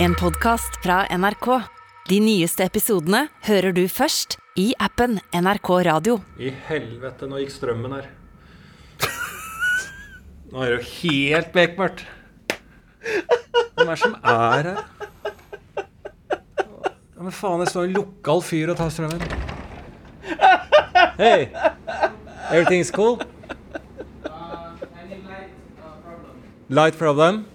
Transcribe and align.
En 0.00 0.14
podkast 0.14 0.76
fra 0.82 1.06
NRK. 1.18 1.46
De 2.08 2.18
nyeste 2.22 2.64
episodene 2.64 3.24
hører 3.48 3.74
du 3.74 3.82
først 3.90 4.36
i 4.58 4.70
appen 4.82 5.18
NRK 5.34 5.70
Radio. 5.88 6.18
I 6.38 6.52
helvete, 6.68 7.26
nå 7.28 7.40
gikk 7.42 7.50
strømmen 7.54 7.96
her. 7.96 8.06
Nå 10.52 10.62
er 10.64 10.70
det 10.70 10.76
jo 10.78 10.84
helt 11.02 11.50
bekmørkt. 11.52 12.04
Hvem 13.74 13.84
er 13.84 13.90
det 13.90 13.98
som 14.00 14.14
er 14.22 14.70
her? 14.70 14.70
Ja, 17.18 17.26
men 17.26 17.34
faen, 17.34 17.60
det 17.60 17.68
står 17.72 17.88
en 17.90 17.98
lokal 17.98 18.42
fyr 18.46 18.72
og 18.72 18.78
tar 18.78 18.94
strømmen. 18.94 19.26
Hey, 21.18 21.48
everything's 22.54 22.94
cool? 22.94 23.18
Light 26.68 26.94
problem? 27.00 27.46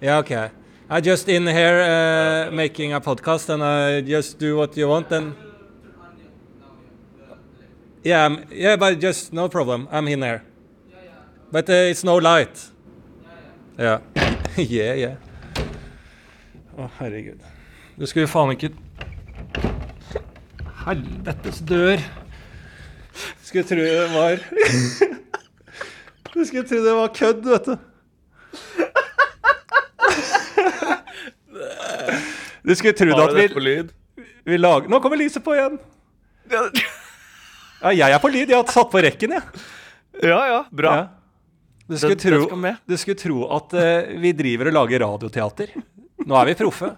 Yeah, 0.00 0.18
okay. 0.18 0.50
I 0.90 1.00
just 1.00 1.28
in 1.28 1.46
here 1.46 1.80
uh, 1.82 2.50
making 2.54 2.92
a 2.92 3.00
podcast 3.00 3.48
and 3.48 3.62
I 3.62 4.00
just 4.00 4.38
do 4.38 4.56
what 4.56 4.76
you 4.76 4.88
want 4.88 5.10
and 5.12 5.34
yeah, 8.04 8.22
I'm- 8.22 8.46
yeah, 8.50 8.76
but 8.76 8.98
just 9.00 9.32
no 9.32 9.48
problem. 9.48 9.88
I'm 9.90 10.08
in 10.08 10.20
there. 10.20 10.42
But 11.50 11.68
uh, 11.68 11.90
it's 11.90 12.04
no 12.04 12.16
light. 12.16 12.70
Ja. 13.78 14.00
yeah, 14.56 14.94
yeah. 14.94 15.16
Å, 16.78 16.88
herregud. 17.00 17.40
Du 17.98 18.06
skulle 18.06 18.26
jo 18.26 18.30
faen 18.30 18.52
ikke 18.54 18.70
Helvetes 20.84 21.58
dør. 21.66 21.98
Skulle 23.42 23.64
tro 23.66 23.82
det 23.82 24.08
var 24.14 24.38
Du 26.32 26.44
skulle 26.46 26.62
tro 26.68 26.82
det 26.84 26.94
var 27.00 27.08
kødd, 27.16 27.42
vet 27.50 27.66
du. 27.72 27.87
Du 32.68 32.74
skulle 32.76 32.92
tro 32.98 33.14
at 33.24 33.32
vi, 33.38 33.76
vi 34.44 34.58
lager 34.60 34.90
Nå 34.92 35.00
kommer 35.00 35.16
lyset 35.20 35.40
på 35.44 35.54
igjen. 35.56 35.78
Ja, 36.52 37.92
jeg 37.94 38.10
er 38.10 38.20
på 38.20 38.30
lyd. 38.32 38.50
Jeg 38.50 38.58
har 38.58 38.72
satt 38.72 38.90
på 38.92 39.00
rekken, 39.04 39.32
jeg. 39.36 39.64
Ja, 40.24 40.40
ja, 40.50 40.58
bra. 40.74 40.94
Ja. 40.98 41.06
Du 41.88 41.96
skulle, 41.96 42.16
Den- 42.18 42.32
den 42.34 42.48
tro, 42.48 42.56
med. 42.60 42.76
du 42.84 42.96
skulle 43.00 43.16
tro 43.16 43.46
at 43.56 43.72
uh, 43.78 44.10
vi 44.20 44.32
driver 44.36 44.68
og 44.68 44.74
lager 44.76 45.00
radioteater. 45.06 45.70
Nå 46.26 46.36
er 46.36 46.50
vi 46.50 46.56
proffe. 46.58 46.90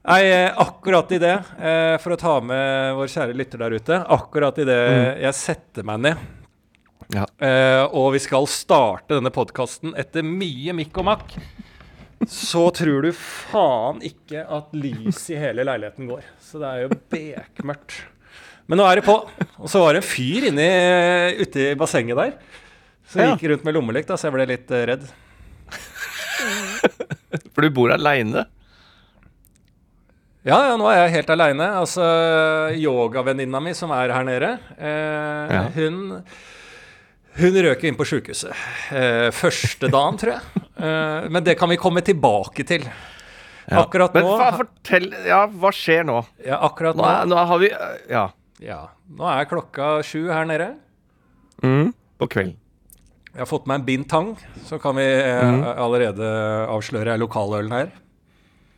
Nei, 0.00 0.20
eh, 0.24 0.54
akkurat 0.56 1.10
i 1.12 1.18
det, 1.20 1.34
eh, 1.60 1.96
for 2.00 2.14
å 2.14 2.16
ta 2.16 2.38
med 2.40 2.94
vår 2.96 3.10
kjære 3.12 3.34
lytter 3.36 3.60
der 3.60 3.74
ute 3.76 3.98
Akkurat 4.16 4.56
i 4.62 4.64
det 4.64 4.76
jeg 5.20 5.36
setter 5.36 5.84
meg 5.84 6.00
ned, 6.06 6.22
Ja. 7.12 7.26
uh, 7.26 7.84
og 7.92 8.14
vi 8.14 8.22
skal 8.24 8.46
starte 8.48 9.18
denne 9.18 9.28
podkasten 9.34 9.92
etter 10.00 10.24
mye 10.24 10.72
mikk 10.78 10.96
og 11.02 11.04
makk, 11.10 11.34
så 12.28 12.66
tror 12.76 13.02
du 13.06 13.12
faen 13.16 14.00
ikke 14.04 14.42
at 14.44 14.72
lyset 14.76 15.30
i 15.34 15.38
hele 15.40 15.64
leiligheten 15.64 16.08
går. 16.10 16.24
Så 16.44 16.60
det 16.60 16.68
er 16.68 16.82
jo 16.84 16.90
bekmørkt. 17.12 18.02
Men 18.70 18.78
nå 18.78 18.84
er 18.86 19.00
det 19.00 19.06
på. 19.08 19.16
Og 19.58 19.68
så 19.72 19.80
var 19.82 19.94
det 19.96 20.02
en 20.04 20.08
fyr 20.10 20.46
inni, 20.50 20.66
ute 21.40 21.70
i 21.72 21.74
bassenget 21.80 22.16
der 22.20 22.34
som 23.10 23.20
Ja. 23.24 23.32
gikk 23.34 23.48
rundt 23.50 23.64
med 23.66 23.74
lommelykt, 23.74 24.12
så 24.14 24.28
jeg 24.28 24.34
ble 24.36 24.44
litt 24.46 24.70
eh, 24.70 24.84
redd. 24.86 25.08
For 27.54 27.64
du 27.66 27.70
bor 27.74 27.90
aleine? 27.90 28.44
Ja, 30.46 30.56
ja, 30.70 30.76
nå 30.80 30.86
er 30.88 31.02
jeg 31.02 31.16
helt 31.18 31.32
aleine. 31.34 31.66
Altså, 31.82 32.04
yogavenninna 32.78 33.60
mi 33.60 33.74
som 33.76 33.90
er 33.92 34.12
her 34.14 34.24
nede, 34.24 34.52
eh, 34.78 35.50
Ja. 35.56 35.64
hun 35.74 36.22
hun 37.40 37.56
røk 37.64 37.82
jo 37.84 37.88
inn 37.90 37.96
på 37.98 38.06
sjukehuset 38.08 38.50
eh, 38.92 39.28
første 39.34 39.88
dagen, 39.92 40.18
tror 40.20 40.34
jeg. 40.36 40.62
Eh, 40.80 41.28
men 41.32 41.44
det 41.44 41.56
kan 41.60 41.68
vi 41.72 41.76
komme 41.80 42.02
tilbake 42.06 42.64
til. 42.68 42.86
Akkurat 43.70 44.14
nå 44.16 44.22
Men 44.34 44.56
fortell 44.56 45.04
Ja, 45.28 45.44
hva 45.46 45.70
skjer 45.70 46.02
nå? 46.08 46.16
ja, 46.42 46.56
akkurat 46.66 46.96
Nå, 46.98 47.04
nå, 47.04 47.10
er, 47.12 47.26
nå 47.30 47.36
har 47.46 47.58
vi 47.62 47.68
Ja. 48.10 48.24
ja, 48.58 48.78
nå 49.14 49.28
er 49.30 49.44
klokka 49.50 50.00
sju 50.02 50.24
her 50.32 50.44
nede. 50.48 50.72
Mm, 51.62 51.92
på 52.18 52.26
kvelden. 52.32 52.56
Jeg 53.30 53.44
har 53.44 53.46
fått 53.46 53.68
meg 53.70 53.78
en 53.78 53.84
bintang, 53.86 54.30
så 54.66 54.80
kan 54.82 54.96
vi 54.98 55.04
eh, 55.06 55.44
Mhm. 55.44 55.62
allerede 55.78 56.30
avsløre 56.72 57.14
lokalølen 57.20 57.70
her. 57.76 57.90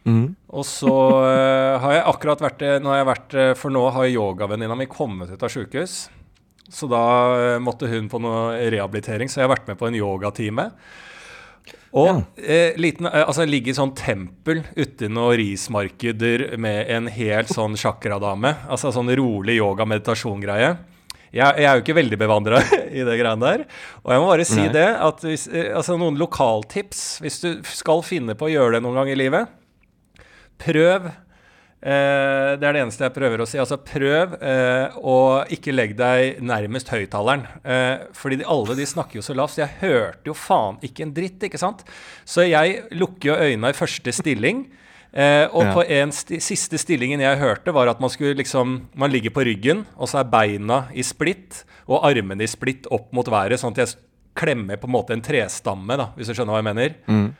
Mm. 0.04 0.34
Og 0.50 0.64
så 0.66 0.90
eh, 1.30 1.78
har 1.80 1.92
jeg 1.94 2.04
akkurat 2.10 2.40
vært 2.42 2.62
eh, 2.66 2.78
nå 2.82 2.90
har 2.90 2.98
jeg 3.00 3.06
vært, 3.06 3.34
eh, 3.38 3.54
For 3.54 3.70
nå 3.70 3.84
har 3.94 4.10
yogavenninna 4.10 4.76
mi 4.76 4.86
kommet 4.90 5.30
ut 5.30 5.42
av 5.46 5.48
sjukehus. 5.48 6.08
Så 6.70 6.88
da 6.90 7.04
eh, 7.36 7.60
måtte 7.62 7.88
hun 7.90 8.08
på 8.10 8.20
noe 8.22 8.54
rehabilitering, 8.72 9.30
så 9.30 9.40
jeg 9.40 9.48
har 9.48 9.56
vært 9.56 9.70
med 9.70 9.80
på 9.80 9.88
en 9.88 9.98
yogatime. 9.98 10.68
Og 11.92 12.22
eh, 12.40 12.78
liten, 12.80 13.08
eh, 13.10 13.24
altså, 13.26 13.44
jeg 13.44 13.52
ligger 13.52 13.74
i 13.74 13.76
sånn 13.76 13.94
tempel 13.98 14.62
uti 14.76 15.10
noen 15.12 15.36
rismarkeder 15.40 16.46
med 16.62 16.88
en 16.94 17.10
helt 17.12 17.52
sånn 17.52 17.76
chakradame. 17.80 18.54
Altså 18.72 18.92
sånn 18.94 19.12
rolig 19.18 19.58
yoga-meditasjon-greie. 19.58 20.72
Jeg, 21.32 21.48
jeg 21.60 21.64
er 21.64 21.78
jo 21.78 21.84
ikke 21.84 21.96
veldig 21.96 22.20
bevandra 22.20 22.60
i 22.98 23.04
det 23.04 23.18
greiene 23.20 23.44
der. 23.44 23.66
Og 24.04 24.14
jeg 24.14 24.22
må 24.22 24.30
bare 24.30 24.48
si 24.48 24.62
Nei. 24.62 24.70
det, 24.72 24.88
at 25.08 25.26
hvis, 25.26 25.48
altså 25.72 25.98
noen 26.00 26.20
lokaltips 26.20 27.04
hvis 27.24 27.40
du 27.44 27.50
skal 27.68 28.04
finne 28.06 28.36
på 28.38 28.48
å 28.48 28.52
gjøre 28.52 28.78
det 28.78 28.84
noen 28.86 29.02
gang 29.02 29.12
i 29.12 29.18
livet, 29.18 29.52
prøv 30.62 31.10
eh, 31.82 32.56
Det 32.58 32.66
er 32.68 32.72
det 32.76 32.82
eneste 32.84 33.04
jeg 33.06 33.14
prøver 33.16 33.42
å 33.42 33.46
si. 33.48 33.58
Altså 33.58 33.78
prøv 33.82 34.36
eh, 34.40 34.96
å 35.02 35.16
ikke 35.52 35.74
legge 35.74 35.96
deg 35.98 36.42
nærmest 36.42 36.88
høyttaleren. 36.92 37.46
Eh, 37.64 38.06
fordi 38.16 38.40
de, 38.42 38.46
alle 38.48 38.76
de 38.78 38.86
snakker 38.86 39.18
jo 39.20 39.24
så 39.26 39.34
lavt. 39.38 39.56
Så 39.56 39.64
jeg 39.64 39.76
hørte 39.82 40.30
jo 40.30 40.34
faen 40.38 40.78
ikke 40.82 41.02
en 41.06 41.14
dritt, 41.16 41.42
ikke 41.48 41.60
sant? 41.60 41.82
Så 42.24 42.46
jeg 42.48 42.84
lukker 42.94 43.32
jo 43.32 43.40
øynene 43.48 43.72
i 43.74 43.78
første 43.78 44.14
stilling. 44.14 44.66
Eh, 45.12 45.44
og 45.52 45.64
Ja. 45.66 45.72
på 45.76 45.82
en 45.92 46.10
sti 46.10 46.38
siste 46.40 46.78
stillingen 46.80 47.20
jeg 47.20 47.36
hørte, 47.38 47.72
var 47.76 47.86
at 47.90 48.00
man 48.00 48.08
skulle 48.08 48.34
liksom 48.38 48.86
Man 48.96 49.10
ligger 49.12 49.30
på 49.30 49.44
ryggen, 49.44 49.84
og 49.98 50.08
så 50.08 50.20
er 50.22 50.30
beina 50.32 50.86
i 50.94 51.02
splitt, 51.04 51.64
og 51.86 52.00
armene 52.08 52.40
i 52.42 52.48
splitt 52.48 52.86
opp 52.90 53.12
mot 53.12 53.26
været, 53.28 53.60
sånn 53.60 53.72
at 53.76 53.82
jeg 53.82 53.96
klemmer 54.34 54.78
på 54.80 54.88
en 54.88 54.94
måte 54.94 55.12
en 55.12 55.20
trestamme, 55.20 55.96
da, 56.00 56.06
hvis 56.16 56.28
du 56.30 56.32
skjønner 56.32 56.54
hva 56.54 56.62
jeg 56.62 56.74
mener. 56.74 56.94
Skjønner. 57.06 57.34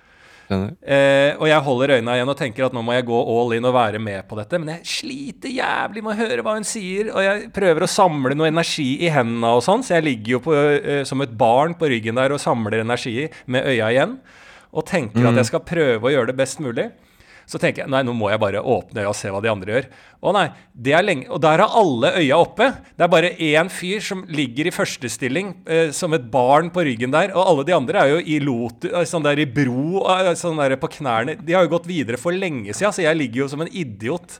Eh, 0.51 1.33
og 1.39 1.47
jeg 1.49 1.65
holder 1.67 1.95
øynene 1.97 2.17
igjen 2.19 2.33
og 2.33 2.39
tenker 2.39 2.67
at 2.67 2.75
nå 2.77 2.83
må 2.85 2.97
jeg 2.97 3.07
gå 3.09 3.21
all 3.35 3.55
in 3.57 3.69
og 3.69 3.75
være 3.77 4.01
med 4.03 4.27
på 4.29 4.39
dette. 4.39 4.61
Men 4.61 4.75
jeg 4.75 4.91
sliter 4.93 5.55
jævlig 5.55 6.03
med 6.05 6.15
å 6.15 6.21
høre 6.23 6.45
hva 6.45 6.57
hun 6.59 6.67
sier, 6.69 7.13
og 7.15 7.25
jeg 7.25 7.51
prøver 7.55 7.87
å 7.87 7.91
samle 7.91 8.37
noe 8.39 8.51
energi 8.53 8.91
i 9.05 9.13
hendene 9.13 9.55
og 9.57 9.65
sånn, 9.67 9.85
så 9.87 9.97
jeg 9.97 10.09
ligger 10.09 10.37
jo 10.37 10.43
på, 10.49 10.57
eh, 10.57 11.05
som 11.09 11.25
et 11.25 11.37
barn 11.39 11.77
på 11.79 11.91
ryggen 11.93 12.21
der 12.21 12.35
og 12.35 12.43
samler 12.43 12.83
energi 12.83 13.29
med 13.47 13.69
øya 13.69 13.93
igjen. 13.95 14.19
Og 14.73 14.87
tenker 14.89 15.27
at 15.29 15.37
jeg 15.37 15.51
skal 15.51 15.67
prøve 15.69 16.09
å 16.09 16.13
gjøre 16.15 16.33
det 16.33 16.39
best 16.39 16.61
mulig. 16.65 16.89
Så 17.47 17.61
tenker 17.61 17.85
jeg 17.85 17.93
nei, 17.93 18.03
nå 18.07 18.15
må 18.17 18.31
jeg 18.33 18.41
bare 18.43 18.63
åpne 18.63 19.03
øya 19.03 19.11
og 19.11 19.17
se 19.19 19.31
hva 19.33 19.43
de 19.45 19.51
andre 19.53 19.75
gjør. 19.77 19.89
Å 20.23 20.33
nei, 20.37 20.45
det 20.73 20.95
er 20.95 21.03
lenge 21.03 21.27
Og 21.35 21.41
der 21.43 21.63
har 21.65 21.77
alle 21.81 22.13
øya 22.21 22.39
oppe. 22.39 22.69
Det 22.95 23.07
er 23.07 23.13
bare 23.13 23.33
én 23.35 23.71
fyr 23.73 24.05
som 24.05 24.25
ligger 24.31 24.69
i 24.69 24.75
førstestilling 24.75 25.55
eh, 25.67 25.91
som 25.97 26.15
et 26.15 26.29
barn 26.33 26.71
på 26.75 26.85
ryggen 26.87 27.15
der. 27.15 27.35
Og 27.35 27.43
alle 27.43 27.67
de 27.69 27.77
andre 27.77 28.05
er 28.05 28.13
jo 28.15 28.21
i 28.23 28.39
lot, 28.43 28.87
eh, 28.89 29.09
sånn 29.09 29.27
der 29.27 29.43
i 29.43 29.49
bro, 29.49 30.05
eh, 30.15 30.33
sånn 30.39 30.61
der 30.63 30.77
på 30.81 30.93
knærne. 30.99 31.39
De 31.43 31.57
har 31.57 31.67
jo 31.67 31.75
gått 31.75 31.91
videre 31.91 32.21
for 32.21 32.37
lenge 32.37 32.71
siden, 32.71 32.95
så 32.95 33.07
jeg 33.07 33.19
ligger 33.19 33.45
jo 33.45 33.51
som 33.53 33.65
en 33.65 33.73
idiot. 33.73 34.39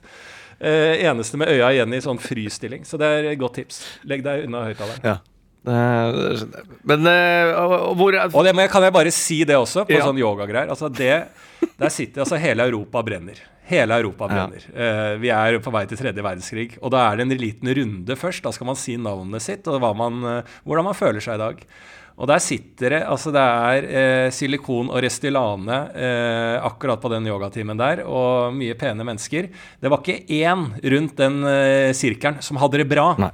Eh, 0.63 1.03
eneste 1.03 1.35
med 1.37 1.51
øya 1.51 1.73
igjen 1.73 1.93
i 1.97 2.01
sånn 2.03 2.21
frystilling. 2.21 2.85
Så 2.87 2.99
det 3.01 3.09
er 3.09 3.29
et 3.33 3.41
godt 3.41 3.59
tips. 3.59 3.83
Legg 4.07 4.23
deg 4.23 4.47
unna 4.47 4.63
høyttaleren. 4.69 5.03
Ja. 5.03 5.17
Eh. 5.63 6.43
Men 6.83 7.07
eh, 7.07 7.53
hvor 7.95 8.13
er 8.17 8.29
Og 8.35 8.43
det 8.43 8.55
men 8.55 8.67
kan 8.71 8.83
jeg 8.83 8.93
bare 8.95 9.11
si 9.15 9.43
det 9.47 9.55
også, 9.55 9.85
på 9.87 9.95
Ja. 9.95 10.03
sånn 10.05 10.19
yogagreier. 10.19 10.69
Altså 10.69 10.89
det, 10.91 11.27
der 11.79 11.89
sitter 11.89 12.25
altså 12.25 12.39
hele 12.39 12.65
Europa 12.67 13.01
brenner. 13.03 13.39
Hele 13.69 13.95
Europa 13.95 14.27
Ja. 14.27 14.47
brenner. 14.47 14.65
Eh, 14.75 15.17
vi 15.23 15.29
er 15.29 15.59
på 15.63 15.71
vei 15.71 15.85
til 15.87 15.97
tredje 15.97 16.21
verdenskrig. 16.21 16.77
Og 16.81 16.91
da 16.91 17.09
er 17.11 17.17
det 17.17 17.31
en 17.31 17.37
liten 17.37 17.73
runde 17.75 18.15
først. 18.19 18.43
Da 18.43 18.51
skal 18.51 18.67
man 18.67 18.75
si 18.75 18.97
navnet 18.97 19.41
sitt 19.41 19.67
og 19.67 19.79
man, 19.95 20.43
hvordan 20.65 20.83
man 20.83 20.93
føler 20.93 21.21
seg 21.23 21.35
i 21.35 21.43
dag. 21.45 21.65
Og 22.15 22.27
der 22.29 22.37
sitter 22.37 22.89
det 22.93 23.03
Altså, 23.09 23.31
det 23.33 23.41
er 23.41 23.85
eh, 23.89 24.29
silikon 24.29 24.89
og 24.91 25.01
Restylane 25.01 25.77
eh, 25.95 26.59
akkurat 26.61 27.01
på 27.01 27.09
den 27.09 27.25
yogatimen 27.25 27.77
der, 27.79 28.03
og 28.05 28.53
mye 28.53 28.75
pene 28.77 29.01
mennesker. 29.03 29.49
Det 29.81 29.89
var 29.89 30.03
ikke 30.03 30.27
én 30.29 30.67
rundt 30.83 31.15
den 31.17 31.43
eh, 31.43 31.91
sirkelen 31.97 32.41
som 32.45 32.57
hadde 32.61 32.77
det 32.83 32.89
bra. 32.89 33.15
Nei. 33.17 33.31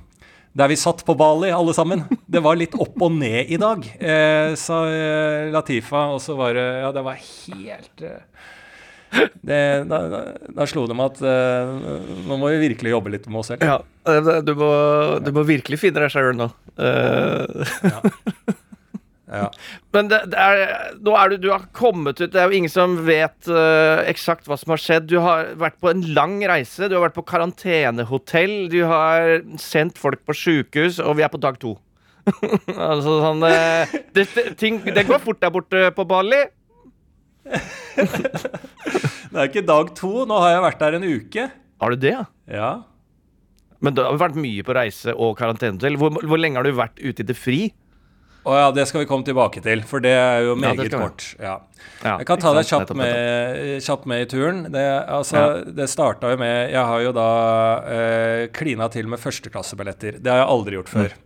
Der 0.60 0.68
vi 0.68 0.76
satt 0.80 1.06
på 1.08 1.14
Bali, 1.16 1.52
alle 1.56 1.72
sammen. 1.78 2.02
Det 2.28 2.42
var 2.44 2.58
litt 2.60 2.74
opp 2.76 2.98
og 3.06 3.14
ned 3.16 3.48
i 3.54 3.60
dag, 3.62 3.86
eh, 4.02 4.54
sa 4.60 4.82
eh, 4.92 5.50
Latifa. 5.54 6.10
Og 6.16 6.20
så 6.24 6.36
var 6.40 6.58
det 6.58 6.66
Ja, 6.84 6.90
det 6.96 7.04
var 7.06 7.20
helt 7.22 8.04
eh, 8.04 8.20
det, 9.42 9.62
da, 9.90 10.00
da, 10.12 10.20
da 10.54 10.66
slo 10.70 10.84
det 10.90 10.94
meg 11.00 11.16
at 11.16 11.22
eh, 11.26 11.72
nå 12.28 12.36
må 12.38 12.52
vi 12.52 12.60
virkelig 12.68 12.92
jobbe 12.94 13.14
litt 13.16 13.26
med 13.32 13.40
oss 13.42 13.50
selv. 13.54 13.64
Ja, 13.66 13.80
eh, 14.06 14.32
du 14.46 14.52
må, 14.60 14.70
du 15.26 15.32
må 15.34 15.46
virkelig 15.48 15.80
finne 15.82 16.04
deg 16.06 16.14
sjøl 16.14 16.36
nå. 16.38 16.52
Eh, 16.78 17.78
Ja. 17.90 18.04
Men 19.94 20.10
det, 20.10 20.20
det 20.32 20.42
er, 20.42 20.96
nå 21.06 21.14
er 21.18 21.32
du, 21.32 21.36
du 21.44 21.50
har 21.52 21.68
kommet 21.76 22.18
ut 22.22 22.32
Det 22.34 22.40
er 22.40 22.50
jo 22.50 22.60
ingen 22.60 22.72
som 22.72 22.96
vet 23.06 23.50
uh, 23.52 24.02
eksakt 24.10 24.50
hva 24.50 24.58
som 24.60 24.74
har 24.74 24.82
skjedd. 24.82 25.10
Du 25.12 25.20
har 25.24 25.54
vært 25.60 25.80
på 25.82 25.92
en 25.92 26.04
lang 26.16 26.40
reise. 26.50 26.90
Du 26.90 26.98
har 26.98 27.06
vært 27.08 27.18
på 27.18 27.28
karantenehotell. 27.30 28.56
Du 28.74 28.82
har 28.90 29.40
sendt 29.62 30.02
folk 30.02 30.24
på 30.26 30.36
sjukehus, 30.38 31.02
og 31.04 31.20
vi 31.20 31.26
er 31.26 31.34
på 31.34 31.42
dag 31.42 31.60
to. 31.62 31.76
altså 32.90 33.20
sånn 33.24 33.46
uh, 33.46 33.98
det, 34.16 34.28
ting, 34.60 34.82
det 34.86 35.08
går 35.08 35.22
fort 35.24 35.42
der 35.42 35.54
borte 35.54 35.90
på 35.96 36.06
Bali. 36.10 36.44
det 37.50 39.34
er 39.34 39.48
ikke 39.48 39.66
dag 39.66 39.94
to. 39.98 40.14
Nå 40.30 40.42
har 40.44 40.56
jeg 40.56 40.66
vært 40.70 40.86
der 40.86 41.00
en 41.00 41.10
uke. 41.10 41.50
Har 41.80 41.94
du 41.94 42.02
det, 42.02 42.16
ja? 42.18 42.26
Ja. 42.50 42.72
Men 43.80 43.96
du 43.96 44.02
har 44.04 44.18
vært 44.20 44.36
mye 44.40 44.66
på 44.66 44.76
reise 44.76 45.14
og 45.16 45.38
karantenehotell. 45.40 45.96
Hvor, 46.00 46.18
hvor 46.28 46.42
lenge 46.42 46.60
har 46.60 46.68
du 46.68 46.76
vært 46.76 47.00
ute 47.00 47.24
i 47.24 47.30
det 47.30 47.38
fri? 47.38 47.62
Å 48.50 48.56
ja, 48.58 48.70
det 48.74 48.88
skal 48.90 49.04
vi 49.04 49.10
komme 49.10 49.28
tilbake 49.28 49.62
til, 49.66 49.84
for 49.86 50.02
det 50.04 50.16
er 50.18 50.48
jo 50.48 50.56
meget 50.58 50.90
ja, 50.90 51.02
kort. 51.02 51.26
Ja. 51.38 51.58
Ja, 52.00 52.16
Jeg 52.22 52.28
kan 52.30 52.40
ta 52.40 52.52
deg 52.56 52.68
kjapt 52.68 52.94
med, 52.96 53.80
kjapt 53.84 54.06
med 54.08 54.24
i 54.24 54.28
turen. 54.32 54.62
Det, 54.72 54.84
altså, 55.12 55.64
det 55.68 55.90
starta 55.92 56.32
jo 56.32 56.40
med 56.40 56.72
Jeg 56.72 56.84
har 56.92 57.02
jo 57.04 57.12
da 57.16 57.32
eh, 57.92 58.44
klina 58.56 58.88
til 58.92 59.10
med 59.12 59.20
førsteklassebilletter. 59.20 60.22
Det 60.24 60.32
har 60.32 60.42
jeg 60.44 60.52
aldri 60.56 60.80
gjort 60.80 60.94
før. 60.94 61.18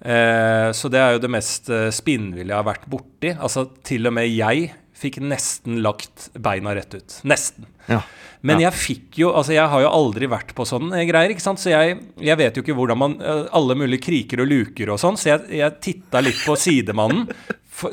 Eh, 0.00 0.68
så 0.72 0.88
det 0.92 1.00
er 1.02 1.16
jo 1.16 1.20
det 1.20 1.32
mest 1.32 1.68
eh, 1.68 1.90
spinnville 1.92 2.48
jeg 2.48 2.56
har 2.56 2.68
vært 2.70 2.88
borti. 2.88 3.34
Altså, 3.36 3.66
til 3.84 4.08
og 4.08 4.16
med 4.16 4.30
jeg 4.32 4.70
fikk 5.00 5.20
nesten 5.24 5.80
lagt 5.84 6.28
beina 6.36 6.74
rett 6.76 6.94
ut. 6.94 7.20
Nesten. 7.28 7.68
Ja. 7.88 8.02
Men 8.46 8.60
jeg 8.62 8.72
fikk 8.76 9.18
jo 9.20 9.32
Altså, 9.36 9.52
jeg 9.52 9.68
har 9.68 9.82
jo 9.84 9.92
aldri 9.92 10.28
vært 10.30 10.54
på 10.56 10.64
sånne 10.68 11.02
greier, 11.08 11.34
ikke 11.34 11.44
sant, 11.44 11.60
så 11.60 11.72
jeg, 11.74 11.98
jeg 12.20 12.40
vet 12.40 12.56
jo 12.56 12.64
ikke 12.64 12.76
hvordan 12.78 13.00
man 13.00 13.16
eh, 13.20 13.42
Alle 13.56 13.76
mulige 13.76 14.04
kriker 14.06 14.40
og 14.44 14.48
luker 14.48 14.92
og 14.94 15.00
sånn, 15.02 15.18
så 15.20 15.34
jeg, 15.34 15.48
jeg 15.60 15.80
titta 15.84 16.22
litt 16.24 16.40
på 16.44 16.56
sidemannen. 16.58 17.28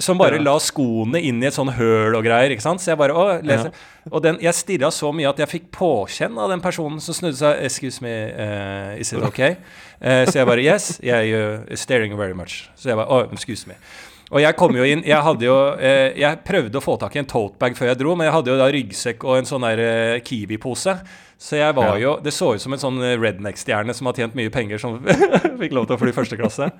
Som 0.03 0.19
bare 0.19 0.39
la 0.41 0.57
skoene 0.59 1.21
inn 1.23 1.37
i 1.39 1.47
et 1.47 1.55
sånn 1.55 1.69
høl 1.77 2.17
og 2.17 2.25
greier. 2.25 2.51
ikke 2.51 2.65
sant? 2.65 2.81
Så 2.83 2.89
jeg 2.91 2.99
bare, 2.99 3.13
å, 3.15 3.37
leser. 3.45 3.71
Og 4.09 4.19
den, 4.25 4.39
jeg 4.43 4.57
stirra 4.57 4.89
så 4.91 5.13
mye 5.15 5.29
at 5.29 5.39
jeg 5.39 5.47
fikk 5.47 5.69
påkjenn 5.77 6.35
av 6.35 6.51
den 6.51 6.63
personen 6.63 6.99
som 7.03 7.15
snudde 7.15 7.39
seg. 7.39 7.61
'Excuse 7.63 8.03
me, 8.03 8.11
uh, 8.11 8.99
is 8.99 9.13
it 9.13 9.23
okay?' 9.23 9.55
Uh, 10.01 10.25
så 10.27 10.41
jeg 10.41 10.49
bare 10.49 10.65
'Yes, 10.65 10.99
yeah, 10.99 11.23
you're 11.23 11.79
staring 11.79 12.17
very 12.17 12.35
much'. 12.35 12.67
Så 12.75 12.89
jeg 12.89 12.99
bare 12.99 13.07
'Oh, 13.07 13.31
excuse 13.31 13.63
me'. 13.69 13.79
Og 14.27 14.41
jeg 14.43 14.57
kom 14.59 14.75
jo 14.75 14.83
inn 14.83 15.05
Jeg 15.07 15.23
hadde 15.23 15.45
jo 15.47 15.55
eh, 15.79 16.11
Jeg 16.19 16.41
prøvde 16.47 16.79
å 16.79 16.83
få 16.83 16.97
tak 16.99 17.15
i 17.15 17.21
en 17.21 17.29
totebag 17.29 17.77
før 17.79 17.93
jeg 17.93 17.99
dro, 18.01 18.15
men 18.19 18.27
jeg 18.27 18.35
hadde 18.35 18.51
jo 18.51 18.59
da 18.59 18.67
ryggsekk 18.73 19.23
og 19.23 19.39
en 19.39 19.47
sånn 19.47 19.63
der 19.63 19.81
eh, 19.83 20.19
Kiwi-pose. 20.27 20.97
Så 21.39 21.59
jeg 21.59 21.75
var 21.77 21.99
jo 22.01 22.17
Det 22.23 22.33
så 22.35 22.53
ut 22.55 22.63
som 22.63 22.75
en 22.75 22.81
sånn 22.81 22.99
redneck-stjerne 23.21 23.95
som 23.95 24.09
har 24.09 24.17
tjent 24.19 24.35
mye 24.37 24.51
penger, 24.53 24.81
som 24.81 24.97
fikk 25.61 25.75
lov 25.77 25.87
til 25.87 25.95
å 25.95 26.01
fly 26.01 26.15
første 26.15 26.39
klasse. 26.39 26.71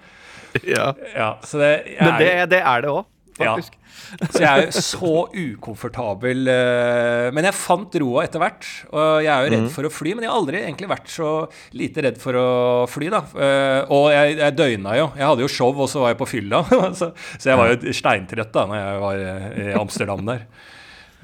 Ja. 0.64 0.92
Ja, 1.14 1.30
så 1.46 1.60
det, 1.62 1.72
jeg 1.94 2.02
Men 2.02 2.20
det, 2.22 2.32
det 2.56 2.62
er 2.64 2.84
det 2.84 2.92
òg, 2.92 3.06
Ja. 3.46 3.56
så 4.32 4.40
jeg 4.40 4.48
er 4.48 4.62
jo 4.68 4.82
så 4.82 5.12
ukomfortabel. 5.36 6.48
eh, 6.48 7.32
Men 7.36 7.44
jeg 7.50 7.54
fant 7.58 7.96
roa 8.02 8.24
etter 8.28 8.40
hvert. 8.42 8.68
Og 8.94 9.24
jeg 9.26 9.32
er 9.34 9.44
jo 9.46 9.50
Mhm. 9.52 9.66
redd 9.66 9.72
for 9.76 9.84
å 9.90 9.92
fly, 9.92 10.14
men 10.16 10.24
jeg 10.24 10.32
har 10.32 10.40
aldri 10.40 10.62
egentlig 10.64 10.90
vært 10.90 11.08
så 11.12 11.32
lite 11.74 12.04
redd 12.06 12.18
for 12.22 12.34
å 12.34 12.88
fly, 12.90 13.10
da. 13.10 13.22
Eh, 13.36 13.86
Og 13.90 14.10
jeg, 14.12 14.38
jeg 14.38 14.56
døgna 14.56 14.96
jo. 14.98 15.12
Jeg 15.18 15.28
hadde 15.28 15.46
jo 15.46 15.48
show, 15.48 15.74
og 15.76 15.90
så 15.90 16.00
var 16.02 16.14
jeg 16.16 16.22
på 16.22 16.28
fylla. 16.30 16.64
så, 17.00 17.12
så 17.38 17.52
jeg 17.52 17.58
var 17.58 17.74
jo 17.76 17.94
steintrøtt 17.94 18.52
da 18.54 18.66
når 18.66 18.82
jeg 18.84 19.00
var 19.06 19.16
eh, 19.28 19.62
i 19.68 19.74
Amsterdam 19.80 20.26
der. 20.26 20.46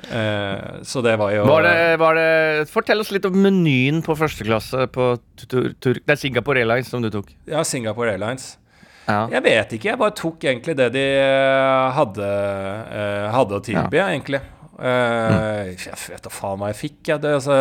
Eh, 0.09 0.79
Så 0.83 1.01
det 1.05 1.17
var 1.19 1.31
jo 1.31 1.45
Var 1.45 1.61
det, 1.63 1.99
var 2.01 2.15
det, 2.17 2.67
fortell 2.71 2.99
oss 2.99 3.11
litt 3.13 3.25
om 3.29 3.35
menyen 3.43 4.01
på 4.03 4.15
første 4.17 4.43
klasse 4.43 4.87
på 4.91 5.13
tur, 5.47 5.71
tur, 5.79 5.93
Det 6.01 6.09
er 6.09 6.19
Singapore 6.19 6.57
Airlines 6.63 6.89
som 6.89 7.01
du 7.01 7.09
tok. 7.13 7.29
Ja, 7.47 7.61
Singapore 7.63 8.11
Airlines. 8.15 8.57
Ja. 9.07 9.27
Jeg 9.33 9.43
vet 9.43 9.73
ikke, 9.75 9.89
jeg 9.91 9.99
bare 9.99 10.15
tok 10.15 10.45
egentlig 10.47 10.75
det 10.79 10.89
de 10.95 11.03
eh, 11.19 11.87
hadde, 11.97 12.27
uh, 12.87 13.25
hadde 13.35 13.57
å 13.57 13.63
tilby, 13.65 13.99
egentlig. 13.99 14.39
Eh, 14.79 15.73
Jeg 15.75 15.97
vet 16.09 16.23
da 16.23 16.31
faen 16.33 16.61
hva 16.61 16.69
jeg 16.71 16.79
fikk, 16.79 16.99
jeg. 17.11 17.21
Det, 17.23 17.33
altså, 17.37 17.57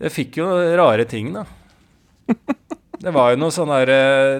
jeg 0.00 0.14
fikk 0.14 0.38
jo 0.40 0.46
rare 0.80 1.06
ting, 1.10 1.32
da. 1.34 1.44
Det 3.00 3.14
var 3.16 3.30
jo 3.32 3.38
noe 3.40 3.52
sånn 3.54 3.70
der 3.72 3.90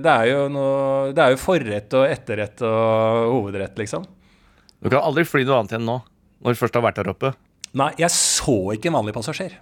Det 0.05 0.11
er 0.13 0.27
jo 0.29 0.41
noe 0.53 1.13
Det 1.17 1.23
er 1.25 1.31
jo 1.33 1.39
forrett 1.41 1.95
og 1.97 2.03
etterrett 2.13 2.61
og 2.69 3.31
hovedrett, 3.33 3.73
liksom. 3.81 4.05
Du 4.85 4.91
kan 4.93 5.01
aldri 5.01 5.25
fly 5.25 5.47
noe 5.49 5.63
annet 5.63 5.73
igjen 5.75 5.87
nå, 5.89 5.95
når 6.45 6.57
du 6.57 6.61
først 6.61 6.77
har 6.77 6.85
vært 6.85 7.01
der 7.01 7.09
oppe. 7.13 7.31
Nei, 7.81 7.91
jeg 8.01 8.13
så 8.13 8.57
ikke 8.77 8.91
en 8.91 8.99
vanlig 8.99 9.15
passasjer. 9.17 9.57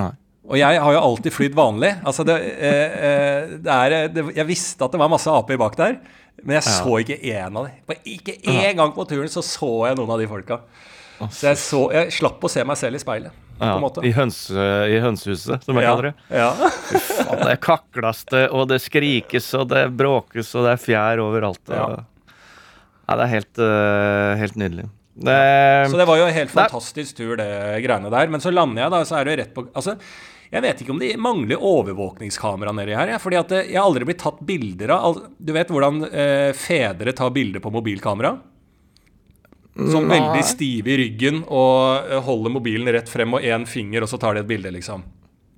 Nei. 0.00 0.10
Og 0.44 0.58
jeg 0.60 0.80
har 0.80 0.92
jo 0.92 1.00
alltid 1.00 1.32
flydd 1.32 1.54
vanlig. 1.56 1.94
Altså 2.04 2.24
det, 2.28 2.34
eh, 2.36 2.96
eh, 3.08 3.54
det 3.64 3.76
er, 3.76 3.94
eh, 3.96 4.08
det, 4.12 4.24
jeg 4.36 4.48
visste 4.48 4.84
at 4.84 4.92
det 4.92 5.00
var 5.00 5.12
masse 5.12 5.32
aper 5.32 5.60
bak 5.60 5.78
der, 5.78 5.96
men 6.42 6.58
jeg 6.58 6.66
så 6.66 6.98
ikke 7.00 7.16
én 7.16 7.56
av 7.56 7.68
dem. 7.70 8.02
Ikke 8.04 8.36
én 8.42 8.76
gang 8.76 8.92
på 8.92 9.06
turen 9.08 9.30
så 9.32 9.40
så 9.44 9.70
jeg 9.88 9.96
noen 9.96 10.12
av 10.12 10.20
de 10.20 10.28
folka. 10.28 10.60
Så 11.30 11.48
jeg, 11.48 11.60
så, 11.62 11.80
jeg 11.94 12.12
slapp 12.12 12.44
å 12.44 12.50
se 12.50 12.64
meg 12.66 12.76
selv 12.76 12.98
i 12.98 13.00
speilet, 13.00 13.44
på 13.56 13.68
Ja. 13.70 14.02
I, 14.02 14.10
høns, 14.12 14.38
I 14.50 14.98
hønsehuset, 15.00 15.62
som 15.64 15.78
jeg 15.78 15.86
ja. 15.86 15.92
kaller 15.94 16.10
det. 16.10 16.14
Ja. 16.34 16.50
Uff, 16.98 17.12
det 17.46 17.54
kakles 17.64 18.24
det, 18.34 18.42
og 18.50 18.66
det 18.68 18.80
skrikes, 18.84 19.46
og 19.56 19.70
det 19.70 19.86
bråkes, 19.96 20.50
og 20.58 20.66
det 20.66 20.74
er 20.74 20.82
fjær 20.82 21.24
overalt. 21.24 21.62
Og... 21.70 21.78
Ja. 21.78 22.04
Det 23.04 23.20
er 23.20 23.30
helt, 23.30 23.60
uh, 23.60 24.34
helt 24.40 24.60
nydelig. 24.60 24.86
Det, 25.14 25.88
Så 25.90 25.96
det 25.96 26.06
var 26.08 26.18
jo 26.18 26.26
en 26.26 26.34
helt 26.34 26.50
fantastisk 26.50 27.16
tur, 27.16 27.36
det 27.38 27.48
greiene 27.84 28.10
der. 28.10 28.30
Men 28.32 28.42
så 28.42 28.50
lander 28.50 28.82
jeg, 28.82 28.92
da, 28.94 29.02
så 29.06 29.20
er 29.20 29.28
det 29.28 29.36
rett 29.38 29.52
på 29.54 29.66
Altså, 29.70 29.94
jeg 30.54 30.62
vet 30.62 30.82
ikke 30.84 30.92
om 30.94 31.00
de 31.02 31.10
mangler 31.18 31.58
overvåkningskamera 31.58 32.72
nedi 32.78 32.94
her. 32.94 33.10
Ja, 33.16 33.18
fordi 33.18 33.38
at 33.40 33.54
eh, 33.56 33.70
jeg 33.72 33.80
har 33.80 33.88
aldri 33.88 34.06
blitt 34.06 34.22
tatt 34.22 34.38
bilder 34.46 34.92
av 34.94 35.18
Du 35.42 35.50
vet 35.56 35.70
hvordan 35.72 36.04
eh, 36.06 36.50
fedre 36.54 37.14
tar 37.16 37.32
bilder 37.34 37.62
på 37.64 37.72
mobilkamera? 37.74 38.36
Sånn 39.74 40.06
Nei. 40.06 40.20
veldig 40.20 40.44
stive 40.46 40.92
i 40.94 40.96
ryggen 41.00 41.40
og 41.50 42.06
eh, 42.06 42.20
holder 42.22 42.52
mobilen 42.54 42.86
rett 42.94 43.10
frem 43.10 43.34
og 43.34 43.42
én 43.42 43.66
finger, 43.66 44.06
og 44.06 44.12
så 44.12 44.20
tar 44.22 44.36
de 44.38 44.44
et 44.44 44.50
bilde, 44.52 44.70
liksom. 44.76 45.02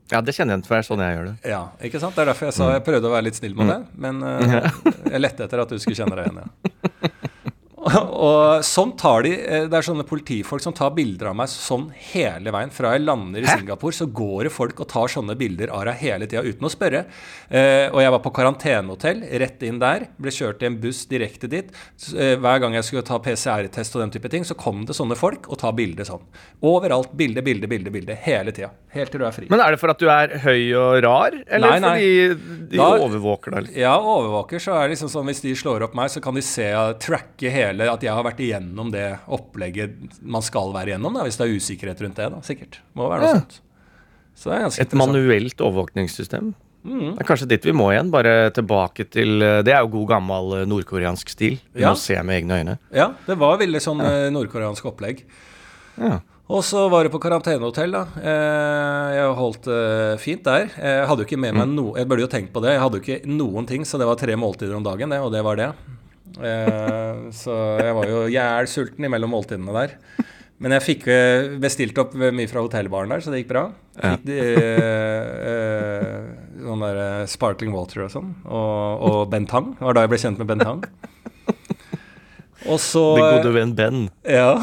ja, 0.09 0.23
det 0.25 0.33
kjenner 0.33 0.55
jeg 0.55 0.63
igjen, 0.63 0.65
for 0.65 0.73
det 0.73 0.79
er 0.81 0.89
sånn 0.89 1.03
jeg 1.05 1.19
gjør 1.19 1.29
det. 1.29 1.35
Ja, 1.53 1.61
ikke 1.85 2.01
sant? 2.01 2.17
Det 2.17 2.25
er 2.25 2.31
derfor 2.33 2.49
jeg 2.49 2.57
sa 2.57 2.71
jeg 2.73 2.87
prøvde 2.87 3.11
å 3.11 3.13
være 3.13 3.27
litt 3.29 3.37
snill 3.37 3.59
med 3.59 3.75
det. 3.75 3.79
Men 4.01 4.25
eh, 4.25 4.73
jeg 5.13 5.21
lette 5.21 5.45
etter 5.45 5.65
at 5.67 5.77
du 5.77 5.77
skulle 5.83 6.01
kjenne 6.01 6.17
deg 6.17 6.31
igjen. 6.31 6.41
Ja. 6.47 6.76
Og, 7.87 8.13
og 8.29 8.65
sånn 8.67 8.93
tar 8.99 9.23
de 9.27 9.33
eh, 9.39 9.67
Det 9.71 9.77
er 9.79 9.85
sånne 9.87 10.05
politifolk 10.09 10.63
som 10.65 10.75
tar 10.77 10.91
bilder 10.97 11.31
av 11.31 11.37
meg 11.39 11.51
sånn 11.53 11.87
hele 12.13 12.51
veien. 12.55 12.73
Fra 12.75 12.93
jeg 12.97 13.05
lander 13.07 13.45
i 13.45 13.47
Hæ? 13.47 13.61
Singapore, 13.61 13.95
så 13.95 14.09
går 14.11 14.49
det 14.49 14.53
folk 14.55 14.81
og 14.83 14.89
tar 14.91 15.13
sånne 15.13 15.37
bilder 15.39 15.71
av 15.75 15.85
deg 15.91 16.01
hele 16.03 16.27
tida 16.31 16.43
uten 16.47 16.67
å 16.67 16.73
spørre. 16.73 17.05
Eh, 17.49 17.87
og 17.93 18.01
jeg 18.03 18.13
var 18.17 18.23
på 18.25 18.33
karantenehotell, 18.41 19.23
rett 19.45 19.63
inn 19.69 19.79
der. 19.83 20.09
Ble 20.19 20.35
kjørt 20.35 20.65
i 20.65 20.69
en 20.71 20.79
buss 20.83 21.05
direkte 21.11 21.51
dit. 21.53 21.71
Eh, 22.17 22.35
hver 22.43 22.63
gang 22.65 22.75
jeg 22.79 22.89
skulle 22.89 23.07
ta 23.07 23.21
PCR-test 23.23 23.97
og 23.97 24.03
den 24.05 24.15
type 24.17 24.31
ting, 24.33 24.45
så 24.49 24.59
kom 24.59 24.83
det 24.89 24.97
sånne 24.99 25.17
folk 25.19 25.47
og 25.53 25.61
tar 25.63 25.77
bilder 25.79 26.09
sånn. 26.09 26.25
Overalt. 26.67 27.15
Bilde, 27.17 27.45
bilde, 27.47 27.71
bilde, 27.71 27.93
bilde. 27.95 28.19
Hele 28.27 28.53
tida. 28.57 28.73
Helt 28.97 29.13
til 29.13 29.21
du 29.23 29.27
er 29.29 29.35
fri. 29.37 29.47
Men 29.53 29.61
er 29.63 29.75
det 29.77 29.81
for 29.83 29.93
at 29.93 30.01
du 30.01 30.09
er 30.11 30.33
høy 30.43 30.73
og 30.81 30.99
rar, 31.05 31.35
eller 31.53 31.77
Nei, 31.77 31.81
nei. 31.85 31.95
fordi 31.95 32.69
de 32.73 32.79
Da- 32.81 32.91
overvåker 33.05 33.57
deg? 33.59 33.71
Ja, 33.77 33.95
overvåker, 34.01 34.59
så 34.63 34.73
er 34.79 34.89
det 34.89 34.97
liksom 34.97 35.11
sånn 35.13 35.29
hvis 35.29 35.43
de 35.45 35.53
slår 35.55 35.85
opp 35.85 35.95
meg, 35.99 36.09
så 36.11 36.23
kan 36.25 36.35
de 36.35 36.43
se 36.43 36.67
tracke 37.05 37.51
hele 37.53 37.76
At 37.85 38.03
jeg 38.03 38.13
har 38.13 38.25
vært 38.25 38.41
igjennom 38.41 38.91
det 38.91 39.19
opplegget 39.29 40.21
man 40.23 40.43
skal 40.43 40.73
være 40.73 40.95
igjennom, 40.95 41.15
da, 41.15 41.23
hvis 41.25 41.37
det 41.37 41.47
er 41.47 41.57
usikkerhet 41.57 42.01
rundt 42.03 42.17
det, 42.17 42.31
da, 42.33 42.41
sikkert. 42.41 42.81
Må 42.95 43.09
være 43.11 43.21
noe 43.21 43.29
Ja. 43.29 43.35
sånt. 43.41 43.61
Så 44.37 44.81
Et 44.81 44.93
manuelt 44.93 45.57
overvåkningssystem? 45.61 46.55
Mm. 46.85 47.17
Det 47.17 47.21
er 47.21 47.25
kanskje 47.25 47.49
dit 47.49 47.65
vi 47.65 47.73
må 47.73 47.91
igjen, 47.91 48.11
bare 48.13 48.51
tilbake 48.55 49.09
til 49.11 49.43
øh, 49.43 49.63
Det 49.65 49.73
er 49.75 49.81
jo 49.81 49.89
god 49.89 50.07
gammel 50.09 50.53
øh, 50.61 50.67
nordkoreansk 50.67 51.29
stil. 51.29 51.59
Vi 51.75 51.81
Ja. 51.83 51.91
må 51.91 51.97
se 51.97 52.15
med 52.23 52.43
egne 52.45 52.61
øyne. 52.61 52.79
Ja, 52.95 53.09
det 53.27 53.37
var 53.39 53.59
veldig 53.59 53.81
sånn 53.81 53.99
ja. 53.99 54.31
nordkoreansk 54.31 54.85
opplegg. 54.87 55.25
Ja. 55.99 56.21
Og 56.49 56.63
så 56.63 56.89
var 56.89 57.03
det 57.03 57.11
på 57.11 57.19
karantenehotell, 57.19 57.91
da. 57.91 58.05
Eh, 58.23 59.17
jeg 59.17 59.35
holdt 59.35 59.67
fint 60.21 60.45
der. 60.45 60.69
Jeg 60.79 61.07
hadde 61.09 61.25
jo 61.25 61.27
ikke 61.27 61.41
med 61.41 61.55
meg 61.55 61.67
noe 61.69 61.97
Jeg 61.99 62.07
burde 62.07 62.21
jo 62.23 62.29
tenkt 62.29 62.53
på 62.53 62.63
det. 62.63 62.71
Jeg 62.77 62.81
hadde 62.81 63.01
jo 63.01 63.03
ikke 63.03 63.27
noen 63.27 63.67
ting, 63.67 63.83
så 63.83 63.99
det 63.99 64.07
var 64.07 64.15
tre 64.15 64.37
måltider 64.37 64.77
om 64.77 64.85
dagen, 64.85 65.11
det, 65.11 65.19
og 65.19 65.33
det 65.33 65.43
var 65.43 65.57
det. 65.57 65.73
Eh, 66.37 67.27
så 67.37 67.59
jeg 67.81 67.97
var 67.97 68.11
jo 68.11 68.25
jævlsulten 68.33 69.07
imellom 69.09 69.33
måltidene 69.33 69.75
der. 69.77 69.97
Men 70.63 70.73
jeg 70.73 70.85
fikk 70.87 71.09
eh, 71.13 71.51
bestilt 71.61 71.99
opp 72.01 72.15
mye 72.17 72.49
fra 72.49 72.63
hotellbaren 72.65 73.13
der, 73.13 73.21
så 73.21 73.33
det 73.33 73.43
gikk 73.43 73.51
bra. 73.53 73.67
Fikk 73.97 74.23
de, 74.25 74.39
eh, 74.57 75.35
eh, 75.51 76.23
sånn 76.65 76.85
der 76.87 77.01
eh, 77.03 77.27
sparkling 77.29 77.75
water 77.77 78.07
og 78.07 78.15
sånn. 78.15 78.33
Og, 78.49 79.05
og 79.11 79.19
Bentang. 79.33 79.75
Det 79.77 79.85
var 79.85 79.99
da 79.99 80.07
jeg 80.07 80.15
ble 80.15 80.23
kjent 80.25 80.41
med 80.41 80.51
Bentang. 80.53 80.87
Og 82.67 82.81
så 82.83 83.03
Din 83.15 83.29
gode 83.37 83.51
venn 83.55 83.73
Ben. 83.79 83.99
ja, 84.27 84.57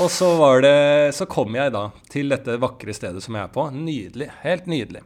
og 0.00 0.08
så 0.10 0.32
var 0.40 0.64
det 0.64 1.12
Så 1.14 1.26
kom 1.30 1.54
jeg 1.54 1.70
da 1.70 1.84
til 2.10 2.32
dette 2.32 2.56
vakre 2.58 2.94
stedet 2.96 3.22
som 3.22 3.36
jeg 3.36 3.46
er 3.46 3.52
på. 3.54 3.68
Nydelig. 3.70 4.30
Helt 4.42 4.66
nydelig. 4.66 5.04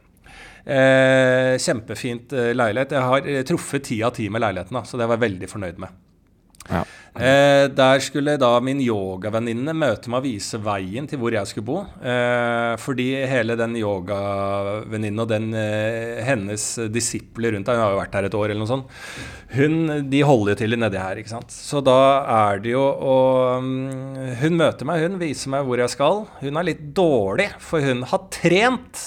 Eh, 0.65 1.55
kjempefint 1.61 2.35
eh, 2.35 2.51
leilighet. 2.57 2.95
Jeg 2.97 3.09
har 3.13 3.27
eh, 3.27 3.41
truffet 3.47 3.87
ti 3.89 4.01
av 4.03 4.15
ti 4.17 4.29
med 4.29 4.43
leiligheten, 4.43 4.79
da, 4.79 4.85
så 4.85 4.99
det 4.99 5.07
var 5.07 5.19
jeg 5.19 5.27
veldig 5.29 5.51
fornøyd 5.51 5.81
med. 5.85 6.05
Ja. 6.69 6.83
Eh, 7.19 7.65
der 7.73 7.99
skulle 8.05 8.35
da 8.39 8.51
min 8.63 8.79
yogavenninne 8.83 9.73
møte 9.75 10.11
meg 10.11 10.21
og 10.21 10.27
vise 10.27 10.59
veien 10.61 11.07
til 11.09 11.19
hvor 11.19 11.33
jeg 11.33 11.49
skulle 11.49 11.67
bo. 11.67 11.79
Eh, 12.05 12.75
fordi 12.79 13.07
hele 13.27 13.57
den 13.59 13.73
yogavenninnen 13.79 15.23
og 15.23 15.31
den, 15.31 15.49
eh, 15.57 16.21
hennes 16.23 16.67
disipler 16.93 17.55
rundt 17.55 17.67
her, 17.67 17.79
hun 17.79 17.83
har 17.83 17.95
jo 17.95 18.01
vært 18.03 18.19
her 18.19 18.29
et 18.29 18.37
år 18.37 18.45
eller 18.51 18.61
noe 18.61 18.69
sånt, 18.69 18.93
hun, 19.57 20.09
de 20.11 20.21
holder 20.21 20.53
jo 20.53 20.59
til 20.61 20.77
nedi 20.77 21.01
her, 21.01 21.19
ikke 21.19 21.33
sant. 21.33 21.51
Så 21.51 21.81
da 21.83 21.97
er 22.37 22.61
det 22.61 22.75
jo 22.75 22.85
å 22.85 23.17
mm, 23.65 24.37
Hun 24.39 24.59
møter 24.59 24.85
meg, 24.85 25.01
hun 25.01 25.17
viser 25.19 25.49
meg 25.51 25.65
hvor 25.65 25.81
jeg 25.81 25.91
skal. 25.91 26.23
Hun 26.43 26.59
er 26.59 26.69
litt 26.69 26.85
dårlig, 26.95 27.49
for 27.57 27.83
hun 27.83 28.05
har 28.07 28.27
trent. 28.31 29.01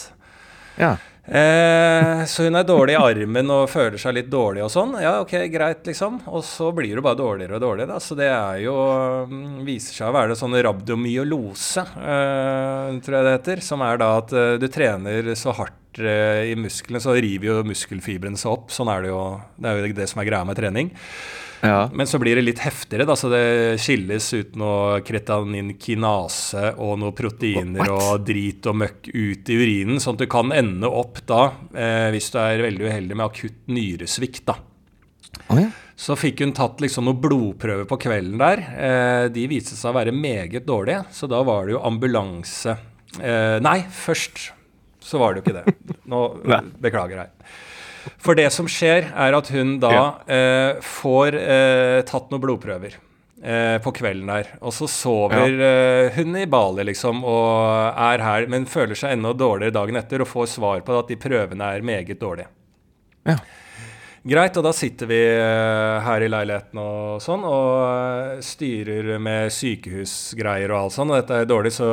Ja. 0.81 0.97
Eh, 1.23 2.25
så 2.27 2.49
hun 2.49 2.59
er 2.59 2.65
dårlig 2.67 2.97
i 2.97 2.99
armen 2.99 3.51
og 3.55 3.69
føler 3.71 4.01
seg 4.01 4.17
litt 4.17 4.31
dårlig 4.31 4.65
og 4.65 4.73
sånn. 4.75 4.97
Ja, 4.99 5.21
ok, 5.23 5.37
greit, 5.53 5.85
liksom. 5.87 6.19
Og 6.27 6.43
så 6.47 6.73
blir 6.75 6.99
du 6.99 7.05
bare 7.05 7.19
dårligere 7.21 7.61
og 7.61 7.63
dårligere. 7.63 7.95
Da. 7.95 8.03
Så 8.03 8.17
det 8.19 8.27
er 8.33 8.59
jo 8.65 8.75
mm, 9.31 9.61
Viser 9.67 10.01
seg 10.01 10.11
å 10.11 10.17
være 10.17 10.33
det 10.33 10.41
sånn 10.41 10.59
rabdomyolose, 10.67 11.87
eh, 11.87 12.99
tror 13.05 13.19
jeg 13.19 13.29
det 13.29 13.37
heter. 13.37 13.63
Som 13.69 13.87
er 13.87 14.03
da 14.03 14.11
at 14.19 14.35
eh, 14.35 14.57
du 14.59 14.67
trener 14.73 15.31
så 15.39 15.55
hardt 15.61 16.03
eh, 16.03 16.51
i 16.51 16.59
musklene, 16.59 17.03
så 17.05 17.15
river 17.15 17.53
jo 17.53 17.61
muskelfibrene 17.71 18.41
seg 18.41 18.57
opp. 18.57 18.75
Sånn 18.75 18.91
er 18.91 19.07
det 19.07 19.15
jo. 19.15 19.23
Det 19.63 19.71
er 19.71 19.79
jo 19.79 19.95
det 20.03 20.11
som 20.11 20.25
er 20.25 20.31
greia 20.33 20.49
med 20.49 20.59
trening. 20.59 20.91
Ja. 21.63 21.91
Men 21.95 22.09
så 22.11 22.19
blir 22.19 22.35
det 22.37 22.43
litt 22.43 22.61
heftigere, 22.65 23.07
da, 23.07 23.15
så 23.19 23.29
det 23.31 23.79
skilles 23.83 24.27
ut 24.35 24.57
noe 24.59 24.99
kretaninkinase 25.07 26.73
og 26.75 26.97
noe 26.99 27.15
proteiner 27.15 27.85
What? 27.85 27.93
og 27.95 28.25
drit 28.27 28.67
og 28.67 28.81
møkk 28.81 29.07
ut 29.13 29.53
i 29.53 29.59
urinen, 29.61 30.01
sånn 30.03 30.19
at 30.19 30.25
du 30.25 30.31
kan 30.33 30.51
ende 30.57 30.91
opp 30.91 31.23
da, 31.29 31.45
eh, 31.71 32.09
hvis 32.15 32.33
du 32.35 32.41
er 32.43 32.65
veldig 32.67 32.89
uheldig 32.89 33.19
med 33.19 33.27
akutt 33.29 33.71
nyresvikt, 33.71 34.43
da. 34.51 34.59
Oh, 35.47 35.61
ja. 35.61 35.71
Så 35.95 36.17
fikk 36.19 36.43
hun 36.43 36.55
tatt 36.57 36.83
liksom 36.83 37.07
noen 37.07 37.21
blodprøver 37.23 37.87
på 37.87 38.01
kvelden 38.09 38.41
der. 38.43 38.65
Eh, 38.75 39.27
de 39.31 39.47
viste 39.51 39.79
seg 39.79 39.93
å 39.93 39.99
være 40.01 40.15
meget 40.17 40.67
dårlige, 40.67 41.05
så 41.15 41.31
da 41.31 41.45
var 41.47 41.69
det 41.69 41.77
jo 41.77 41.85
ambulanse. 41.87 42.75
Eh, 43.21 43.59
nei, 43.63 43.79
først 43.87 44.49
så 45.03 45.23
var 45.23 45.35
det 45.35 45.43
jo 45.43 45.47
ikke 45.47 45.61
det. 45.63 45.99
Nå 46.11 46.25
beklager 46.83 47.23
jeg. 47.23 47.53
For 48.23 48.35
det 48.39 48.49
som 48.55 48.67
skjer, 48.71 49.09
er 49.15 49.35
at 49.39 49.49
hun 49.55 49.77
da 49.83 49.91
Ja. 49.93 50.05
eh, 50.27 50.81
får 50.83 51.35
eh, 51.39 52.03
tatt 52.09 52.31
noen 52.33 52.43
blodprøver 52.43 52.95
eh, 53.43 53.79
på 53.83 53.93
kvelden 53.95 54.27
der. 54.31 54.53
Og 54.61 54.73
så 54.75 54.89
sover 54.91 55.59
eh, 55.59 56.11
hun 56.17 56.37
i 56.37 56.47
Bali, 56.47 56.85
liksom, 56.91 57.25
og 57.25 57.99
er 57.99 58.23
her, 58.23 58.47
men 58.51 58.67
føler 58.67 58.95
seg 58.99 59.17
enda 59.17 59.33
dårligere 59.33 59.75
dagen 59.79 59.97
etter 60.01 60.23
og 60.25 60.31
får 60.31 60.47
svar 60.59 60.81
på 60.87 60.99
at 60.99 61.09
de 61.13 61.17
prøvene 61.17 61.73
er 61.77 61.83
meget 61.87 62.19
dårlige. 62.21 62.49
Ja. 63.27 63.37
Greit, 64.23 64.55
og 64.57 64.63
da 64.63 64.71
sitter 64.71 65.09
vi 65.11 65.17
eh, 65.19 66.01
her 66.07 66.23
i 66.23 66.29
leiligheten 66.31 66.79
og 66.79 67.19
sånn, 67.25 67.43
og 67.43 68.37
eh, 68.39 68.41
styrer 68.47 69.17
med 69.19 69.51
sykehusgreier 69.51 70.71
og 70.71 70.85
alt 70.85 70.95
sånn, 70.95 71.11
og 71.11 71.19
dette 71.19 71.41
er 71.43 71.49
dårlig, 71.51 71.73
så 71.75 71.89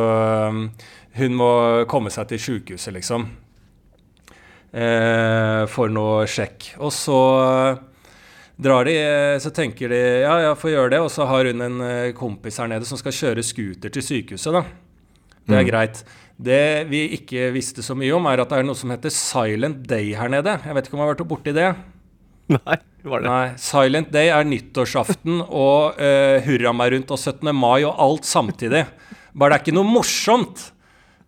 hun 1.20 1.34
må 1.38 1.51
komme 1.89 2.12
seg 2.13 2.30
til 2.30 2.42
sykehuset, 2.44 2.94
liksom. 3.00 3.25
Eh, 4.70 5.64
for 5.74 5.90
noe 5.90 6.28
sjekk. 6.30 6.76
Og 6.86 6.92
så 6.94 7.18
eh, 7.42 7.80
drar 8.62 8.86
de, 8.86 8.96
eh, 9.02 9.38
så 9.42 9.50
tenker 9.56 9.90
de 9.90 10.02
ja, 10.22 10.36
ja, 10.46 10.56
får 10.58 10.76
gjøre 10.76 10.94
det, 10.94 11.02
og 11.02 11.10
så 11.14 11.26
har 11.30 11.50
hun 11.50 11.66
en 11.66 11.82
eh, 11.86 12.12
kompis 12.18 12.60
her 12.62 12.70
nede 12.70 12.86
som 12.86 13.00
skal 13.02 13.16
kjøre 13.16 13.46
scooter 13.46 13.94
til 13.94 14.06
sykehuset, 14.06 14.60
da. 14.60 14.66
Det 15.50 15.58
er 15.58 15.66
greit. 15.66 16.04
Det 16.40 16.86
vi 16.92 17.08
ikke 17.18 17.50
visste 17.56 17.82
så 17.82 17.96
mye 17.98 18.14
om, 18.14 18.28
er 18.30 18.44
at 18.44 18.52
det 18.52 18.60
er 18.62 18.68
noe 18.68 18.78
som 18.78 18.92
heter 18.94 19.12
Silent 19.12 19.82
Day 19.90 20.14
her 20.16 20.30
nede. 20.30 20.60
Jeg 20.62 20.78
vet 20.78 20.86
ikke 20.86 20.96
om 20.96 21.02
jeg 21.02 21.08
har 21.08 21.16
vært 21.16 21.32
borti 21.32 21.56
det? 21.58 21.72
Nei, 22.54 22.78
var 23.10 23.24
det 23.24 23.32
Nei, 23.32 23.48
Silent 23.62 24.12
Day 24.14 24.30
er 24.34 24.46
nyttårsaften 24.48 25.42
og 25.66 25.98
uh, 25.98 26.38
hurra 26.46 26.74
meg 26.78 26.94
rundt 26.94 27.16
og 27.16 27.20
17. 27.20 27.50
mai 27.58 27.82
og 27.82 27.98
alt 28.06 28.30
samtidig. 28.30 28.86
Bare 29.34 29.56
det 29.56 29.58
er 29.58 29.66
ikke 29.66 29.76
noe 29.80 29.90
morsomt. 29.90 30.70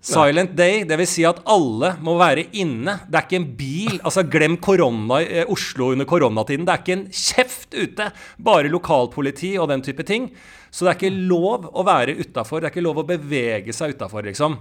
Silent 0.01 0.55
Day, 0.57 0.81
dvs. 0.89 1.11
Si 1.13 1.23
at 1.29 1.43
alle 1.45 1.91
må 2.01 2.15
være 2.17 2.47
inne. 2.57 2.97
Det 3.05 3.19
er 3.19 3.27
ikke 3.27 3.37
en 3.37 3.49
bil. 3.59 3.99
Altså, 3.99 4.23
glem 4.25 4.57
korona 4.57 5.19
eh, 5.21 5.45
Oslo 5.51 5.91
under 5.93 6.07
koronatiden. 6.09 6.65
Det 6.65 6.73
er 6.73 6.81
ikke 6.81 6.95
en 6.97 7.07
kjeft 7.13 7.77
ute. 7.77 8.07
Bare 8.41 8.71
lokalpoliti 8.73 9.53
og 9.61 9.69
den 9.69 9.85
type 9.85 10.05
ting. 10.07 10.31
Så 10.73 10.87
det 10.87 10.93
er 10.93 10.97
ikke 10.97 11.25
lov 11.29 11.69
å 11.69 11.85
være 11.85 12.17
utafor. 12.17 12.61
Det 12.61 12.71
er 12.71 12.73
ikke 12.73 12.85
lov 12.87 13.03
å 13.03 13.09
bevege 13.11 13.75
seg 13.77 13.93
utafor, 13.93 14.25
liksom. 14.25 14.57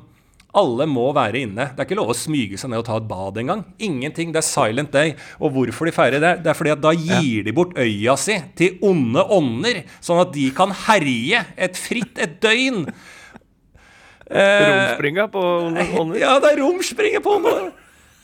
Alle 0.61 0.85
må 0.91 1.07
være 1.15 1.45
inne. 1.45 1.69
Det 1.73 1.79
er 1.79 1.87
ikke 1.87 1.99
lov 2.01 2.11
å 2.13 2.19
smyge 2.19 2.59
seg 2.59 2.73
ned 2.73 2.83
og 2.83 2.89
ta 2.89 2.99
et 2.99 3.07
bad 3.09 3.39
engang. 3.41 3.63
Ingenting. 3.81 4.35
Det 4.35 4.43
er 4.43 4.47
silent 4.49 4.93
day. 4.93 5.15
Og 5.39 5.55
hvorfor 5.55 5.89
de 5.89 5.95
feirer 5.95 6.21
det? 6.21 6.35
Det 6.45 6.53
er 6.53 6.59
fordi 6.59 6.75
at 6.75 6.83
da 6.83 6.93
gir 6.93 7.47
de 7.47 7.55
bort 7.57 7.73
øya 7.79 8.17
si 8.21 8.37
til 8.59 8.77
onde 8.85 9.25
ånder, 9.39 9.85
sånn 10.05 10.21
at 10.25 10.35
de 10.35 10.51
kan 10.57 10.75
herje 10.89 11.45
et 11.57 11.81
fritt 11.81 12.21
et 12.21 12.37
døgn. 12.43 12.85
Eh, 14.31 14.67
Romspringa 14.71 15.29
på 15.29 15.45
ånder? 15.67 16.19
ja, 16.25 16.37
det 16.43 16.53
er 16.55 16.61
romspringer 16.63 17.23
på 17.25 17.39
noe. 17.43 17.71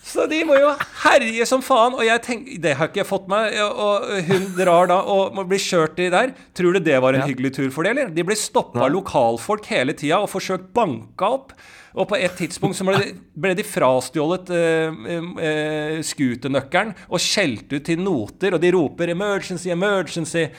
Så 0.06 0.22
de 0.30 0.38
må 0.46 0.54
jo 0.54 0.68
herje 1.02 1.42
som 1.50 1.62
faen. 1.66 1.96
Og 1.98 2.04
jeg 2.06 2.22
tenker, 2.22 2.58
det 2.62 2.76
har 2.78 2.86
ikke 2.92 3.00
jeg 3.00 3.08
fått 3.08 3.24
meg. 3.26 3.56
Og 3.58 4.04
hun 4.28 4.44
drar 4.54 4.86
da 4.86 5.00
og 5.02 5.34
må 5.34 5.42
bli 5.50 5.58
kjørt 5.58 5.98
i 5.98 6.06
der. 6.14 6.30
Tror 6.54 6.76
du 6.76 6.78
det 6.86 7.00
var 7.02 7.16
en 7.16 7.24
Ja. 7.24 7.26
hyggelig 7.26 7.56
tur 7.56 7.72
for 7.74 7.82
det, 7.82 7.90
eller? 7.96 8.12
De 8.14 8.22
ble 8.22 8.36
stoppa 8.38 8.84
av 8.86 8.92
lokalfolk 8.94 9.66
hele 9.66 9.96
tida 9.98 10.20
og 10.22 10.30
forsøkt 10.30 10.70
banka 10.72 11.26
opp. 11.40 11.56
Og 11.96 12.06
på 12.06 12.20
et 12.22 12.38
tidspunkt 12.38 12.76
så 12.78 12.86
ble 12.86 13.00
de, 13.02 13.12
ble 13.34 13.54
de 13.58 13.64
frastjålet 13.66 14.50
eh, 14.54 14.94
eh, 15.42 15.98
scooter-nøkkelen 16.06 16.94
og 17.08 17.18
skjelt 17.24 17.72
ut 17.72 17.86
til 17.88 17.98
noter, 18.04 18.54
og 18.54 18.60
de 18.62 18.70
roper 18.76 19.08
'emergency, 19.10 19.70
emergency', 19.72 20.50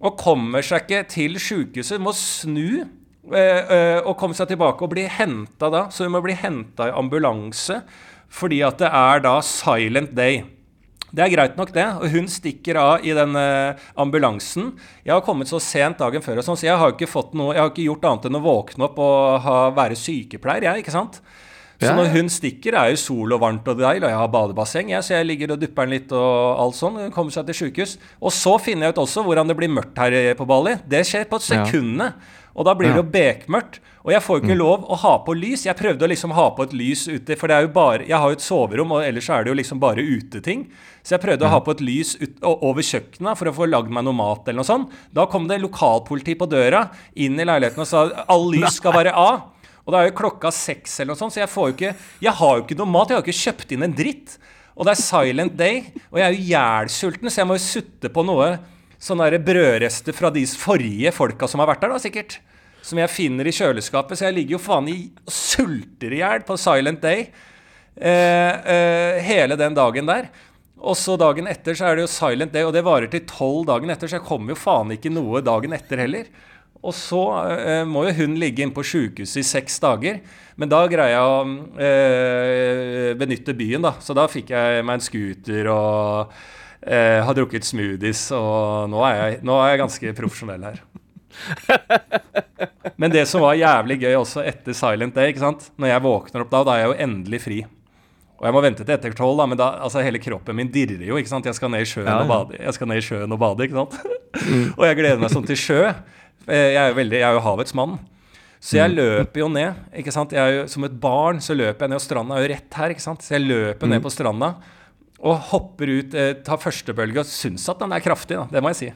og 0.00 0.16
kommer 0.18 0.62
seg 0.62 0.86
ikke 0.88 1.08
til 1.08 1.34
sjukehuset. 1.38 2.00
Må 2.00 2.10
snu 2.16 2.88
og 3.28 4.14
komme 4.20 4.36
seg 4.36 4.50
tilbake 4.50 4.84
og 4.84 4.92
bli 4.92 5.06
henta 5.10 5.68
da. 5.72 5.86
Så 5.92 6.06
hun 6.06 6.14
må 6.14 6.22
bli 6.24 6.36
henta 6.38 6.88
i 6.88 6.94
ambulanse 6.96 7.82
fordi 8.28 8.60
at 8.64 8.80
det 8.80 8.88
er 8.92 9.22
da 9.24 9.38
silent 9.44 10.14
day. 10.16 10.42
Det 11.08 11.24
er 11.24 11.32
greit 11.32 11.56
nok, 11.56 11.72
det. 11.72 11.86
Og 12.02 12.12
hun 12.12 12.28
stikker 12.28 12.78
av 12.80 13.06
i 13.06 13.14
den 13.16 13.36
eh, 13.40 13.80
ambulansen. 14.00 14.74
Jeg 15.06 15.14
har 15.14 15.24
kommet 15.24 15.48
så 15.48 15.60
sent 15.62 16.00
dagen 16.02 16.24
før, 16.24 16.40
og 16.40 16.44
sånn, 16.44 16.58
så 16.60 16.68
jeg 16.68 16.80
har 16.80 16.92
ikke 16.92 17.08
fått 17.08 17.32
noe 17.38 17.54
Jeg 17.54 17.62
har 17.62 17.70
ikke 17.72 17.86
gjort 17.86 18.08
annet 18.10 18.28
enn 18.28 18.38
å 18.40 18.44
våkne 18.44 18.88
opp 18.90 19.00
og 19.02 19.38
ha, 19.46 19.58
være 19.76 19.96
sykepleier, 19.98 20.68
jeg, 20.68 20.84
ikke 20.84 20.94
sant? 20.94 21.22
Så 21.78 21.92
når 21.94 22.08
hun 22.10 22.30
stikker, 22.32 22.74
er 22.74 22.90
jo 22.90 22.98
sol 22.98 23.34
og 23.36 23.42
varmt 23.44 23.68
og 23.70 23.78
deilig, 23.78 24.02
og 24.02 24.10
jeg 24.10 24.18
har 24.18 24.32
badebasseng, 24.34 24.88
jeg, 24.90 25.04
så 25.06 25.14
jeg 25.14 25.28
ligger 25.28 25.54
og 25.54 25.60
dupper 25.62 25.86
den 25.86 25.94
litt 25.94 26.14
og 26.16 26.62
alt 26.64 26.78
sånn. 26.78 26.98
Hun 27.04 27.12
kommer 27.14 27.34
seg 27.34 27.46
til 27.46 27.60
sjukehus. 27.60 27.96
Og 28.18 28.34
så 28.34 28.56
finner 28.62 28.88
jeg 28.88 28.96
ut 28.96 29.04
også 29.04 29.22
hvordan 29.26 29.46
det 29.46 29.56
blir 29.60 29.70
mørkt 29.70 30.00
her 30.02 30.34
på 30.38 30.46
Bali. 30.48 30.74
Det 30.90 31.04
skjer 31.06 31.28
på 31.30 31.38
sekundene. 31.44 32.12
Og 32.58 32.66
da 32.66 32.74
blir 32.74 32.90
det 32.90 32.98
jo 32.98 33.06
bekmørkt. 33.14 33.78
Og 34.02 34.10
jeg 34.14 34.24
får 34.24 34.38
jo 34.38 34.44
ikke 34.46 34.56
lov 34.58 34.86
å 34.88 34.96
ha 35.02 35.12
på 35.22 35.34
lys. 35.36 35.66
Jeg 35.66 35.78
prøvde 35.78 36.06
å 36.06 36.08
liksom 36.10 36.32
ha 36.34 36.46
på 36.56 36.64
et 36.66 36.74
lys 36.74 37.04
ute, 37.06 37.36
for 37.38 37.52
er 37.52 37.68
bare 37.70 38.06
Jeg 38.08 38.16
har 38.18 38.32
jo 38.32 38.38
et 38.38 38.42
soverom, 38.42 38.94
og 38.96 39.04
ellers 39.04 39.28
er 39.30 39.44
det 39.44 39.52
jo 39.52 39.58
liksom 39.58 39.82
bare 39.82 40.02
uteting. 40.02 40.64
Så 41.04 41.14
jeg 41.14 41.22
prøvde 41.22 41.46
å 41.46 41.52
ha 41.52 41.60
på 41.62 41.76
et 41.76 41.84
lys 41.84 42.16
ut, 42.18 42.40
over 42.42 42.82
kjøkkenet 42.82 43.38
for 43.38 43.50
å 43.50 43.54
få 43.54 43.68
lagd 43.68 43.92
meg 43.92 44.06
noe 44.06 44.16
mat 44.16 44.48
eller 44.48 44.62
noe 44.62 44.66
sånt. 44.66 44.90
Da 45.14 45.28
kom 45.30 45.46
det 45.46 45.60
lokalpoliti 45.62 46.34
på 46.40 46.48
døra 46.50 46.88
inn 47.14 47.38
i 47.38 47.46
leiligheten 47.46 47.84
og 47.84 47.90
sa 47.90 48.08
all 48.26 48.48
lys 48.54 48.76
skal 48.80 48.96
være 48.96 49.14
av. 49.14 49.52
Og 49.88 49.94
det 49.94 50.00
er 50.02 50.10
jo 50.10 50.18
klokka 50.18 50.50
seks 50.52 50.98
eller 51.00 51.14
noe 51.14 51.20
sånt, 51.22 51.32
så 51.32 51.40
jeg 51.40 51.48
får 51.48 51.70
jo 51.70 51.74
ikke 51.78 51.92
Jeg 52.20 52.36
har 52.36 52.56
jo 52.58 52.64
ikke 52.66 52.76
noe 52.76 52.92
mat. 52.92 53.08
Jeg 53.08 53.16
har 53.16 53.22
jo 53.22 53.32
ikke 53.32 53.40
kjøpt 53.40 53.70
inn 53.72 53.86
en 53.86 53.94
dritt. 53.96 54.34
Og 54.76 54.84
det 54.84 54.92
er 54.92 55.00
silent 55.00 55.54
day, 55.58 55.78
og 56.12 56.20
jeg 56.20 56.26
er 56.26 56.34
jo 56.36 56.42
ihjelsulten, 56.44 57.30
så 57.32 57.40
jeg 57.40 57.48
må 57.50 57.56
jo 57.56 57.64
sutte 57.64 58.10
på 58.14 58.22
noe 58.22 58.52
sånn 59.02 59.22
brødrester 59.42 60.14
fra 60.14 60.30
de 60.34 60.44
forrige 60.46 61.10
folka 61.16 61.48
som 61.50 61.62
har 61.62 61.70
vært 61.72 61.82
der, 61.82 61.94
da, 61.94 62.02
sikkert. 62.02 62.36
Som 62.84 63.00
jeg 63.00 63.10
finner 63.10 63.48
i 63.48 63.54
kjøleskapet. 63.54 64.20
Så 64.20 64.28
jeg 64.28 64.36
ligger 64.36 64.58
jo 64.58 64.62
faen 64.62 64.90
i 64.92 64.98
og 65.24 65.34
sulter 65.34 66.14
i 66.14 66.20
hjel 66.20 66.44
på 66.46 66.58
silent 66.60 67.02
day 67.02 67.24
eh, 67.26 68.54
eh, 68.76 69.18
hele 69.24 69.58
den 69.58 69.74
dagen 69.74 70.06
der. 70.10 70.28
Og 70.78 70.94
så 71.00 71.16
dagen 71.18 71.50
etter 71.50 71.74
så 71.74 71.88
er 71.88 71.98
det 71.98 72.04
jo 72.04 72.12
silent 72.12 72.54
day, 72.54 72.62
og 72.62 72.76
det 72.76 72.84
varer 72.86 73.10
til 73.10 73.24
tolv 73.26 73.64
dagen 73.72 73.90
etter, 73.90 74.06
så 74.06 74.20
jeg 74.20 74.28
kommer 74.28 74.54
jo 74.54 74.60
faen 74.60 74.94
ikke 74.94 75.10
noe 75.10 75.42
dagen 75.42 75.74
etter 75.74 76.04
heller. 76.04 76.30
Og 76.78 76.94
så 76.94 77.22
eh, 77.58 77.82
må 77.88 78.04
jo 78.06 78.14
hun 78.20 78.36
ligge 78.38 78.62
inne 78.62 78.74
på 78.74 78.84
sjukehuset 78.86 79.40
i 79.42 79.46
seks 79.46 79.80
dager. 79.82 80.20
Men 80.58 80.70
da 80.70 80.84
greier 80.90 81.16
jeg 81.16 81.22
å 81.22 81.40
eh, 81.82 83.10
benytte 83.18 83.54
byen, 83.58 83.84
da. 83.86 83.96
Så 84.02 84.14
da 84.16 84.28
fikk 84.30 84.52
jeg 84.54 84.84
meg 84.86 84.98
en 84.98 85.04
scooter 85.04 85.70
og 85.72 86.34
eh, 86.82 87.18
har 87.24 87.36
drukket 87.36 87.66
smoothies, 87.66 88.28
og 88.36 88.90
nå 88.92 89.02
er 89.06 89.18
jeg, 89.18 89.40
nå 89.46 89.58
er 89.62 89.72
jeg 89.74 89.82
ganske 89.84 90.14
profesjonell 90.18 90.68
her. 90.70 90.84
Men 92.98 93.12
det 93.14 93.24
som 93.30 93.42
var 93.44 93.58
jævlig 93.58 94.00
gøy 94.02 94.16
også 94.18 94.42
etter 94.46 94.74
Silent 94.74 95.14
Day, 95.18 95.32
ikke 95.32 95.44
sant? 95.44 95.68
når 95.78 95.92
jeg 95.92 96.06
våkner 96.06 96.44
opp 96.44 96.54
da, 96.54 96.62
da 96.66 96.74
er 96.74 96.82
jeg 96.82 96.90
jo 96.90 97.02
endelig 97.06 97.42
fri. 97.44 97.58
Og 98.38 98.46
jeg 98.46 98.54
må 98.54 98.62
vente 98.62 98.84
til 98.86 98.94
etter 98.94 99.14
tolv, 99.18 99.40
men 99.50 99.58
da, 99.58 99.72
altså 99.82 100.02
hele 100.02 100.20
kroppen 100.22 100.54
min 100.58 100.70
dirrer 100.70 101.02
jo. 101.08 101.18
ikke 101.18 101.30
sant? 101.30 101.46
Jeg 101.46 101.58
skal 101.58 101.72
ned 101.74 101.82
i 101.82 101.90
sjøen 101.90 102.06
Ja, 102.06 102.20
og 102.22 102.30
bade, 102.30 102.58
jeg 102.62 102.74
skal 102.76 102.90
ned 102.90 103.00
i 103.00 103.06
sjøen 103.06 103.34
og 103.34 103.40
bade, 103.42 103.66
ikke 103.66 103.78
sant? 103.80 103.98
og 104.78 104.84
jeg 104.86 104.98
gleder 105.00 105.22
meg 105.22 105.32
sånn 105.34 105.46
til 105.48 105.58
sjø. 105.58 105.80
Eh, 106.46 106.72
Jeg 106.74 106.76
er 106.82 106.88
jo, 106.92 106.98
veldig, 107.00 107.18
jeg 107.18 107.28
er 107.28 107.34
jo 107.34 107.40
havets 107.44 107.74
mann. 107.74 107.98
Så 108.60 108.74
jeg 108.78 108.90
løper 108.96 109.38
jo 109.44 109.48
ned. 109.48 109.74
ikke 109.96 110.12
sant? 110.12 110.32
Jeg 110.34 110.40
er 110.42 110.56
jo, 110.62 110.66
som 110.68 110.84
et 110.84 110.96
barn 111.00 111.38
så 111.40 111.54
løper 111.54 111.86
jeg 111.86 111.90
ned, 111.90 112.00
og 112.00 112.02
stranda 112.02 112.34
er 112.38 112.42
jo 112.48 112.54
rett 112.54 112.74
her. 112.74 112.90
ikke 112.90 113.04
sant? 113.04 113.20
Så 113.22 113.36
jeg 113.36 113.46
løper 113.46 113.86
ned 113.88 114.02
på 114.02 114.10
stranda 114.10 114.54
og 115.20 115.34
hopper 115.50 115.86
ut, 115.98 116.14
eh, 116.14 116.32
tar 116.46 116.58
første 116.62 116.94
bølge 116.94 117.18
og 117.18 117.26
syns 117.26 117.64
at 117.68 117.80
den 117.80 117.90
er 117.92 117.98
kraftig, 118.00 118.36
da. 118.38 118.46
Det 118.52 118.62
må 118.62 118.70
jeg 118.70 118.76
si. 118.76 118.92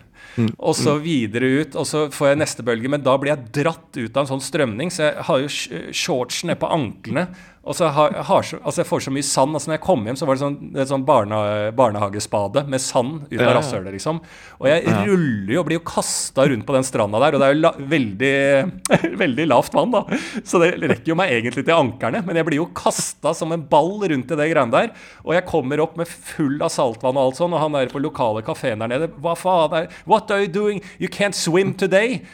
Og 0.58 0.74
så 0.78 0.94
videre 1.02 1.48
ut, 1.62 1.74
og 1.74 1.84
så 1.84 2.04
får 2.14 2.28
jeg 2.30 2.38
neste 2.38 2.62
bølge. 2.62 2.88
Men 2.88 3.02
da 3.02 3.16
blir 3.18 3.34
jeg 3.34 3.50
dratt 3.52 3.96
ut 3.98 4.16
av 4.16 4.22
en 4.22 4.30
sånn 4.38 4.44
strømning, 4.44 4.90
så 4.94 5.08
jeg 5.10 5.24
har 5.26 5.38
jo 5.42 5.48
sh- 5.50 5.90
shorts 5.92 6.44
ned 6.44 6.60
på 6.62 6.70
anklene. 6.70 7.28
Og 7.62 7.76
så 7.78 7.86
har, 7.94 8.16
har 8.26 8.42
så, 8.42 8.58
altså 8.58 8.82
jeg 8.82 8.88
får 8.88 9.02
så 9.04 9.12
mye 9.14 9.26
sand. 9.26 9.54
altså 9.54 9.70
når 9.70 9.76
jeg 9.76 9.84
kom 9.84 10.00
hjem, 10.06 10.16
så 10.18 10.26
var 10.26 10.34
det 10.34 10.42
sånn, 10.42 10.56
et 10.82 10.90
sånn 10.90 11.04
barne, 11.06 11.36
barnehagespade 11.78 12.64
med 12.70 12.82
sand 12.82 13.28
ut 13.30 13.38
av 13.38 13.52
rasshølet, 13.54 13.94
liksom. 13.94 14.18
Og 14.58 14.66
jeg 14.66 14.82
ruller 15.06 15.52
jo 15.54 15.60
og 15.60 15.68
blir 15.68 15.78
jo 15.78 15.84
kasta 15.86 16.48
rundt 16.50 16.66
på 16.66 16.74
den 16.74 16.86
stranda 16.86 17.20
der, 17.22 17.36
og 17.36 17.42
det 17.42 17.46
er 17.48 17.54
jo 17.54 17.60
la, 17.60 17.72
veldig, 17.92 18.32
veldig 19.22 19.46
lavt 19.46 19.76
vann, 19.78 19.94
da. 19.94 20.18
Så 20.42 20.58
det 20.62 20.72
rekker 20.80 21.12
jo 21.12 21.18
meg 21.20 21.36
egentlig 21.36 21.62
til 21.68 21.76
ankerne, 21.76 22.24
men 22.26 22.40
jeg 22.40 22.48
blir 22.48 22.58
jo 22.64 22.70
kasta 22.74 23.30
som 23.38 23.54
en 23.54 23.62
ball 23.70 23.94
rundt 24.10 24.34
i 24.34 24.38
det 24.40 24.48
greiene 24.50 24.74
der. 24.74 24.90
Og 25.22 25.36
jeg 25.38 25.46
kommer 25.46 25.84
opp 25.84 25.94
med 26.00 26.10
full 26.10 26.58
av 26.58 26.72
saltvann 26.74 27.14
og 27.14 27.28
alt 27.28 27.38
sånn, 27.38 27.54
og 27.54 27.62
han 27.62 27.78
der 27.78 27.92
på 27.92 28.02
lokale 28.02 28.42
kafeen 28.46 28.82
der 28.82 28.90
nede 28.90 29.10
Hva 29.22 29.36
faen 29.38 29.76
er 29.78 29.86
What 30.10 30.34
are 30.34 30.42
you 30.42 30.50
doing? 30.50 30.82
You 30.98 31.06
can't 31.12 31.38
swim 31.38 31.76
today. 31.78 32.24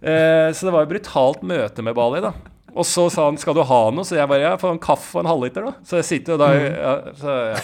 Eh, 0.00 0.48
så 0.56 0.66
det 0.66 0.72
var 0.72 0.86
jo 0.86 0.94
brutalt 0.94 1.44
møte 1.44 1.84
med 1.84 1.94
Bali, 1.98 2.24
da. 2.24 2.32
Og 2.72 2.86
så 2.88 3.10
sa 3.12 3.26
han 3.28 3.36
'skal 3.36 3.54
du 3.54 3.62
ha 3.62 3.90
noe?' 3.90 4.04
Så 4.04 4.16
jeg 4.16 4.28
bare 4.28 4.40
'ja, 4.40 4.56
få 4.56 4.72
en 4.72 4.78
kaffe 4.78 5.16
og 5.16 5.24
en 5.24 5.30
halvliter', 5.30 5.64
da. 5.66 5.72
Så 5.84 6.00
jeg 6.00 6.04
sitter 6.04 6.32
jo 6.32 6.38
da 6.38 6.52
ja, 6.54 6.94
så, 7.12 7.32
ja. 7.52 7.60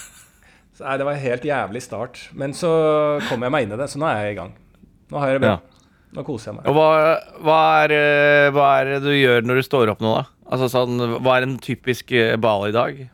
så, 0.76 0.84
Nei, 0.84 0.96
det 0.98 1.06
var 1.06 1.12
en 1.12 1.26
helt 1.26 1.42
jævlig 1.42 1.82
start. 1.82 2.28
Men 2.34 2.52
så 2.52 3.20
kom 3.28 3.40
jeg 3.42 3.50
meg 3.50 3.62
inn 3.64 3.72
i 3.72 3.76
det, 3.76 3.88
så 3.88 3.98
nå 3.98 4.06
er 4.06 4.24
jeg 4.24 4.32
i 4.32 4.40
gang. 4.40 4.52
Nå 5.10 5.18
har 5.18 5.28
jeg 5.28 5.40
det 5.40 5.46
bra. 5.46 5.56
Ja. 5.56 5.58
Nå 6.12 6.24
koser 6.26 6.50
jeg 6.52 6.58
meg. 6.58 6.68
Og 6.68 6.76
hva, 6.76 6.88
hva, 7.40 7.60
er, 7.84 7.96
eh, 7.96 8.50
hva 8.52 8.68
er 8.80 8.84
det 8.84 9.02
du 9.02 9.12
gjør 9.16 9.42
når 9.48 9.54
du 9.54 9.62
står 9.62 9.92
opp 9.94 10.00
nå, 10.04 10.12
da? 10.20 10.24
Altså 10.52 10.68
sånn, 10.68 11.00
Hva 11.24 11.38
er 11.38 11.46
en 11.46 11.58
typisk 11.62 12.10
bal 12.12 12.40
Bali-dag? 12.42 13.08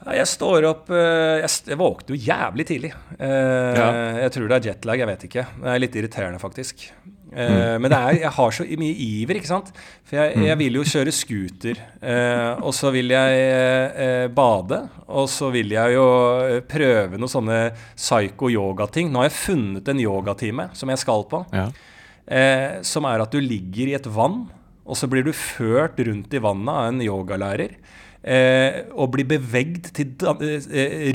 Jeg 0.00 0.26
står 0.28 0.64
opp 0.64 0.90
eh, 0.96 1.42
Jeg, 1.42 1.76
våkner 1.76 2.16
jo 2.16 2.20
jævlig 2.20 2.66
tidlig. 2.68 2.92
Eh, 3.18 3.76
Ja. 3.76 3.88
Jeg 4.24 4.32
tror 4.32 4.48
det 4.48 4.58
er 4.58 4.68
jetlag, 4.72 4.98
jeg 4.98 5.08
vet 5.08 5.24
ikke. 5.28 5.46
Det 5.60 5.72
er 5.72 5.80
litt 5.80 5.96
irriterende, 5.96 6.40
faktisk. 6.40 6.90
Eh, 7.30 7.76
Men 7.78 7.90
det 7.90 7.98
er, 7.98 8.18
jeg 8.24 8.32
har 8.36 8.54
så 8.54 8.66
mye 8.80 8.96
iver, 9.06 9.38
ikke 9.38 9.50
sant. 9.50 9.70
For 10.08 10.18
jeg, 10.18 10.38
jeg 10.48 10.58
vil 10.60 10.78
jo 10.80 10.86
kjøre 10.86 11.14
scooter. 11.14 11.82
Uh, 12.02 12.66
og 12.66 12.74
så 12.76 12.90
vil 12.94 13.12
jeg 13.14 13.44
uh, 13.94 14.26
bade. 14.34 14.80
Og 15.06 15.28
så 15.30 15.50
vil 15.54 15.74
jeg 15.76 15.94
jo 15.96 16.06
prøve 16.70 17.20
noen 17.20 17.30
sånne 17.30 17.60
psycho-yoga-ting. 17.94 19.10
Nå 19.10 19.22
har 19.22 19.30
jeg 19.30 19.38
funnet 19.38 19.90
en 19.92 20.02
yogatime 20.02 20.70
som 20.76 20.92
jeg 20.92 21.02
skal 21.02 21.26
på. 21.30 21.44
Ja. 21.54 21.70
som 22.86 23.06
er 23.08 23.18
at 23.18 23.32
du 23.34 23.40
ligger 23.42 23.88
i 23.90 23.94
et 23.96 24.04
vann, 24.06 24.44
og 24.86 24.94
så 24.94 25.08
blir 25.10 25.24
du 25.26 25.32
ført 25.34 25.98
rundt 26.06 26.30
i 26.30 26.42
vannet 26.42 26.70
av 26.70 26.90
en 26.92 27.00
yogalærer. 27.02 27.72
Og 28.94 29.10
blir 29.16 29.26
bevegd 29.26 29.88
til 29.96 30.12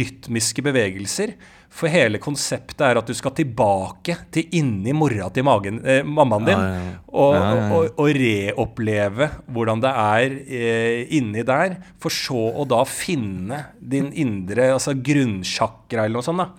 rytmiske 0.01 0.65
bevegelser. 0.65 1.37
For 1.75 1.91
hele 1.91 2.21
konseptet 2.23 2.79
er 2.87 2.95
at 2.95 3.09
du 3.09 3.11
skal 3.17 3.33
tilbake 3.35 4.13
til 4.31 4.47
inni 4.55 4.93
mora 4.95 5.25
til 5.35 5.43
magen, 5.43 5.81
eh, 5.83 6.05
mammaen 6.07 6.45
din. 6.47 6.61
Ja, 6.61 6.69
ja, 6.71 6.77
ja. 6.85 6.93
Og, 7.11 7.35
og, 7.75 7.89
og 7.99 8.07
reoppleve 8.15 9.27
hvordan 9.51 9.83
det 9.83 9.91
er 9.91 10.37
eh, 10.45 11.01
inni 11.17 11.43
der. 11.47 11.75
For 11.99 12.11
så 12.15 12.39
å 12.55 12.63
da 12.69 12.79
finne 12.87 13.59
din 13.79 14.07
indre 14.15 14.71
altså 14.77 14.95
grunnsjakra 14.95 16.05
eller 16.05 16.15
noe 16.21 16.27
sånt. 16.29 16.41
da. 16.45 16.49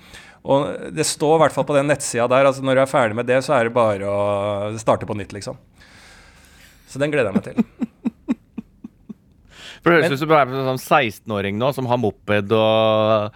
Og 0.46 0.58
det 0.94 1.06
står 1.08 1.34
i 1.38 1.40
hvert 1.46 1.56
fall 1.56 1.66
på 1.66 1.78
den 1.78 1.88
nettsida 1.90 2.28
der. 2.30 2.46
altså 2.52 2.62
Når 2.62 2.74
du 2.76 2.80
er 2.84 2.92
ferdig 2.92 3.16
med 3.18 3.26
det, 3.32 3.40
så 3.42 3.50
er 3.56 3.62
det 3.66 3.74
bare 3.74 4.06
å 4.06 4.18
starte 4.78 5.08
på 5.08 5.16
nytt, 5.16 5.32
liksom. 5.34 5.56
Så 6.86 7.00
den 7.02 7.10
gleder 7.10 7.28
jeg 7.32 7.38
meg 7.40 7.46
til. 7.48 7.56
For 9.80 9.86
det 9.90 9.96
høres 9.98 10.12
ut 10.12 10.22
som 10.22 10.30
du 10.30 10.36
er 10.36 10.44
en 10.44 10.70
sånn 10.74 10.82
16-åring 10.82 11.54
nå 11.58 11.68
som 11.74 11.88
har 11.90 11.98
moped 12.02 12.48
og 12.52 13.32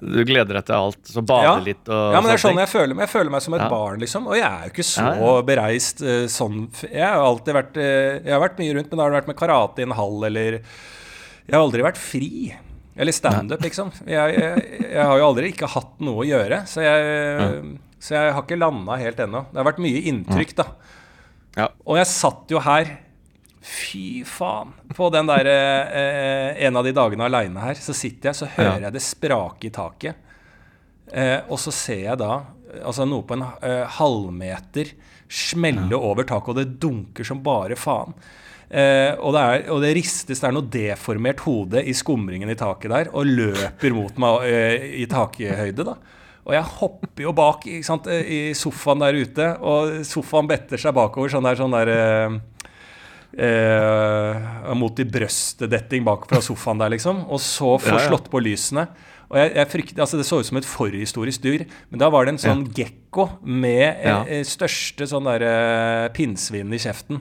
du 0.00 0.18
gleder 0.28 0.58
deg 0.58 0.66
til 0.68 0.76
alt. 0.76 0.98
Så 1.08 1.22
bader 1.26 1.62
litt 1.66 1.88
og 1.90 2.14
ja, 2.14 2.20
men 2.20 2.28
det 2.30 2.36
er 2.36 2.42
sånn 2.44 2.60
jeg 2.60 2.70
føler 2.70 2.94
meg. 2.94 3.06
Jeg 3.08 3.12
føler 3.14 3.32
meg 3.34 3.42
som 3.44 3.54
et 3.56 3.64
Ja. 3.64 3.68
barn, 3.72 3.98
liksom. 4.02 4.26
Og 4.30 4.36
jeg 4.38 4.46
er 4.48 4.68
jo 4.68 4.72
ikke 4.74 4.86
så 4.86 5.04
Ja, 5.08 5.14
ja. 5.18 5.42
bereist 5.48 6.02
eh, 6.02 6.26
sånn 6.30 6.68
Jeg 6.86 7.02
har 7.06 7.18
alltid 7.24 7.54
vært 7.56 7.76
eh, 7.82 8.20
Jeg 8.24 8.32
har 8.36 8.42
vært 8.44 8.58
mye 8.62 8.74
rundt, 8.76 8.90
men 8.90 8.96
da 8.98 9.02
har 9.04 9.10
det 9.14 9.20
vært 9.22 9.30
med 9.32 9.38
karate 9.40 9.78
i 9.82 9.86
en 9.88 9.96
hall, 9.98 10.24
eller 10.28 10.58
Jeg 10.60 11.54
har 11.56 11.60
aldri 11.64 11.82
vært 11.86 11.96
fri. 12.00 12.30
Eller 12.98 13.12
standup, 13.14 13.60
liksom. 13.62 13.92
Jeg, 14.06 14.38
jeg, 14.38 14.70
jeg 14.92 15.04
har 15.06 15.18
jo 15.18 15.26
aldri 15.30 15.52
ikke 15.52 15.68
hatt 15.70 16.00
noe 16.02 16.24
å 16.24 16.26
gjøre, 16.26 16.64
så 16.66 16.82
jeg, 16.82 17.76
så 18.02 18.14
jeg 18.16 18.32
har 18.34 18.42
ikke 18.42 18.58
landa 18.58 18.96
helt 18.98 19.20
ennå. 19.22 19.44
Det 19.52 19.60
har 19.62 19.68
vært 19.70 19.78
mye 19.84 20.00
inntrykk, 20.10 20.54
da. 20.58 20.64
Ja. 21.56 21.68
Og 21.86 21.96
jeg 22.00 22.06
satt 22.10 22.50
jo 22.50 22.58
her 22.62 22.90
Fy 23.62 24.22
faen. 24.28 24.72
På 24.94 25.08
den 25.12 25.26
der, 25.26 25.46
eh, 25.46 26.64
en 26.66 26.76
av 26.76 26.84
de 26.86 26.92
dagene 26.94 27.24
aleine 27.26 27.60
her, 27.60 27.74
så 27.74 27.94
sitter 27.96 28.30
jeg, 28.30 28.34
så 28.36 28.46
hører 28.56 28.80
Ja. 28.80 28.86
jeg 28.88 28.92
det 28.92 29.02
sprake 29.02 29.64
i 29.66 29.70
taket. 29.70 30.14
Eh, 31.12 31.40
og 31.48 31.58
så 31.58 31.72
ser 31.72 32.02
jeg 32.04 32.18
da 32.18 32.42
altså 32.84 33.06
noe 33.08 33.22
på 33.24 33.32
en 33.34 33.46
eh, 33.62 33.86
halvmeter 33.98 34.92
smelle 35.28 35.96
over 35.96 36.22
taket, 36.24 36.48
og 36.48 36.56
det 36.56 36.78
dunker 36.80 37.24
som 37.24 37.42
bare 37.42 37.76
faen. 37.76 38.14
Eh, 38.70 39.14
og, 39.16 39.32
det 39.32 39.40
er, 39.40 39.70
og 39.72 39.80
det 39.80 39.94
ristes, 39.96 40.40
det 40.40 40.44
er 40.44 40.52
noe 40.52 40.68
deformert 40.68 41.40
hode 41.40 41.80
i 41.82 41.94
skumringen 41.96 42.50
i 42.52 42.54
taket 42.60 42.90
der, 42.92 43.08
og 43.16 43.24
løper 43.26 43.94
mot 43.96 44.18
meg 44.20 44.44
eh, 44.44 45.02
i 45.02 45.06
takhøyde, 45.08 45.84
da. 45.88 45.96
Og 46.48 46.52
jeg 46.54 46.62
hopper 46.78 47.22
jo 47.24 47.32
bak 47.36 47.64
sant, 47.84 48.06
eh, 48.12 48.22
i 48.28 48.40
sofaen 48.56 49.00
der 49.00 49.16
ute, 49.16 49.48
og 49.64 50.04
sofaen 50.04 50.48
better 50.48 50.76
seg 50.80 50.94
bakover, 50.96 51.32
sånn 51.32 51.48
der, 51.48 51.56
sånn 51.56 51.72
der 51.76 51.92
eh, 53.36 54.36
eh, 54.68 54.74
mot 54.78 54.98
i 54.98 55.04
brøstet-detting 55.04 56.04
bak 56.06 56.26
fra 56.30 56.40
sofaen 56.44 56.78
der, 56.80 56.90
liksom. 56.96 57.24
Og 57.28 57.40
så 57.42 57.76
få 57.80 57.94
Ja, 57.96 57.98
ja. 58.02 58.08
slått 58.08 58.30
på 58.32 58.40
lysene. 58.42 58.86
Og 59.28 59.36
jeg, 59.36 59.52
jeg 59.58 59.68
frykter, 59.68 60.00
altså 60.00 60.16
Det 60.16 60.24
så 60.24 60.38
ut 60.40 60.46
som 60.48 60.56
et 60.56 60.64
forhistorisk 60.64 61.42
dyr, 61.44 61.66
men 61.90 62.00
da 62.00 62.08
var 62.08 62.24
det 62.24 62.32
en 62.36 62.38
sånn 62.40 62.62
gekko 62.72 63.28
med 63.44 63.98
Ja. 64.04 64.22
eh, 64.24 64.40
største 64.48 65.04
sånn 65.10 65.24
der 65.28 65.42
eh, 65.44 66.08
pinnsvin 66.16 66.72
i 66.72 66.78
kjeften. 66.80 67.20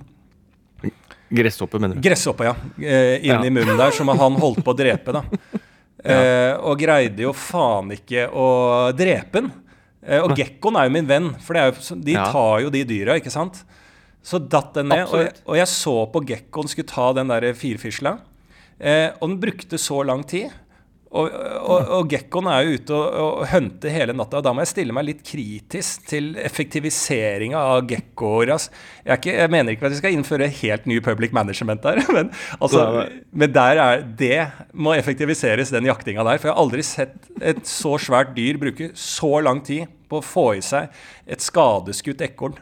Gresshoppe, 1.29 1.79
mener 1.79 1.95
du? 1.97 2.01
Gresshoppe, 2.05 2.45
ja. 2.47 2.53
Eh, 2.79 3.17
inni 3.19 3.49
Ja. 3.49 3.51
munnen 3.51 3.75
der, 3.77 3.91
som 3.91 4.07
han 4.07 4.17
holdt 4.39 4.63
på 4.63 4.71
å 4.73 4.77
drepe, 4.77 5.11
da. 5.11 5.23
Eh, 6.07 6.53
og 6.61 6.77
greide 6.79 7.17
jo 7.25 7.31
faen 7.33 7.89
ikke 7.91 8.27
å 8.31 8.93
drepe 8.95 9.41
den. 9.41 9.47
Eh, 10.05 10.21
og 10.21 10.37
gekkoen 10.37 10.77
er 10.79 10.85
jo 10.85 10.91
min 10.93 11.07
venn, 11.09 11.31
for 11.41 11.53
det 11.57 11.63
er 11.63 11.71
jo, 11.73 11.95
de 12.05 12.13
tar 12.13 12.61
jo 12.61 12.69
de 12.69 12.83
dyra, 12.85 13.15
ikke 13.19 13.31
sant? 13.33 13.63
Så 14.27 14.41
datt 14.43 14.73
den 14.75 14.89
ned, 14.91 15.05
og 15.07 15.21
jeg, 15.23 15.35
og 15.47 15.55
jeg 15.55 15.71
så 15.71 15.97
på 16.11 16.21
gekkoen 16.27 16.67
skulle 16.71 16.89
ta 16.89 17.11
den 17.15 17.31
der 17.31 17.47
firfisla. 17.55 18.17
Eh, 18.77 19.09
og 19.21 19.29
den 19.29 19.37
brukte 19.41 19.79
så 19.79 20.01
lang 20.03 20.25
tid. 20.27 20.51
Og, 21.07 21.31
og, 21.31 21.91
og 21.95 22.09
gekkoen 22.11 22.49
er 22.51 22.65
jo 22.65 22.79
ute 22.81 22.95
og, 22.97 23.05
og 23.21 23.45
hunter 23.53 23.93
hele 23.93 24.11
natta, 24.17 24.41
og 24.41 24.43
da 24.43 24.51
må 24.51 24.65
jeg 24.65 24.71
stille 24.73 24.95
meg 24.95 25.05
litt 25.07 25.21
kritisk 25.25 26.03
til 26.09 26.33
effektiviseringa 26.43 27.61
av 27.61 27.85
gekkoer. 27.87 28.51
Altså. 28.57 28.73
Jeg, 29.07 29.23
jeg 29.37 29.53
mener 29.53 29.73
ikke 29.73 29.87
at 29.87 29.95
vi 29.95 30.01
skal 30.01 30.17
innføre 30.17 30.51
helt 30.59 30.89
ny 30.91 30.99
public 31.05 31.31
management 31.35 31.87
der, 31.87 32.03
men, 32.17 32.33
altså, 32.59 33.07
men 33.31 33.55
der 33.55 33.83
er, 33.85 34.03
det 34.19 34.41
må 34.75 34.97
effektiviseres, 34.99 35.71
den 35.71 35.87
jaktinga 35.87 36.27
der. 36.27 36.41
For 36.41 36.51
jeg 36.51 36.57
har 36.57 36.63
aldri 36.65 36.83
sett 36.85 37.31
et 37.39 37.63
så 37.69 37.95
svært 38.01 38.35
dyr 38.35 38.59
bruke 38.59 38.91
så 38.99 39.37
lang 39.39 39.63
tid 39.63 39.87
på 40.11 40.19
å 40.19 40.25
få 40.25 40.49
i 40.59 40.63
seg 40.63 40.91
et 41.23 41.43
skadeskutt 41.43 42.27
ekorn. 42.27 42.59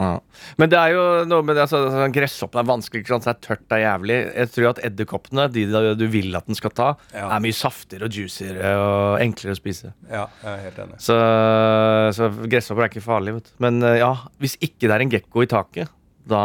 Ja. 0.00 0.14
Men 0.56 0.70
det 0.72 0.78
er 0.80 0.94
jo 0.94 1.00
noe 1.28 1.44
med 1.44 1.58
det, 1.58 1.66
altså, 1.66 1.80
sånn 1.92 2.12
Gresshoppen 2.14 2.60
er 2.62 2.68
vanskelig, 2.70 3.02
ikke 3.02 3.12
sant? 3.12 3.26
det 3.26 3.32
er 3.34 3.40
tørt, 3.44 3.62
det 3.68 3.76
er 3.76 3.82
jævlig. 3.84 4.16
Jeg 4.40 4.50
tror 4.54 4.68
at 4.70 4.78
edderkoppene, 4.88 5.44
de 5.52 5.64
du 6.00 6.06
vil 6.08 6.34
at 6.38 6.46
den 6.48 6.56
skal 6.56 6.72
ta, 6.72 6.86
Ja. 7.12 7.26
er 7.36 7.42
mye 7.44 7.52
saftigere 7.58 8.08
og 8.08 8.16
juicere 8.16 8.70
og 8.80 9.20
enklere 9.20 9.52
å 9.52 9.58
spise. 9.60 9.92
Ja, 10.08 10.24
jeg 10.42 10.50
er 10.54 10.62
helt 10.64 10.78
enig. 10.86 10.96
Så, 11.04 11.18
så 12.16 12.30
gresshopper 12.48 12.86
er 12.86 12.88
ikke 12.94 13.04
farlig, 13.04 13.34
vet. 13.36 13.52
Men 13.60 13.82
eh, 13.84 13.98
ja, 14.00 14.14
hvis 14.40 14.56
ikke 14.64 14.88
det 14.88 14.96
er 14.96 15.04
en 15.04 15.12
gekko 15.12 15.44
i 15.44 15.50
taket, 15.52 15.92
da 16.30 16.40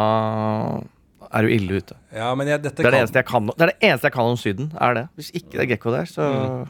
er 1.32 1.42
du 1.42 1.48
ille 1.56 1.80
ute. 1.80 1.96
Ja, 2.14 2.34
men 2.38 2.46
jeg, 2.48 2.60
Det 2.62 2.70
er 2.76 2.90
det, 2.92 3.24
kan- 3.24 3.24
kan, 3.26 3.46
det 3.56 3.62
er 3.64 3.72
det 3.72 3.78
eneste 3.88 4.06
jeg 4.10 4.12
kan 4.14 4.30
om 4.30 4.36
Syden. 4.36 4.68
er 4.80 4.94
det. 5.00 5.08
Hvis 5.16 5.32
ikke 5.32 5.56
det 5.56 5.64
er 5.64 5.70
gekko 5.74 5.92
der, 5.96 6.04
så 6.12 6.68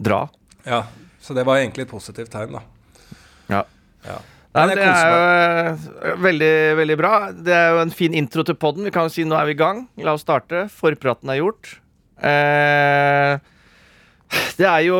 dra. 0.00 0.20
Ja, 0.68 0.82
så 1.24 1.34
det 1.34 1.44
var 1.48 1.56
egentlig 1.58 1.88
et 1.88 1.90
positivt 1.90 2.30
tegn, 2.30 2.52
da. 2.52 2.60
Ja. 3.48 3.62
Ja. 4.06 4.18
Nei, 4.66 4.74
det 4.78 4.86
er 4.88 5.12
jo 5.12 5.20
eh, 6.12 6.16
veldig, 6.26 6.52
veldig 6.82 6.96
bra. 7.00 7.12
Det 7.32 7.54
er 7.54 7.68
jo 7.76 7.82
en 7.86 7.94
fin 7.94 8.14
intro 8.18 8.42
til 8.48 8.58
podden. 8.58 8.84
Vi 8.88 8.94
kan 8.94 9.06
jo 9.08 9.14
si 9.14 9.24
nå 9.28 9.38
er 9.38 9.46
vi 9.50 9.54
i 9.56 9.60
gang. 9.60 9.84
La 10.02 10.16
oss 10.18 10.24
starte. 10.26 10.66
Forpraten 10.72 11.30
er 11.32 11.40
gjort. 11.42 11.76
Eh, 12.18 13.38
det 14.58 14.66
er 14.68 14.82
jo 14.84 14.96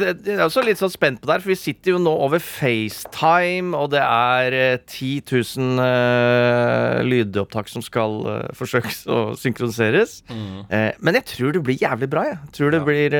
det, 0.00 0.08
det 0.24 0.32
er 0.34 0.40
også 0.48 0.62
litt 0.66 0.80
sånn 0.80 0.90
spent 0.90 1.20
på 1.22 1.28
det 1.28 1.36
her, 1.36 1.42
for 1.44 1.52
vi 1.52 1.58
sitter 1.60 1.92
jo 1.92 1.98
nå 2.02 2.10
over 2.24 2.40
FaceTime, 2.42 3.70
og 3.78 3.92
det 3.92 4.00
er 4.02 4.56
eh, 4.58 4.80
10 4.82 5.10
000 5.30 5.78
eh, 5.84 6.96
lydopptak 7.06 7.70
som 7.70 7.84
skal 7.86 8.16
eh, 8.32 8.48
forsøkes 8.58 9.04
å 9.14 9.20
synkroniseres. 9.38 10.16
Eh, 10.32 10.90
men 10.98 11.20
jeg 11.20 11.28
tror 11.36 11.54
det 11.54 11.62
blir 11.68 11.78
jævlig 11.84 12.10
bra. 12.10 12.26
Jeg 12.32 12.40
jeg 12.44 12.52
tror 12.58 12.74
det 12.74 12.80
Ja. 12.82 12.86
blir 12.88 13.14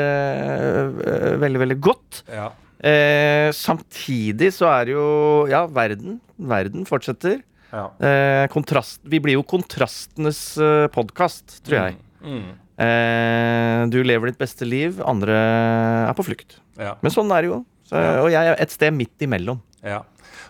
veldig, 1.44 1.60
veldig 1.62 1.78
godt. 1.86 2.24
Ja. 2.32 2.48
Eh, 2.84 3.48
samtidig 3.56 4.50
så 4.52 4.68
er 4.68 4.92
jo 4.92 5.04
Ja, 5.48 5.64
verden. 5.66 6.20
Verden 6.36 6.84
fortsetter. 6.84 7.40
ja. 7.72 7.86
Eh, 7.98 8.46
kontrast, 8.52 9.00
vi 9.02 9.18
blir 9.20 9.38
jo 9.38 9.42
kontrastenes 9.42 10.58
eh, 10.58 10.86
podkast, 10.92 11.62
tror 11.64 11.78
jeg. 11.80 11.96
Mm. 12.22 12.52
Eh, 12.84 13.86
du 13.90 14.02
lever 14.04 14.30
ditt 14.30 14.38
beste 14.38 14.66
liv, 14.66 15.00
andre 15.04 15.34
er 16.08 16.14
på 16.14 16.26
flukt. 16.26 16.58
Ja. 16.78 16.96
Men 17.02 17.14
sånn 17.14 17.30
er 17.34 17.42
det 17.42 17.50
jo. 17.52 17.64
Så, 17.88 18.00
og 18.24 18.30
jeg 18.32 18.52
er 18.52 18.60
et 18.60 18.72
sted 18.72 18.94
midt 18.96 19.24
imellom. 19.26 19.60
Ja. 19.84 20.02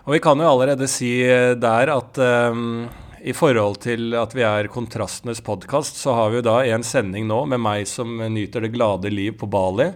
Og 0.05 0.13
vi 0.15 0.21
kan 0.23 0.39
jo 0.39 0.47
allerede 0.47 0.87
si 0.89 1.17
eh, 1.25 1.55
der 1.57 1.91
at 1.93 2.17
um, 2.51 2.85
i 3.25 3.33
forhold 3.33 3.79
til 3.81 4.13
at 4.17 4.35
vi 4.37 4.43
er 4.45 4.69
Kontrastenes 4.71 5.41
podkast, 5.45 5.97
så 5.97 6.13
har 6.13 6.29
vi 6.29 6.39
jo 6.39 6.45
da 6.45 6.59
en 6.69 6.85
sending 6.85 7.25
nå 7.27 7.41
med 7.49 7.61
meg 7.63 7.87
som 7.89 8.19
nyter 8.21 8.65
det 8.67 8.73
glade 8.75 9.09
liv 9.09 9.33
på 9.39 9.49
Bali. 9.49 9.89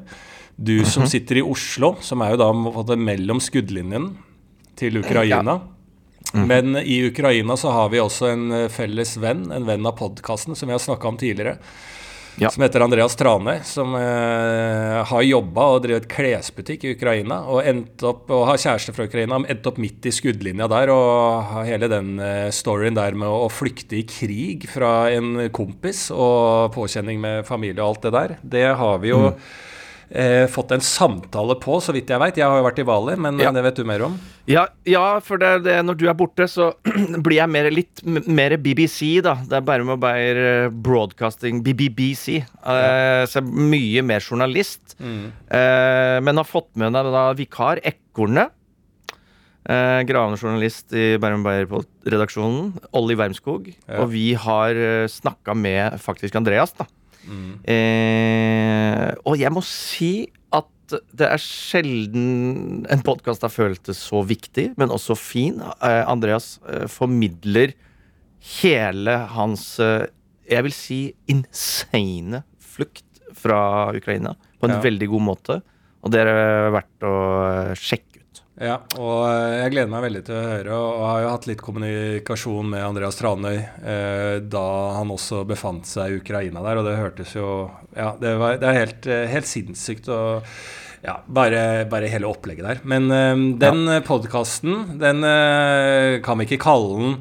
Du 0.61 0.83
som 0.85 1.03
Mhm. 1.03 1.09
sitter 1.09 1.37
i 1.37 1.41
Oslo, 1.41 1.95
som 2.01 2.21
er 2.21 2.31
jo 2.35 2.37
da 2.37 2.95
mellom 2.95 3.39
skuddlinjen 3.39 4.15
til 4.75 4.97
Ukraina. 4.99 5.61
Mhm. 6.33 6.47
Men 6.47 6.75
i 6.75 7.07
Ukraina 7.07 7.55
så 7.55 7.71
har 7.71 7.89
vi 7.89 7.97
også 7.97 8.33
en 8.33 8.51
eh, 8.51 8.67
felles 8.67 9.15
venn, 9.17 9.51
en 9.51 9.65
venn 9.65 9.85
av 9.85 9.97
podkasten, 9.97 10.55
som 10.55 10.67
vi 10.67 10.73
har 10.73 10.79
snakka 10.79 11.07
om 11.07 11.17
tidligere. 11.17 11.57
Ja. 12.39 12.49
Som 12.49 12.63
heter 12.63 12.79
Andreas 12.79 13.15
Trane, 13.15 13.63
som 13.63 13.95
eh, 13.95 15.03
har 15.03 15.21
jobba 15.23 15.65
og 15.75 15.81
drevet 15.83 16.07
klesbutikk 16.07 16.85
i 16.85 16.93
Ukraina. 16.95 17.41
Og, 17.51 17.63
endt 17.67 18.03
opp, 18.07 18.29
og 18.31 18.45
har 18.47 18.57
kjæreste 18.61 18.93
fra 18.95 19.07
Ukraina, 19.09 19.41
endte 19.43 19.67
opp 19.67 19.79
midt 19.81 20.05
i 20.07 20.13
skuddlinja 20.13 20.69
der. 20.71 20.91
Og 20.93 21.43
har 21.49 21.65
hele 21.67 21.89
den 21.91 22.13
eh, 22.19 22.47
storyen 22.55 22.95
der 22.95 23.17
med 23.17 23.27
å, 23.27 23.49
flykte 23.51 23.97
i 23.99 24.05
krig 24.07 24.69
fra 24.71 25.09
en 25.11 25.49
kompis 25.51 26.11
og 26.15 26.71
påkjenning 26.77 27.19
med 27.19 27.47
familie 27.49 27.81
og 27.83 27.95
alt 27.95 28.07
det 28.07 28.13
der. 28.15 28.37
Det 28.55 28.65
har 28.79 28.99
vi 29.03 29.11
jo 29.11 29.33
eh, 30.11 30.45
fått 30.51 30.71
en 30.75 30.83
samtale 30.83 31.55
på, 31.61 31.79
så 31.81 31.93
vidt 31.95 32.09
jeg 32.09 32.21
veit. 32.21 32.37
Jeg 32.39 32.47
har 32.47 32.59
jo 32.59 32.65
vært 32.65 32.81
i 32.81 32.85
Bali, 32.87 33.15
men 33.15 33.39
Ja. 33.39 33.51
det 33.51 33.63
vet 33.63 33.75
du 33.75 33.83
mer 33.85 34.03
om. 34.05 34.19
Ja, 34.49 34.67
ja 34.85 35.19
for 35.19 35.37
det, 35.37 35.63
det, 35.63 35.77
når 35.85 35.97
du 35.97 36.07
er 36.09 36.17
borte, 36.17 36.47
så 36.49 36.73
blir 37.25 37.37
jeg 37.37 37.49
mer, 37.49 37.69
litt 37.71 38.03
mer 38.03 38.57
BBC, 38.57 39.21
da. 39.25 39.35
Det 39.45 39.59
er 39.59 39.65
bare 39.65 39.85
med 39.85 39.99
Beyer 40.01 40.41
eh, 40.65 40.69
Broadcasting, 40.69 41.63
BBBC. 41.63 42.39
Eh, 42.43 43.25
så 43.29 43.43
mye 43.45 44.03
mer 44.05 44.19
journalist. 44.19 44.95
Eh, 44.99 46.19
men 46.23 46.37
har 46.41 46.47
fått 46.47 46.71
med 46.79 46.93
deg 46.97 47.11
da 47.13 47.29
vikar 47.37 47.81
Ekornet. 47.83 48.55
Eh, 49.69 50.01
gravende 50.07 50.39
journalist 50.39 50.93
i 50.97 51.17
Bærum 51.21 51.43
Beyer-redaksjonen. 51.45 52.71
Olli 52.97 53.17
Wermskog. 53.19 53.67
Ja. 53.85 53.99
Og 54.01 54.09
vi 54.15 54.31
har 54.33 54.73
uh, 54.73 55.05
snakka 55.11 55.53
med 55.53 55.99
faktisk 56.01 56.39
Andreas, 56.39 56.73
da. 56.73 56.87
Eh, 57.69 59.09
og 59.27 59.37
jeg 59.39 59.51
må 59.53 59.61
si 59.65 60.11
at 60.55 60.95
det 61.13 61.27
er 61.29 61.41
sjelden 61.43 62.85
en 62.89 63.03
podkast 63.05 63.43
har 63.45 63.53
føltes 63.53 63.99
så 64.09 64.23
viktig, 64.25 64.71
men 64.79 64.89
også 64.93 65.17
fin. 65.19 65.59
Eh, 65.61 66.03
Andreas 66.09 66.57
eh, 66.67 66.87
formidler 66.89 67.75
hele 68.61 69.17
hans 69.35 69.73
eh, 69.83 70.07
jeg 70.49 70.65
vil 70.65 70.73
si 70.73 70.99
insane 71.29 72.41
flukt 72.63 73.05
fra 73.37 73.91
Ukraina 73.95 74.33
på 74.59 74.65
en 74.69 74.77
Ja. 74.77 74.81
veldig 74.81 75.07
god 75.11 75.21
måte. 75.27 75.59
Og 76.01 76.11
det 76.11 76.21
er 76.25 76.71
verdt 76.73 77.05
å 77.05 77.15
eh, 77.69 77.73
sjekke. 77.77 78.18
Ja, 78.59 78.75
og 78.99 79.21
eh, 79.23 79.61
jeg 79.61 79.71
gleder 79.71 79.91
meg 79.93 80.03
veldig 80.03 80.21
til 80.27 80.35
å 80.35 80.43
høre, 80.43 80.75
og 80.75 81.03
har 81.07 81.21
jo 81.23 81.31
hatt 81.31 81.47
litt 81.47 81.61
kommunikasjon 81.63 82.67
med 82.73 82.83
Andreas 82.83 83.15
Tranøy 83.15 83.55
eh, 83.55 84.35
da 84.43 84.65
han 84.97 85.13
også 85.15 85.45
befant 85.47 85.87
seg 85.87 86.11
i 86.11 86.19
Ukraina 86.19 86.63
der, 86.65 86.81
og 86.81 86.89
det 86.89 86.97
hørtes 86.99 87.31
jo 87.37 87.47
Ja, 87.95 88.11
det, 88.19 88.35
var, 88.41 88.59
det 88.59 88.67
er 88.67 88.79
helt, 88.81 89.07
eh, 89.07 89.25
helt 89.31 89.47
sinnssykt 89.47 90.11
og 90.11 90.49
ja, 90.99 91.21
bare, 91.31 91.85
bare 91.87 92.11
hele 92.11 92.27
opplegget 92.27 92.67
der. 92.67 92.81
Men 92.83 93.07
eh, 93.15 93.45
den 93.63 93.85
ja. 93.87 94.01
podkasten, 94.03 94.99
den 94.99 95.23
eh, 95.23 96.19
kan 96.25 96.41
vi 96.41 96.49
ikke 96.49 96.63
kalle 96.67 96.99
den 96.99 97.19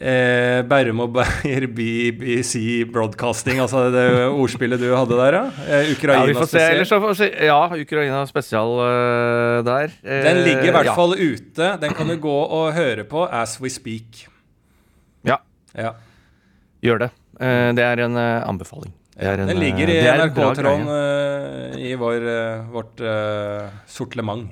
eh, 0.00 0.60
Bærum 0.68 1.02
og 1.04 1.12
Beyer 1.14 1.66
BBC 1.76 2.84
Broadcasting, 2.92 3.60
altså 3.60 3.86
det 3.94 4.04
ordspillet 4.32 4.80
du 4.80 4.88
hadde 4.96 5.18
der, 5.20 5.36
ja? 5.38 5.44
Eh, 5.68 5.92
Ukraina 5.94 6.26
ja, 6.32 6.44
spesial. 6.46 6.84
se. 6.88 7.14
Se. 7.20 7.30
Ja, 7.46 7.60
Ukraina 7.76 8.22
spesial 8.30 8.74
uh, 8.80 9.60
der. 9.66 9.92
Eh, 10.02 10.22
Den 10.28 10.42
ligger 10.46 10.70
i 10.70 10.74
hvert 10.78 10.90
ja. 10.90 10.94
fall 10.96 11.16
ute. 11.18 11.72
Den 11.82 11.94
kan 11.98 12.08
du 12.08 12.16
gå 12.20 12.36
og 12.44 12.72
høre 12.76 13.04
på 13.04 13.26
as 13.28 13.58
we 13.60 13.70
speak. 13.70 14.26
Ja, 15.26 15.36
Ja. 15.76 15.92
gjør 16.82 17.04
det. 17.06 17.10
Eh, 17.40 17.70
det 17.76 17.84
er 17.84 18.04
en 18.06 18.16
uh, 18.16 18.48
anbefaling. 18.48 18.92
Det 19.20 19.28
er 19.28 19.42
en, 19.42 19.48
Den 19.52 19.58
ligger 19.60 19.90
i 19.92 19.98
eh, 20.00 20.14
NRK-tråden 20.16 20.86
eh, 20.94 21.74
i 21.90 21.94
vår, 22.00 22.24
eh, 22.24 22.62
vårt 22.72 23.00
uh, 23.04 23.68
sortlement. 23.86 24.48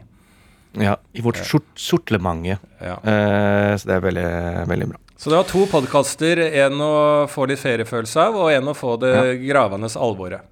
Ja, 0.76 0.98
I 1.16 1.22
vårt 1.24 1.40
sort, 1.40 1.70
sortlement. 1.80 2.44
Ja. 2.44 2.98
Eh, 3.00 3.72
så 3.80 3.88
det 3.88 3.94
er 3.96 4.02
veldig, 4.04 4.26
veldig 4.68 4.88
bra. 4.90 4.98
Så 5.18 5.32
det 5.32 5.38
var 5.40 5.48
to 5.50 5.64
podkaster. 5.66 6.38
En 6.62 6.78
å 6.78 6.94
få 7.30 7.48
litt 7.50 7.58
feriefølelse 7.58 8.28
av, 8.28 8.36
og 8.38 8.52
en 8.54 8.70
å 8.70 8.74
få 8.76 8.94
det 9.02 9.14
gravende 9.42 9.90
alvoret. 9.98 10.46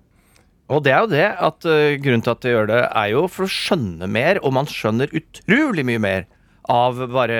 Og 0.74 0.80
det 0.82 0.90
er 0.90 1.04
jo 1.04 1.10
det 1.12 1.26
at 1.46 1.66
uh, 1.70 1.94
grunnen 2.02 2.24
til 2.26 2.32
at 2.32 2.46
jeg 2.46 2.56
gjør 2.56 2.72
det, 2.72 2.80
er 2.90 3.12
jo 3.12 3.26
for 3.30 3.46
å 3.46 3.52
skjønne 3.52 4.08
mer, 4.10 4.40
og 4.42 4.56
man 4.56 4.66
skjønner 4.66 5.14
utrolig 5.14 5.84
mye 5.86 6.02
mer 6.02 6.26
av 6.66 6.98
bare 7.14 7.36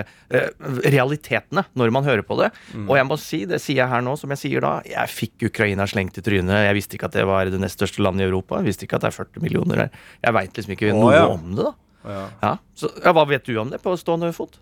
uh, 0.00 0.54
realitetene 0.88 1.66
når 1.76 1.92
man 1.92 2.08
hører 2.08 2.24
på 2.24 2.38
det. 2.40 2.48
Og 2.86 2.94
jeg 2.96 3.08
må 3.10 3.20
si, 3.20 3.42
det 3.50 3.60
sier 3.60 3.82
jeg 3.82 3.92
her 3.92 4.06
nå, 4.06 4.16
som 4.16 4.32
jeg 4.32 4.40
sier 4.46 4.64
da, 4.64 4.72
jeg 4.88 5.12
fikk 5.12 5.50
Ukraina 5.50 5.84
slengt 5.90 6.16
i 6.16 6.24
trynet. 6.24 6.64
Jeg 6.64 6.78
visste 6.80 6.96
ikke 6.96 7.12
at 7.12 7.20
det 7.20 7.28
var 7.28 7.52
det 7.52 7.60
nest 7.60 7.76
største 7.76 8.00
landet 8.00 8.24
i 8.24 8.30
Europa. 8.30 8.62
Jeg 8.62 8.70
visste 8.70 8.88
ikke 8.88 8.96
at 8.96 9.04
det 9.04 9.12
er 9.12 9.18
40 9.20 9.44
millioner 9.44 9.84
der. 9.84 10.02
Jeg 10.24 10.38
veit 10.38 10.56
liksom 10.56 10.76
ikke 10.78 10.94
Å, 10.94 10.96
noe 10.96 11.12
ja. 11.12 11.28
om 11.28 11.46
det, 11.52 11.68
da. 11.68 11.76
Ja. 12.00 12.26
Ja. 12.40 12.56
Så, 12.72 12.88
ja, 12.96 13.12
hva 13.12 13.28
vet 13.28 13.44
du 13.44 13.52
om 13.60 13.68
det 13.68 13.84
på 13.84 13.92
stående 14.00 14.32
fot? 14.32 14.56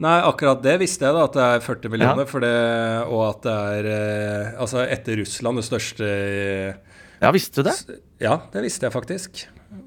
Nei, 0.00 0.14
akkurat 0.24 0.62
det 0.64 0.78
visste 0.80 1.04
jeg, 1.04 1.14
da, 1.14 1.24
at 1.28 1.34
det 1.36 1.42
er 1.44 1.64
40 1.66 1.90
millioner. 1.92 2.24
Ja. 2.24 2.30
For 2.30 2.40
det, 2.42 2.52
og 3.12 3.20
at 3.28 3.42
det 3.44 3.56
er 3.76 3.88
eh, 3.92 4.54
Altså, 4.64 4.86
etter 4.88 5.18
Russland 5.20 5.60
det 5.60 5.66
største 5.68 6.08
Ja, 7.22 7.30
visste 7.34 7.60
du 7.62 7.68
det? 7.68 7.98
Ja, 8.22 8.38
det 8.54 8.64
visste 8.64 8.88
jeg 8.88 8.94
faktisk. 8.94 9.42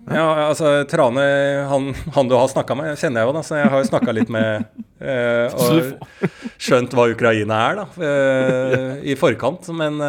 Ja, 0.10 0.26
altså 0.48 0.84
Trane, 0.90 1.24
han, 1.70 1.90
han 2.16 2.30
du 2.30 2.36
har 2.38 2.48
snakka 2.50 2.78
med, 2.78 2.94
kjenner 2.98 3.22
jeg 3.22 3.30
jo, 3.30 3.34
da, 3.36 3.42
så 3.46 3.58
jeg 3.60 3.70
har 3.74 3.82
jo 3.82 3.90
snakka 3.90 4.14
litt 4.18 4.32
med 4.34 4.66
eh, 5.02 5.54
Og 5.58 6.52
skjønt 6.62 6.94
hva 6.96 7.08
Ukraina 7.12 7.60
er, 7.72 7.82
da, 7.82 7.88
eh, 8.10 8.94
i 9.12 9.18
forkant. 9.20 9.68
Men 9.78 10.00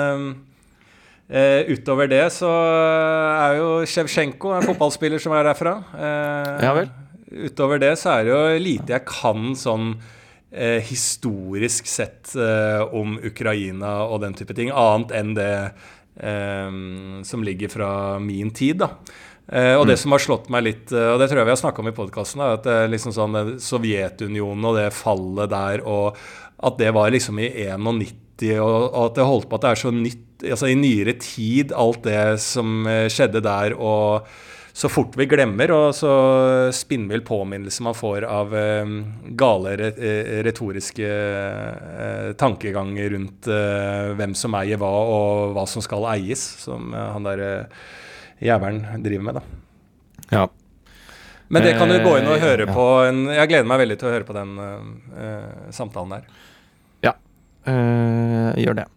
eh, 1.28 1.72
utover 1.72 2.08
det 2.12 2.22
så 2.36 2.52
er 2.52 3.58
jo 3.62 3.70
Sjevsjenko 3.88 4.54
en 4.58 4.68
fotballspiller 4.68 5.22
som 5.22 5.34
er 5.36 5.48
derfra. 5.50 5.74
Eh, 5.96 6.54
Ja 6.68 6.76
vel. 6.76 6.92
Utover 7.36 7.82
det 7.82 7.94
så 8.00 8.16
er 8.16 8.24
det 8.26 8.32
jo 8.34 8.64
lite 8.64 8.96
jeg 8.96 9.06
kan 9.08 9.52
sånn 9.58 9.92
eh, 10.50 10.80
historisk 10.86 11.88
sett 11.90 12.32
eh, 12.38 12.82
om 12.96 13.18
Ukraina 13.20 13.98
og 14.06 14.22
den 14.24 14.36
type 14.38 14.56
ting, 14.56 14.72
annet 14.72 15.14
enn 15.16 15.36
det 15.36 15.54
eh, 16.16 16.76
som 17.28 17.46
ligger 17.46 17.72
fra 17.72 17.90
min 18.22 18.52
tid, 18.56 18.80
da. 18.84 18.94
Eh, 19.46 19.76
og 19.78 19.84
det 19.86 19.94
som 20.00 20.10
har 20.10 20.22
slått 20.22 20.48
meg 20.50 20.64
litt, 20.66 20.90
eh, 20.90 21.12
og 21.12 21.20
det 21.22 21.28
tror 21.30 21.40
jeg 21.40 21.46
vi 21.46 21.54
har 21.54 21.60
snakka 21.60 21.82
om 21.82 21.90
i 21.90 21.94
podkasten, 21.94 22.42
er 22.42 22.56
at 22.56 22.66
liksom 22.90 23.14
sånn 23.14 23.38
eh, 23.38 23.52
Sovjetunionen 23.62 24.66
og 24.66 24.78
det 24.80 24.88
fallet 24.96 25.52
der, 25.52 25.84
og 25.86 26.18
at 26.66 26.80
det 26.80 26.90
var 26.96 27.12
liksom 27.14 27.38
i 27.38 27.52
91, 27.70 28.56
og, 28.58 28.96
at 29.04 29.18
det 29.18 29.28
holdt 29.28 29.46
på 29.48 29.58
at 29.58 29.66
det 29.66 29.74
er 29.74 29.84
så 29.86 29.92
nytt 29.94 30.22
Altså 30.36 30.66
i 30.68 30.74
nyere 30.76 31.14
tid, 31.16 31.70
alt 31.72 32.02
det 32.04 32.36
som 32.44 32.84
skjedde 32.84 33.40
der, 33.40 33.72
og 33.72 34.26
så 34.76 34.90
fort 34.92 35.14
vi 35.16 35.24
glemmer, 35.24 35.70
og 35.72 35.94
så 35.96 36.10
spinnvill 36.76 37.22
påminnelse 37.24 37.80
man 37.86 37.94
får 37.96 38.26
av 38.28 38.50
eh, 38.52 38.90
gale 39.40 39.72
eh, 39.88 40.34
retoriske 40.44 41.06
eh, 41.08 42.26
tankeganger 42.36 43.08
rundt 43.14 43.48
eh, 43.48 44.10
hvem 44.18 44.34
som 44.36 44.58
eier 44.60 44.76
hva, 44.82 44.90
og 44.90 45.54
hva 45.56 45.64
som 45.70 45.80
skal 45.84 46.04
eies, 46.12 46.42
som 46.60 46.92
eh, 46.92 47.06
han 47.14 47.24
der 47.24 47.44
eh, 47.46 47.80
jævelen 48.50 49.00
driver 49.06 49.24
med, 49.30 49.40
da. 49.40 49.42
Ja. 50.34 50.44
Men 51.48 51.64
det 51.64 51.72
kan 51.80 51.88
du 51.88 51.96
gå 52.04 52.12
inn 52.20 52.28
og 52.28 52.44
høre 52.44 52.68
på. 52.68 52.86
En, 53.08 53.24
jeg 53.32 53.48
gleder 53.48 53.72
meg 53.72 53.80
veldig 53.80 53.96
til 53.96 54.10
å 54.10 54.12
høre 54.12 54.28
på 54.28 54.34
den 54.36 54.56
samtalen 55.72 56.16
der. 56.18 56.24
Ja, 57.06 57.12
gjør 58.58 58.80
det. 58.82 58.88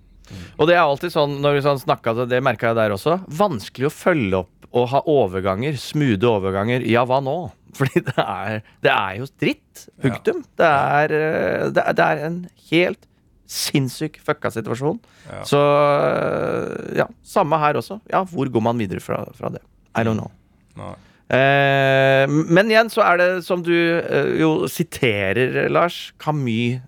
Og 0.57 0.67
det 0.67 0.75
er 0.75 0.81
alltid 0.81 1.13
sånn, 1.13 1.39
når 1.43 1.59
vi 1.59 1.67
sånn 1.69 1.79
snakka 1.79 2.17
det 2.27 2.41
merka 2.43 2.73
jeg 2.73 2.81
der 2.81 2.95
også, 2.97 3.19
vanskelig 3.31 3.87
å 3.87 3.93
følge 3.93 4.41
opp 4.41 4.58
og 4.75 4.89
ha 4.91 5.01
overganger, 5.09 5.77
smoothe 5.81 6.29
overganger. 6.29 6.85
Ja, 6.87 7.05
hva 7.09 7.19
nå? 7.25 7.37
Fordi 7.77 8.01
det 8.05 8.17
er, 8.23 8.63
det 8.85 8.91
er 8.93 9.19
jo 9.19 9.29
dritt. 9.41 9.85
Punktum. 10.01 10.41
Det, 10.57 10.69
er, 10.69 11.13
øh, 11.13 11.69
det, 11.73 11.83
er, 11.83 11.97
det 11.97 12.07
er 12.07 12.25
en 12.27 12.39
helt 12.69 13.05
sinnssyk 13.49 14.19
fucka 14.25 14.51
situasjon. 14.53 14.99
Ja. 15.25 15.43
Så 15.47 15.59
øh, 15.59 16.97
ja, 16.99 17.07
samme 17.25 17.59
her 17.61 17.81
også. 17.81 17.99
Ja, 18.11 18.23
hvor 18.29 18.49
går 18.49 18.65
man 18.65 18.81
videre 18.81 19.01
fra, 19.03 19.23
fra 19.37 19.53
det? 19.53 19.63
I 19.97 20.05
don't 20.05 20.19
know. 20.19 20.31
Nei. 20.77 20.93
Eh, 21.29 22.25
men 22.25 22.71
igjen 22.71 22.89
så 22.89 23.03
er 23.05 23.19
det 23.21 23.29
som 23.45 23.61
du 23.65 23.73
eh, 23.73 24.35
jo 24.41 24.69
siterer, 24.69 25.67
Lars, 25.69 26.09
Camus. 26.21 26.81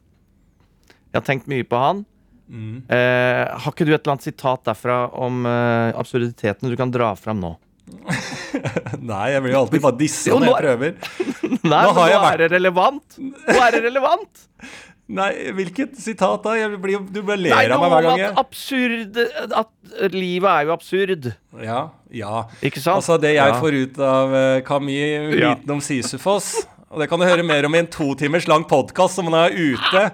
Jeg 1.11 1.19
har 1.19 1.27
tenkt 1.27 1.49
mye 1.51 1.65
på 1.67 1.77
han. 1.77 2.05
Mm. 2.51 2.81
Eh, 2.89 3.43
har 3.47 3.71
ikke 3.71 3.85
du 3.87 3.93
et 3.93 4.01
eller 4.01 4.15
annet 4.15 4.27
sitat 4.27 4.65
derfra 4.67 5.05
om 5.23 5.45
eh, 5.47 5.91
absurditeten 5.99 6.71
du 6.71 6.77
kan 6.79 6.91
dra 6.91 7.13
fram 7.19 7.39
nå? 7.43 7.53
Nei, 9.11 9.25
jeg 9.33 9.41
blir 9.43 9.53
jo 9.55 9.59
alltid 9.65 9.83
bare 9.83 9.97
dissa 9.99 10.31
når 10.35 10.39
nå 10.45 10.47
jeg 10.47 10.53
er- 10.53 10.63
prøver. 10.67 10.95
Nei, 11.71 11.81
nå 11.87 12.05
jeg 12.11 12.21
er 12.31 12.39
det 12.43 12.49
relevant! 12.55 13.17
Nå 13.19 13.59
er 13.59 13.75
det 13.75 13.83
relevant! 13.87 14.45
Nei, 15.21 15.29
hvilket 15.57 15.97
sitat 15.99 16.45
da? 16.45 16.53
Blir, 16.79 17.01
du 17.11 17.17
bare 17.27 17.41
ler 17.41 17.51
Nei, 17.51 17.63
av 17.75 17.81
meg 17.83 17.91
hver 17.91 18.05
gang. 18.07 18.21
at 18.29 18.37
absurd 18.39 19.17
At 19.59 20.13
livet 20.13 20.47
er 20.47 20.69
jo 20.69 20.71
absurd. 20.77 21.25
Ja, 21.59 21.79
ja. 22.15 22.45
Ikke 22.63 22.79
sant? 22.79 23.01
Altså, 23.01 23.17
det 23.19 23.33
jeg 23.35 23.51
Ja. 23.51 23.57
får 23.59 23.75
ut 23.81 23.99
av 24.07 24.31
uh, 24.31 24.61
Camille 24.63 25.33
viten 25.35 25.73
om 25.75 25.81
Sisyfos 25.83 26.53
Og 26.93 27.01
det 27.03 27.09
kan 27.11 27.19
du 27.19 27.27
høre 27.27 27.43
mer 27.43 27.67
om 27.67 27.75
i 27.75 27.81
en 27.83 27.91
to 27.91 28.13
timers 28.15 28.47
lang 28.47 28.63
podkast 28.69 29.19
som 29.19 29.27
han 29.27 29.35
er 29.49 29.57
ute 29.57 30.05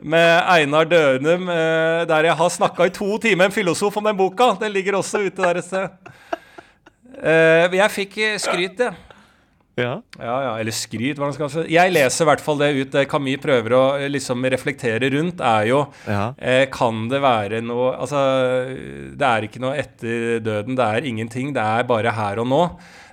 med 0.00 0.30
Einar 0.48 0.86
Dønum, 0.88 1.42
eh, 1.52 2.06
der 2.08 2.24
jeg 2.30 2.36
har 2.38 2.48
snakka 2.54 2.86
i 2.88 2.92
to 2.94 3.18
timer 3.20 3.42
med 3.42 3.50
en 3.50 3.52
filosof 3.52 3.98
om 4.00 4.06
den 4.06 4.16
boka. 4.16 4.46
Den 4.62 4.72
ligger 4.72 4.96
også 4.96 5.20
ute 5.26 5.42
der 5.42 5.58
et 5.60 5.66
sted. 5.66 5.90
Eh, 7.22 7.68
jeg 7.76 7.90
fikk 7.94 8.18
eh, 8.24 8.36
skryt, 8.40 8.78
jeg. 8.80 8.94
Ja. 9.80 9.94
Ja, 10.18 10.34
ja, 10.44 10.52
eller 10.60 10.74
skryt, 10.76 11.16
hva 11.16 11.28
man 11.30 11.32
skal 11.36 11.48
si. 11.52 11.62
Jeg 11.72 11.92
leser 11.94 12.26
i 12.26 12.28
hvert 12.28 12.42
fall 12.44 12.58
det 12.60 12.68
ut. 12.76 12.90
Det 12.92 13.04
Camille 13.08 13.40
prøver 13.40 13.72
å 13.76 13.82
eh, 14.00 14.08
liksom 14.12 14.42
reflektere 14.52 15.08
rundt, 15.14 15.40
er 15.40 15.68
jo 15.70 15.82
Ja. 16.08 16.34
eh, 16.36 16.66
Kan 16.72 17.06
det 17.08 17.20
være 17.22 17.62
noe 17.64 17.94
Altså, 17.96 18.20
det 19.16 19.24
er 19.30 19.46
ikke 19.48 19.62
noe 19.62 19.76
etter 19.80 20.40
døden. 20.44 20.76
Det 20.76 20.84
er 20.84 21.06
ingenting. 21.08 21.54
Det 21.56 21.62
er 21.64 21.84
bare 21.88 22.12
her 22.12 22.40
og 22.42 22.46
nå. 22.50 22.62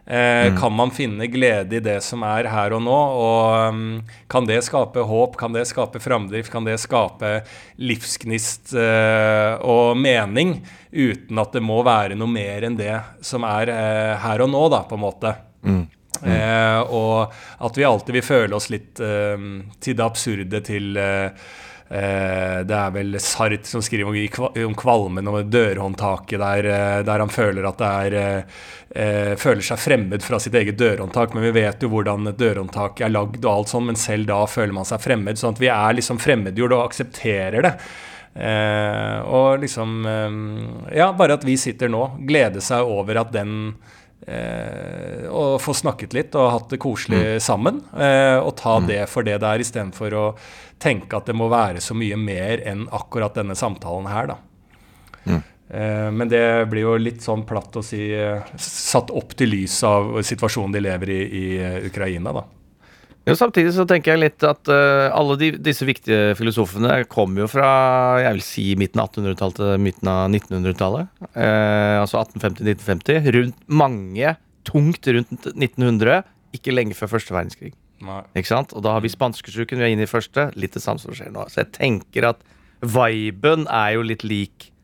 Eh, 0.08 0.56
Kan 0.56 0.72
man 0.74 0.92
finne 0.96 1.28
glede 1.28 1.76
i 1.76 1.84
det 1.84 1.98
som 2.06 2.22
er 2.24 2.48
her 2.48 2.72
og 2.78 2.80
nå? 2.86 2.96
Og 2.96 3.74
um, 3.74 3.82
kan 4.32 4.48
det 4.48 4.62
skape 4.64 5.04
håp? 5.04 5.36
Kan 5.40 5.52
det 5.52 5.66
skape 5.68 6.00
framdrift? 6.00 6.52
Kan 6.54 6.64
det 6.68 6.78
skape 6.80 7.42
livsgnist 7.76 8.72
eh, 8.80 9.60
og 9.60 9.98
mening? 10.00 10.62
Uten 10.96 11.44
at 11.44 11.52
det 11.52 11.64
må 11.66 11.82
være 11.84 12.16
noe 12.16 12.32
mer 12.32 12.64
enn 12.70 12.80
det 12.80 12.96
som 13.26 13.44
er 13.44 13.74
eh, 13.74 14.16
her 14.24 14.46
og 14.48 14.54
nå, 14.54 14.64
da, 14.72 14.86
på 14.88 14.96
en 14.96 15.04
måte. 15.04 15.36
Eh, 16.24 16.80
og 16.88 17.34
at 17.68 17.78
vi 17.78 17.84
alltid 17.86 18.16
vil 18.16 18.26
føle 18.26 18.56
oss 18.58 18.72
litt 18.74 19.02
eh, 19.04 19.36
til 19.84 19.98
det 20.00 20.06
absurde, 20.08 20.64
til 20.66 20.96
eh, 20.98 21.30
Det 21.88 22.76
er 22.76 22.92
vel 22.92 23.16
Sart 23.24 23.68
som 23.70 23.84
skriver 23.84 24.10
om, 24.66 24.74
kvalmen 24.76 25.30
og 25.32 25.52
dørhåndtaket, 25.52 26.40
der, 26.42 26.68
eh, 26.68 27.04
der 27.08 27.24
han 27.24 27.32
føler 27.32 27.68
at 27.70 27.80
det 27.80 27.92
er 27.92 28.18
eh, 28.22 28.58
eh, 28.92 29.32
Føler 29.40 29.64
seg 29.64 29.80
fremmed 29.80 30.26
fra 30.26 30.40
sitt 30.44 30.56
eget 30.58 30.78
dørhåndtak, 30.80 31.34
men 31.36 31.48
vi 31.48 31.54
vet 31.62 31.84
jo 31.84 31.92
hvordan 31.94 32.28
et 32.32 32.40
dørhåndtak 32.40 33.02
er 33.02 33.14
lagd 33.14 33.40
og 33.46 33.52
alt 33.54 33.74
sånn, 33.74 33.88
men 33.92 34.00
selv 34.00 34.28
da 34.32 34.42
føler 34.50 34.76
man 34.76 34.88
seg 34.88 35.04
fremmed. 35.04 35.40
Sånn 35.40 35.56
at 35.56 35.64
vi 35.64 35.72
er 35.72 35.98
liksom 35.98 36.20
fremmedgjort 36.24 36.76
og 36.76 36.86
aksepterer 36.90 37.68
det. 37.68 37.74
Eh, 38.38 39.20
og 39.26 39.64
liksom 39.64 39.94
eh, 40.06 40.98
Ja, 41.00 41.12
bare 41.18 41.40
at 41.40 41.46
vi 41.48 41.58
sitter 41.58 41.90
nå, 41.90 42.04
gleder 42.28 42.64
seg 42.64 42.86
over 42.86 43.24
at 43.24 43.32
den 43.34 43.78
eh, 44.28 45.28
Og 45.32 45.58
få 45.64 45.74
snakket 45.76 46.16
litt 46.18 46.36
og 46.38 46.52
hatt 46.54 46.70
det 46.74 46.82
koselig 46.84 47.42
sammen. 47.44 47.82
Eh, 47.96 48.38
og 48.38 48.56
ta 48.60 48.78
det 48.86 49.04
for 49.12 49.28
det 49.28 49.40
det 49.42 49.54
er, 49.54 49.64
istedenfor 49.64 50.18
å 50.18 50.26
tenke 50.80 51.18
at 51.18 51.26
det 51.26 51.36
må 51.38 51.50
være 51.50 51.82
så 51.82 51.98
mye 51.98 52.18
mer 52.20 52.62
enn 52.68 52.86
akkurat 52.94 53.36
denne 53.38 53.56
samtalen 53.58 54.12
her, 54.12 54.36
da. 54.36 54.38
Eh, 55.70 56.12
men 56.12 56.30
det 56.32 56.66
blir 56.72 56.86
jo 56.86 56.98
litt 57.02 57.24
sånn 57.26 57.44
platt 57.48 57.76
å 57.76 57.84
si 57.84 58.00
eh, 58.16 58.46
satt 58.62 59.12
opp 59.12 59.34
til 59.36 59.52
lys 59.52 59.82
av 59.88 60.14
situasjonen 60.24 60.78
de 60.78 60.84
lever 60.86 61.12
i 61.12 61.20
i 61.28 61.46
eh, 61.60 61.80
Ukraina, 61.90 62.32
da. 62.32 62.46
Jo, 63.28 63.36
samtidig 63.36 63.74
så 63.76 63.84
tenker 63.88 64.14
jeg 64.14 64.22
litt 64.22 64.44
at 64.48 64.70
uh, 64.72 65.10
alle 65.12 65.36
de, 65.40 65.50
disse 65.60 65.84
viktige 65.88 66.32
filosofene 66.40 67.02
kommer 67.12 67.44
jo 67.44 67.50
fra 67.52 67.72
jeg 68.24 68.38
vil 68.38 68.46
si 68.46 68.68
midten 68.80 69.02
av 69.04 69.10
1800-tallet 69.10 69.58
til 69.60 69.84
midten 69.84 70.12
av 70.12 70.22
1900-tallet. 70.32 71.10
Uh, 71.36 72.00
altså 72.00 72.22
1850-1950. 72.22 73.28
Rundt 73.36 73.60
mange, 73.68 74.32
tungt 74.68 75.12
rundt 75.12 75.50
1900, 75.52 76.24
ikke 76.56 76.76
lenge 76.76 76.96
før 76.96 77.18
første 77.18 77.36
verdenskrig. 77.36 77.74
Nei. 78.08 78.22
Ikke 78.38 78.52
sant? 78.54 78.72
Og 78.78 78.86
da 78.86 78.96
har 78.96 79.04
vi 79.04 79.12
spanskesyken, 79.12 79.82
vi 79.82 79.90
er 79.90 79.96
inne 79.96 80.08
i 80.08 80.10
første. 80.10 80.48
Litt 80.56 80.78
det 80.78 80.84
samme 80.86 81.02
som 81.02 81.16
skjer 81.18 81.34
nå. 81.34 81.48
Så 81.52 81.66
jeg 81.66 81.74
tenker 81.76 82.30
at 82.32 82.44
viben 82.86 83.66
er 83.74 83.96
jo 83.98 84.06
litt 84.06 84.24
lik 84.28 84.70
eh, 84.70 84.77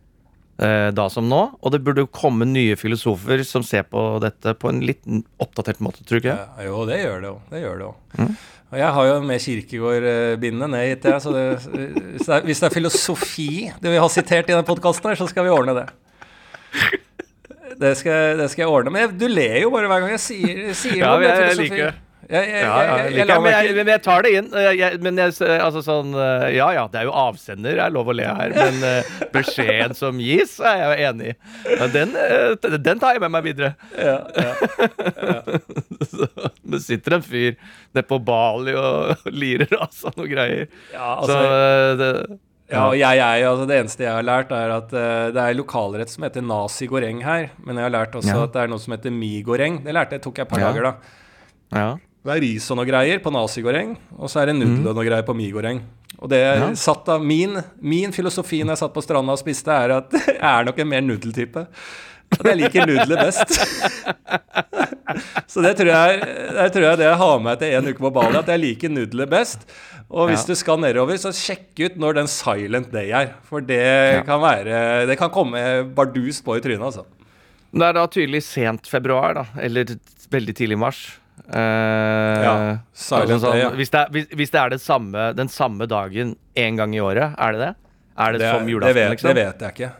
da 0.58 1.08
som 1.10 1.26
nå. 1.28 1.39
Og 1.66 1.72
det 1.74 1.80
burde 1.84 2.06
komme 2.13 2.46
nye 2.46 2.76
filosofer 2.80 3.42
som 3.48 3.63
ser 3.66 3.84
på 3.89 4.04
dette 4.24 4.54
på 4.62 4.70
en 4.70 4.82
litt 4.86 5.02
oppdatert 5.42 5.80
måte, 5.84 6.04
tror 6.06 6.20
du 6.22 6.28
ikke? 6.28 6.36
Ja, 6.38 6.68
jo, 6.68 6.84
det 6.86 7.00
gjør 7.02 7.22
det 7.24 7.32
jo. 7.32 7.38
Det 7.50 7.62
gjør 7.63 7.80
det 7.82 7.88
jo. 7.88 8.28
Og 8.74 8.80
jeg 8.80 8.89
har 8.96 9.06
jo 9.10 9.16
med 9.22 9.42
Kirkegård-bindet 9.44 10.70
ned 10.74 10.88
hit, 10.89 11.04
jeg. 11.10 11.22
Så 11.22 11.34
det, 11.34 11.44
hvis, 11.74 12.26
det 12.26 12.36
er, 12.38 12.46
hvis 12.48 12.62
det 12.63 12.70
er 12.70 12.74
filosofi 12.74 13.50
du 13.82 13.89
vil 13.89 14.00
ha 14.02 14.08
sitert 14.10 14.48
i 14.50 14.54
denne 14.56 14.66
podkasten 14.66 15.12
her, 15.12 15.20
så 15.20 15.28
skal 15.30 15.46
vi 15.46 15.52
ordne 15.54 15.76
det. 15.82 15.88
Det 17.80 17.96
skal, 17.98 18.38
det 18.38 18.48
skal 18.54 18.63
jeg 18.68 18.70
ordne. 18.72 18.94
Men 18.94 19.06
jeg, 19.08 19.13
du 19.20 19.28
ler 19.30 19.60
jo 19.63 19.72
bare 19.74 19.89
hver 19.89 20.04
gang 20.06 20.13
jeg 20.16 20.22
sier, 20.22 20.63
sier 20.78 21.00
Ja, 21.02 21.13
noe 21.16 21.26
jeg- 21.26 21.48
jeg 21.50 21.58
liker 21.63 21.84
det. 21.89 21.94
Ja, 22.34 22.41
ja, 22.41 22.96
men, 23.78 23.88
jeg, 23.91 24.02
tar 24.02 24.24
det 24.26 24.32
inn. 24.39 24.48
Eh, 24.58 24.72
Jeg, 24.80 25.00
men 25.06 25.19
jeg, 25.22 25.36
altså 25.62 25.84
sånn 25.86 26.15
eh, 26.17 26.48
Ja 26.56 26.72
ja, 26.74 26.86
det 26.89 27.04
er 27.04 27.08
jo 27.10 27.13
avsender, 27.13 27.76
det 27.78 27.84
er 27.86 27.93
lov 27.93 28.10
å 28.10 28.15
le 28.17 28.26
her. 28.26 28.56
Men 28.58 28.80
eh, 28.89 29.12
beskjeden 29.36 29.93
som 29.98 30.17
gis, 30.24 30.56
er 30.63 30.80
jeg 30.82 30.88
jo 30.88 31.10
enig 31.12 31.28
i. 31.34 31.36
Men 31.80 31.91
den, 31.93 32.15
eh, 32.17 32.78
den 32.89 33.02
tar 33.04 33.13
jeg 33.17 33.22
med 33.26 33.36
meg 33.36 33.46
videre. 33.52 33.74
ja, 33.98 34.17
ja. 34.34 34.54
Så, 36.13 36.28
det 36.74 36.80
sitter 36.84 37.15
en 37.19 37.24
fyr 37.26 37.54
nede 37.93 38.06
på 38.10 38.17
Bali 38.26 38.74
og 38.78 39.28
lirer 39.32 39.69
av 39.80 39.91
seg 39.96 40.17
noe 40.19 40.30
greier. 40.32 40.65
Ja, 40.93 41.12
altså, 41.19 41.38
Så 41.38 42.00
det, 42.02 42.10
Ja, 42.74 42.86
og 42.89 42.96
jeg, 42.98 43.17
jeg, 43.19 43.43
altså 43.46 43.65
Det 43.69 43.76
eneste 43.84 44.06
jeg 44.06 44.15
har 44.15 44.26
lært, 44.26 44.52
er 44.56 44.72
at 44.80 44.93
uh, 44.96 45.28
det 45.36 45.41
er 45.43 45.58
lokalrett 45.60 46.10
som 46.10 46.24
heter 46.26 46.41
nasi 46.46 46.88
goreng 46.89 47.19
her. 47.26 47.52
Men 47.62 47.78
jeg 47.78 47.86
har 47.88 47.93
lært 47.93 48.15
også 48.17 48.34
Ja. 48.34 48.46
at 48.48 48.56
det 48.56 48.63
er 48.63 48.72
noe 48.74 48.82
som 48.82 48.96
heter 48.96 49.13
mi 49.13 49.36
goreng. 49.46 49.82
Det 49.86 49.93
lærte 49.93 50.17
jeg, 50.17 50.24
tok 50.26 50.41
jeg 50.41 50.48
et 50.48 50.54
par 50.56 50.63
Ja. 50.63 50.72
dager, 50.72 50.89
da. 50.89 50.93
ja. 51.78 51.91
Det 52.24 52.32
er 52.32 52.40
ris 52.40 52.70
og 52.72 52.78
noe 52.80 52.88
greier 52.88 53.20
på 53.20 53.32
nasi-goreng, 53.36 53.98
og 54.16 54.30
så 54.32 54.40
er 54.42 54.52
det 54.52 54.56
nudler 54.62 54.94
og 54.94 54.96
noe 54.96 55.04
greier 55.08 55.26
på 55.28 55.36
mi-goreng. 55.36 55.82
Og 56.24 56.30
det 56.32 56.40
Ja. 56.40 56.70
satt 56.80 57.10
av 57.10 57.24
min, 57.26 57.58
min 57.82 58.14
filosofi 58.16 58.62
når 58.64 58.78
jeg 58.78 58.82
satt 58.86 58.94
på 58.94 59.04
stranda 59.04 59.34
og 59.36 59.40
spiste, 59.42 59.74
er 59.76 59.98
at 59.98 60.12
jeg 60.14 60.38
er 60.40 60.64
nok 60.70 60.80
en 60.80 60.88
mer 60.88 61.02
nudeltype. 61.04 61.66
At 62.34 62.48
jeg 62.48 62.58
liker 62.62 62.88
nudler 62.88 63.26
best. 63.28 63.50
så 65.52 65.62
det 65.66 65.74
tror, 65.78 65.90
jeg, 65.92 66.22
det 66.56 66.68
tror 66.74 66.86
jeg 66.88 67.00
det 67.02 67.08
jeg 67.10 67.20
har 67.20 67.34
med 67.40 67.48
meg 67.50 67.60
til 67.62 67.76
en 67.78 67.90
uke 67.92 68.04
på 68.06 68.12
Bali, 68.16 68.38
at 68.40 68.52
jeg 68.54 68.62
liker 68.64 68.94
nudler 68.94 69.30
best. 69.30 69.66
Og 70.14 70.30
hvis 70.30 70.46
Ja. 70.46 70.54
du 70.54 70.60
skal 70.60 70.80
nedover, 70.82 71.18
så 71.20 71.32
sjekk 71.36 71.84
ut 71.88 71.98
når 72.02 72.20
den 72.22 72.30
silent 72.32 72.92
day 72.94 73.12
er. 73.12 73.34
For 73.50 73.62
det 73.62 74.26
kan 74.28 74.40
være 74.42 75.06
Det 75.10 75.18
kan 75.20 75.30
komme 75.34 75.60
bardust 75.96 76.44
på 76.46 76.56
i 76.58 76.62
trynet, 76.64 76.84
altså. 76.88 77.06
Det 77.74 77.82
er 77.82 77.94
da 77.98 78.06
tydelig 78.08 78.44
sent 78.46 78.88
februar, 78.88 79.34
da. 79.34 79.46
Eller 79.60 79.86
veldig 80.32 80.56
tidlig 80.56 80.78
mars. 80.78 81.18
Eh, 81.54 82.43
Ja, 82.43 82.54
day, 82.84 83.60
ja. 83.60 83.69
Hvis 83.76 83.91
det 83.91 84.00
er, 84.00 84.12
hvis, 84.13 84.28
hvis 84.34 84.54
det 84.54 84.60
er 84.62 84.69
det 84.76 84.82
samme, 84.82 85.34
den 85.38 85.50
samme 85.52 85.88
dagen 85.89 86.36
én 86.56 86.78
gang 86.80 86.93
i 86.96 87.02
året, 87.04 87.36
er 87.38 87.52
det 87.56 87.60
det? 87.60 87.74
Er 88.13 88.36
det, 88.38 88.41
som 88.46 88.65
det, 88.65 88.72
julaften, 88.76 88.96
vet, 88.96 89.12
liksom? 89.15 89.30
det 89.34 89.43
vet 89.43 89.62
jeg 89.65 89.74
ikke. 89.76 89.91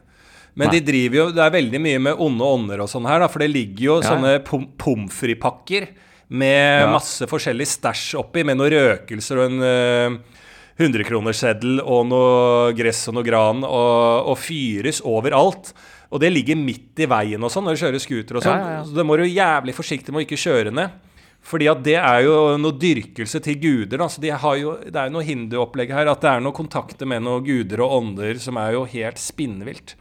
Men 0.54 0.69
Nei. 0.69 0.74
de 0.78 0.86
driver 0.86 1.17
jo 1.17 1.24
Det 1.34 1.41
er 1.41 1.54
veldig 1.56 1.80
mye 1.82 2.00
med 2.00 2.19
onde 2.22 2.46
ånder 2.46 2.84
og 2.84 2.89
sånn 2.91 3.08
her, 3.10 3.24
da. 3.24 3.30
For 3.32 3.41
det 3.41 3.50
ligger 3.50 3.84
jo 3.88 3.96
Ja. 4.02 4.10
sånne 4.12 4.34
pom 4.46 4.67
pommes 4.78 5.13
frites-pakker 5.13 5.88
med 6.30 6.89
masse 6.89 7.26
forskjellig 7.30 7.65
stæsj 7.67 8.15
oppi, 8.17 8.43
med 8.46 8.58
noen 8.58 8.72
røkelser 8.74 9.38
og 9.41 9.52
en 9.52 9.60
uh, 9.62 10.19
100-kronersseddel 10.82 11.82
og 11.84 12.08
noe 12.10 12.74
gress 12.78 13.08
og 13.10 13.17
noe 13.19 13.26
gran, 13.28 13.63
og, 13.63 14.30
og 14.32 14.38
fyres 14.41 15.02
overalt. 15.06 15.74
Og 16.13 16.22
det 16.22 16.32
ligger 16.34 16.58
midt 16.58 17.02
i 17.02 17.08
veien 17.10 17.41
og 17.43 17.52
sånn 17.54 17.65
når 17.65 17.78
du 17.78 17.82
kjører 17.84 18.02
scooter 18.02 18.38
og 18.38 18.46
sånn. 18.46 18.65
Så 18.86 18.98
det 18.98 19.06
må 19.06 19.17
du 19.17 19.26
jævlig 19.26 19.74
forsiktig 19.78 20.13
med 20.13 20.24
å 20.24 20.26
ikke 20.28 20.41
kjøre 20.41 20.74
ned. 20.74 20.93
Fordi 21.44 21.68
at 21.68 21.82
det 21.84 21.98
er 22.00 22.22
jo 22.24 22.36
noe 22.62 22.76
dyrkelse 22.80 23.42
til 23.44 23.58
guder. 23.60 24.00
Da. 24.00 24.08
Så 24.10 24.22
de 24.24 24.32
har 24.32 24.56
jo, 24.62 24.78
det 24.86 24.96
er 24.96 25.12
noe 25.12 25.26
hinduopplegg 25.28 25.92
her. 25.92 26.08
At 26.14 26.24
det 26.24 26.30
er 26.32 26.44
noe 26.46 26.56
kontakter 26.56 27.10
med 27.10 27.26
noen 27.26 27.44
guder 27.44 27.84
og 27.84 27.98
ånder 28.00 28.40
som 28.40 28.60
er 28.62 28.78
jo 28.78 28.86
helt 28.94 29.20
spinnvilt. 29.20 29.98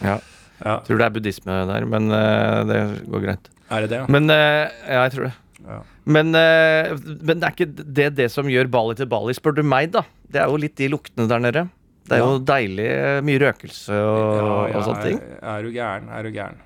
Ja. 0.00 0.16
Ja. 0.64 0.78
Tror 0.86 0.98
det 0.98 1.06
er 1.06 1.12
buddhisme 1.14 1.54
der, 1.68 1.84
men 1.86 2.08
uh, 2.10 2.64
det 2.66 2.78
går 3.06 3.22
greit. 3.28 3.50
Er 3.70 3.84
det 3.84 3.90
det? 3.92 4.00
Men 4.10 4.26
uh, 4.32 4.64
Ja, 4.88 5.04
jeg 5.04 5.12
tror 5.14 5.28
det. 5.28 5.34
Ja. 5.68 5.76
Men, 6.08 6.32
uh, 6.34 6.96
men 7.20 7.38
det 7.38 7.46
er 7.46 7.52
ikke 7.54 7.68
det, 7.84 8.08
det 8.18 8.30
som 8.32 8.48
gjør 8.50 8.70
Bali 8.72 8.96
til 8.98 9.06
Bali, 9.12 9.36
spør 9.36 9.58
du 9.58 9.62
meg, 9.62 9.92
da. 9.94 10.02
Det 10.26 10.40
er 10.42 10.48
jo 10.50 10.58
litt 10.58 10.74
de 10.80 10.88
luktene 10.90 11.28
der 11.30 11.44
nede. 11.44 11.66
Det 12.08 12.16
er 12.16 12.24
jo 12.24 12.38
deilig. 12.48 12.88
Mye 13.28 13.40
røkelse 13.44 13.92
og, 14.00 14.72
og 14.72 14.80
sånne 14.86 15.04
ting. 15.04 15.20
Er, 15.20 15.44
er 15.52 15.66
du 15.66 15.70
gæren, 15.74 16.08
er 16.08 16.24
du 16.24 16.32
gæren. 16.32 16.58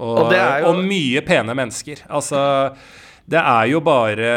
Og, 0.00 0.16
Og 0.24 0.32
jo- 0.32 0.70
og 0.70 0.80
mye 0.86 1.20
pene 1.26 1.54
mennesker. 1.58 2.00
Altså 2.08 2.40
det 3.30 3.38
er 3.38 3.68
jo 3.70 3.78
bare 3.86 4.30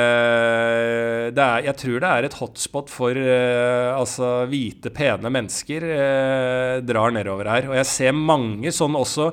det 1.34 1.42
er, 1.42 1.66
Jeg 1.66 1.78
tror 1.82 2.00
det 2.04 2.12
er 2.14 2.28
et 2.28 2.38
hotspot 2.38 2.92
for 2.94 3.18
uh, 3.18 3.98
altså 3.98 4.46
hvite, 4.52 4.94
pene 4.94 5.32
mennesker 5.34 5.86
uh, 5.90 6.78
drar 6.86 7.14
nedover 7.16 7.50
her. 7.50 7.70
Og 7.72 7.78
jeg 7.80 7.90
ser 7.90 8.14
mange 8.18 8.74
sånn 8.76 8.98
også 9.00 9.32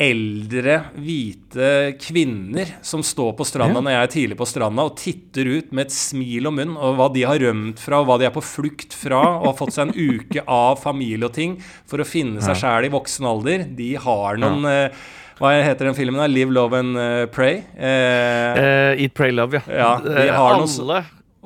eldre, 0.00 0.78
hvite 0.96 1.66
kvinner 2.00 2.70
som 2.84 3.02
står 3.04 3.34
på 3.36 3.44
stranda 3.44 3.76
Ja. 3.76 3.84
når 3.84 3.92
jeg 3.92 4.02
er 4.06 4.12
tidlig 4.14 4.38
på 4.40 4.46
stranda 4.48 4.86
og 4.88 4.94
titter 4.96 5.44
ut 5.58 5.74
med 5.76 5.90
et 5.90 5.92
smil 5.92 6.48
om 6.48 6.56
munn 6.56 6.72
og 6.78 6.96
hva 6.96 7.08
de 7.12 7.24
har 7.28 7.36
rømt 7.42 7.82
fra, 7.84 8.00
og 8.00 8.08
hva 8.08 8.16
de 8.20 8.24
er 8.24 8.32
på 8.32 8.40
flukt 8.40 8.96
fra, 8.96 9.20
og 9.42 9.50
har 9.50 9.58
fått 9.58 9.76
seg 9.76 9.90
en 9.90 10.16
uke 10.16 10.44
av 10.48 10.80
familie 10.80 11.28
og 11.28 11.34
ting 11.36 11.58
for 11.84 12.00
å 12.00 12.08
finne 12.08 12.40
seg 12.40 12.56
sjæl 12.62 12.88
i 12.88 12.92
voksen 12.96 13.28
alder. 13.28 13.66
De 13.76 13.90
har 14.00 14.40
noen 14.40 14.64
eh, 14.72 15.04
Hva 15.40 15.54
heter 15.64 15.88
den 15.88 15.96
filmen? 15.96 16.20
da? 16.20 16.26
Live, 16.28 16.52
Love 16.52 16.76
and 16.82 16.98
eh, 17.00 17.24
Pray. 17.32 17.62
Eh, 17.78 18.60
Eh, 18.60 19.02
Eat, 19.06 19.14
pray, 19.16 19.32
love, 19.32 19.56
ja. 19.56 19.62
Ja, 19.72 19.90
de 20.04 20.12
Eh, 20.26 20.34
har 20.36 20.58
noen 20.58 20.68
Alle 20.84 20.98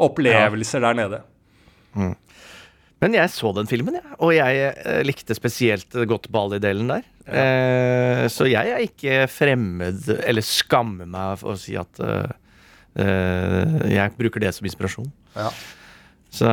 opplevelser 0.09 0.83
der 0.83 0.94
nede. 0.98 1.20
Men 3.04 3.12
jeg 3.14 3.28
så 3.30 3.52
den 3.54 3.68
filmen, 3.68 3.94
jeg. 4.00 4.16
Og 4.18 4.33
jeg 4.35 4.62
eh, 4.80 5.02
likte 5.07 5.35
spesielt 5.37 5.94
godt 6.11 6.26
Bali-delen 6.33 6.88
der. 6.90 7.04
Eh, 7.28 8.24
så 8.33 8.48
jeg 8.50 8.72
er 8.74 8.83
ikke 8.87 9.28
fremmed, 9.30 10.02
eller 10.26 10.42
skammer 10.44 11.07
meg 11.07 11.38
for 11.38 11.54
å 11.54 11.61
si 11.61 11.76
at 11.78 12.00
jeg 12.94 14.14
bruker 14.18 14.40
det 14.42 14.52
som 14.54 14.66
inspirasjon. 14.68 15.09
Ja. 15.37 15.48
Så, 16.35 16.49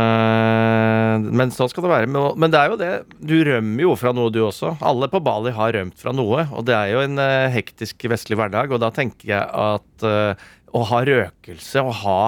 men 1.34 1.50
sånn 1.56 1.70
skal 1.72 1.86
det 1.88 1.91
være. 1.91 2.10
Men, 2.12 2.52
det 2.54 2.60
er 2.60 2.70
jo 2.70 2.78
det. 2.78 2.89
Du 3.17 3.34
rømmer 3.48 3.82
jo 3.88 3.96
fra 3.98 4.12
noe, 4.13 4.30
du 4.34 4.41
også. 4.46 4.76
Alle 4.86 5.10
på 5.10 5.22
Bali 5.26 5.54
har 5.56 5.74
rømt 5.74 5.98
fra 6.02 6.13
noe. 6.13 6.44
Og 6.54 6.67
det 6.67 6.76
er 6.78 6.91
jo 6.94 7.02
en 7.06 7.17
eh, 7.22 7.48
hektisk 7.56 8.06
vestlig 8.12 8.38
hverdag. 8.39 8.74
Og 8.76 8.82
da 8.84 8.91
tenker 8.94 9.32
jeg 9.34 9.41
at 9.41 10.06
eh, 10.06 10.46
å 10.78 10.84
ha 10.91 11.02
røkelse, 11.08 11.82
å 11.82 11.96
ha 12.04 12.20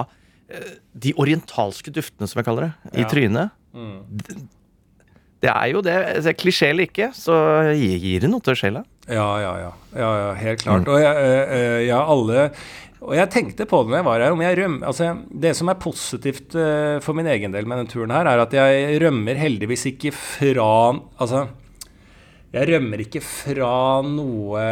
eh, 0.50 0.72
de 1.06 1.14
orientalske 1.20 1.94
duftene, 1.94 2.26
som 2.30 2.42
jeg 2.42 2.48
kaller 2.50 2.68
det, 2.70 2.74
i 2.98 3.04
Ja. 3.06 3.12
trynet 3.12 3.60
det, 3.74 4.36
det 5.42 5.50
er 5.50 5.70
jo 5.72 5.80
det. 5.82 5.94
Altså, 6.16 6.34
Klisjé 6.38 6.68
eller 6.70 6.86
ikke, 6.86 7.08
så 7.18 7.34
gir 7.74 8.22
det 8.22 8.30
noe 8.30 8.42
til 8.44 8.54
sjela. 8.58 8.84
Ja, 9.04 9.28
ja, 9.40 9.52
ja. 9.60 9.72
ja, 9.92 10.10
ja 10.20 10.32
helt 10.38 10.62
klart. 10.64 10.88
Og 10.88 11.02
jeg, 11.02 11.12
eh, 11.20 11.54
eh, 11.58 11.80
ja, 11.90 12.00
alle 12.08 12.48
Og 13.04 13.12
jeg 13.18 13.28
tenkte 13.32 13.66
på 13.68 13.82
det 13.82 13.92
når 13.92 13.98
jeg 13.98 14.06
var 14.06 14.22
her, 14.24 14.36
om 14.36 14.44
jeg 14.44 14.58
rømmer 14.62 14.88
Altså, 14.88 15.10
det 15.28 15.52
som 15.58 15.68
er 15.68 15.82
positivt 15.82 16.56
eh, 16.56 16.96
for 17.04 17.16
min 17.16 17.28
egen 17.28 17.52
del 17.52 17.68
med 17.68 17.82
denne 17.82 17.92
turen 17.92 18.14
her, 18.14 18.30
er 18.30 18.44
at 18.46 18.56
jeg 18.56 19.02
rømmer 19.04 19.40
heldigvis 19.40 19.84
ikke 19.92 20.14
fra 20.16 20.70
Altså, 21.20 21.44
jeg 22.54 22.70
rømmer 22.70 23.04
ikke 23.04 23.20
fra 23.24 23.74
noe 24.06 24.64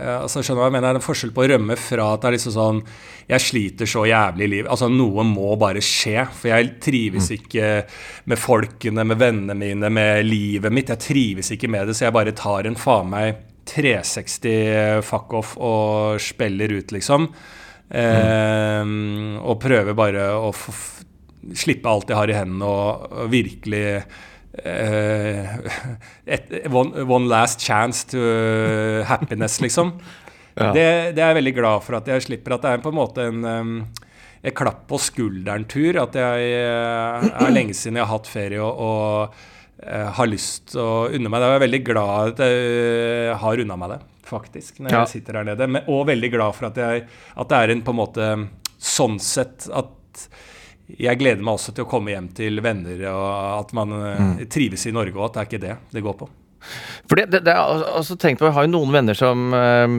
altså 0.00 0.42
Skjønner 0.44 0.66
jeg 0.66 0.74
mener? 0.74 0.86
Det 0.86 0.92
er 0.92 1.00
en 1.00 1.04
forskjell 1.04 1.32
på 1.36 1.44
å 1.44 1.48
rømme 1.52 1.76
fra 1.80 2.06
at 2.14 2.22
det 2.22 2.28
er 2.28 2.36
liksom 2.36 2.54
sånn 2.54 2.80
Jeg 3.30 3.44
sliter 3.44 3.90
så 3.90 4.06
jævlig 4.08 4.46
i 4.46 4.50
livet. 4.54 4.70
Altså, 4.72 4.88
noe 4.92 5.24
må 5.26 5.52
bare 5.60 5.82
skje. 5.84 6.24
For 6.36 6.50
jeg 6.52 6.72
trives 6.82 7.30
ikke 7.34 7.68
med 8.30 8.40
folkene, 8.40 9.04
med 9.06 9.20
vennene 9.20 9.56
mine, 9.58 9.92
med 9.92 10.26
livet 10.26 10.74
mitt. 10.74 10.92
Jeg 10.94 11.04
trives 11.04 11.52
ikke 11.54 11.70
med 11.70 11.90
det, 11.90 11.98
så 11.98 12.08
jeg 12.08 12.16
bare 12.16 12.36
tar 12.36 12.68
en 12.68 12.78
faen 12.78 13.12
meg 13.12 13.46
360 13.70 15.04
fuck 15.06 15.34
off 15.38 15.54
og 15.60 16.18
spiller 16.22 16.72
ut, 16.74 16.94
liksom. 16.96 17.28
Eh, 17.90 18.90
og 19.40 19.60
prøver 19.62 19.96
bare 19.98 20.26
å 20.38 20.50
slippe 21.56 21.90
alt 21.90 22.10
jeg 22.10 22.18
har 22.18 22.30
i 22.30 22.36
hendene 22.36 22.66
og, 22.68 23.06
og 23.10 23.30
virkelig 23.32 23.84
eh, 23.94 24.18
et, 26.34 26.50
one, 26.66 27.04
one 27.06 27.28
last 27.30 27.60
chance 27.60 28.04
to 28.10 28.18
happiness, 29.06 29.60
liksom. 29.60 29.94
Ja. 30.60 30.72
Det, 30.74 30.82
det 31.16 31.22
er 31.22 31.30
jeg 31.30 31.36
veldig 31.38 31.52
glad 31.56 31.84
for 31.86 31.96
at 31.96 32.08
jeg 32.10 32.24
slipper. 32.24 32.52
At 32.56 32.64
det 32.66 32.70
er 32.74 32.80
på 32.82 32.90
en 32.90 32.96
måte 32.98 33.22
en 33.30 33.44
um, 33.46 33.68
jeg 34.42 34.54
klapp 34.58 34.82
på 34.90 34.98
skulderen-tur. 35.00 35.98
At 36.02 36.16
jeg 36.18 36.50
eh, 36.58 37.28
er 37.30 37.54
lenge 37.54 37.76
siden 37.76 37.96
jeg 38.00 38.04
har 38.06 38.12
hatt 38.16 38.28
ferie 38.28 38.60
og, 38.60 38.82
og 38.82 39.38
uh, 39.86 40.08
har 40.18 40.28
lyst 40.28 40.72
til 40.74 40.82
å 40.82 41.08
unne 41.16 41.32
meg 41.32 41.40
det. 41.40 41.50
Jeg 41.52 41.60
er 41.60 41.64
veldig 41.66 41.82
glad 41.86 42.32
at 42.34 42.44
jeg 42.44 42.68
eh, 42.82 43.32
har 43.44 43.64
unna 43.64 43.78
meg 43.80 43.94
det, 43.94 44.00
faktisk, 44.30 44.82
når 44.82 44.92
Ja. 44.92 45.02
jeg 45.04 45.12
sitter 45.14 45.38
der 45.40 45.50
nede. 45.52 45.70
Men, 45.78 45.88
og 45.92 46.06
veldig 46.10 46.32
glad 46.34 46.58
for 46.58 46.68
at, 46.70 46.82
jeg, 46.82 47.06
at 47.36 47.52
det 47.54 47.60
er 47.62 47.74
en 47.76 47.84
på 47.86 47.94
en 47.94 48.00
måte 48.02 48.30
sånn 48.80 49.18
sett 49.22 49.70
at 49.76 50.26
jeg 50.98 51.20
gleder 51.20 51.44
meg 51.44 51.58
også 51.58 51.74
til 51.76 51.86
å 51.86 51.90
komme 51.90 52.14
hjem 52.14 52.28
til 52.36 52.60
venner, 52.64 53.06
og 53.12 53.30
at 53.60 53.72
man 53.76 53.94
mm. 53.94 54.36
trives 54.52 54.86
i 54.88 54.94
Norge, 54.94 55.16
og 55.18 55.28
at 55.28 55.36
det 55.36 55.42
er 55.42 55.50
ikke 55.50 55.64
det 55.66 55.76
det 55.94 56.04
går 56.04 56.16
på. 56.22 56.30
For 57.08 57.16
det, 57.16 57.40
det, 57.46 57.54
også 57.56 57.92
altså 57.96 58.16
tenkt 58.20 58.40
på, 58.40 58.46
Jeg 58.50 58.54
har 58.54 58.66
jo 58.66 58.72
noen 58.74 58.92
venner 58.92 59.16
som 59.16 59.54
eh, 59.56 59.94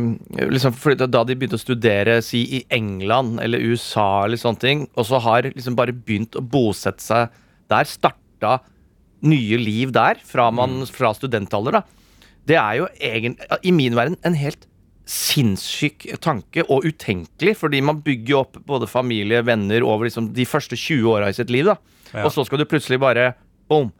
liksom, 0.51 0.75
da- 1.01 1.23
de 1.25 1.35
begynte 1.35 1.57
å 1.57 1.61
studere 1.61 2.19
si 2.25 2.43
i 2.59 2.61
England 2.69 3.41
eller 3.43 3.63
USA, 3.65 4.25
eller 4.27 4.39
sånne 4.39 4.61
ting, 4.61 4.83
og 4.95 5.07
så 5.09 5.21
har 5.25 5.49
liksom 5.49 5.77
bare 5.79 5.95
begynt 5.95 6.37
å 6.37 6.45
bosette 6.45 7.03
seg 7.03 7.33
der, 7.71 7.89
starta 7.89 8.59
nye 9.25 9.57
liv 9.61 9.93
der 9.95 10.21
fra, 10.25 10.49
man, 10.53 10.81
fra 10.89 11.13
studentalder, 11.17 11.81
da. 11.81 12.21
Det 12.47 12.57
er 12.57 12.79
jo 12.79 12.87
egentlig, 12.97 13.59
i 13.61 13.73
min 13.75 13.97
verden, 13.97 14.17
en 14.25 14.37
helt 14.37 14.65
sinnssyk 15.11 16.05
tanke, 16.23 16.63
og 16.71 16.85
utenkelig, 16.87 17.55
fordi 17.59 17.81
man 17.83 17.99
bygger 18.05 18.37
opp 18.39 18.59
både 18.67 18.87
familie, 18.87 19.41
venner 19.43 19.83
over 19.83 20.07
liksom 20.07 20.31
de 20.35 20.45
første 20.47 20.77
20 20.79 21.09
åra 21.11 21.31
i 21.31 21.35
sitt 21.35 21.51
liv, 21.51 21.67
da. 21.67 21.75
Ja. 22.11 22.25
Og 22.25 22.31
så 22.35 22.45
skal 22.47 22.61
du 22.61 22.67
plutselig 22.69 22.99
bare 23.01 23.33
boom, 23.71 23.91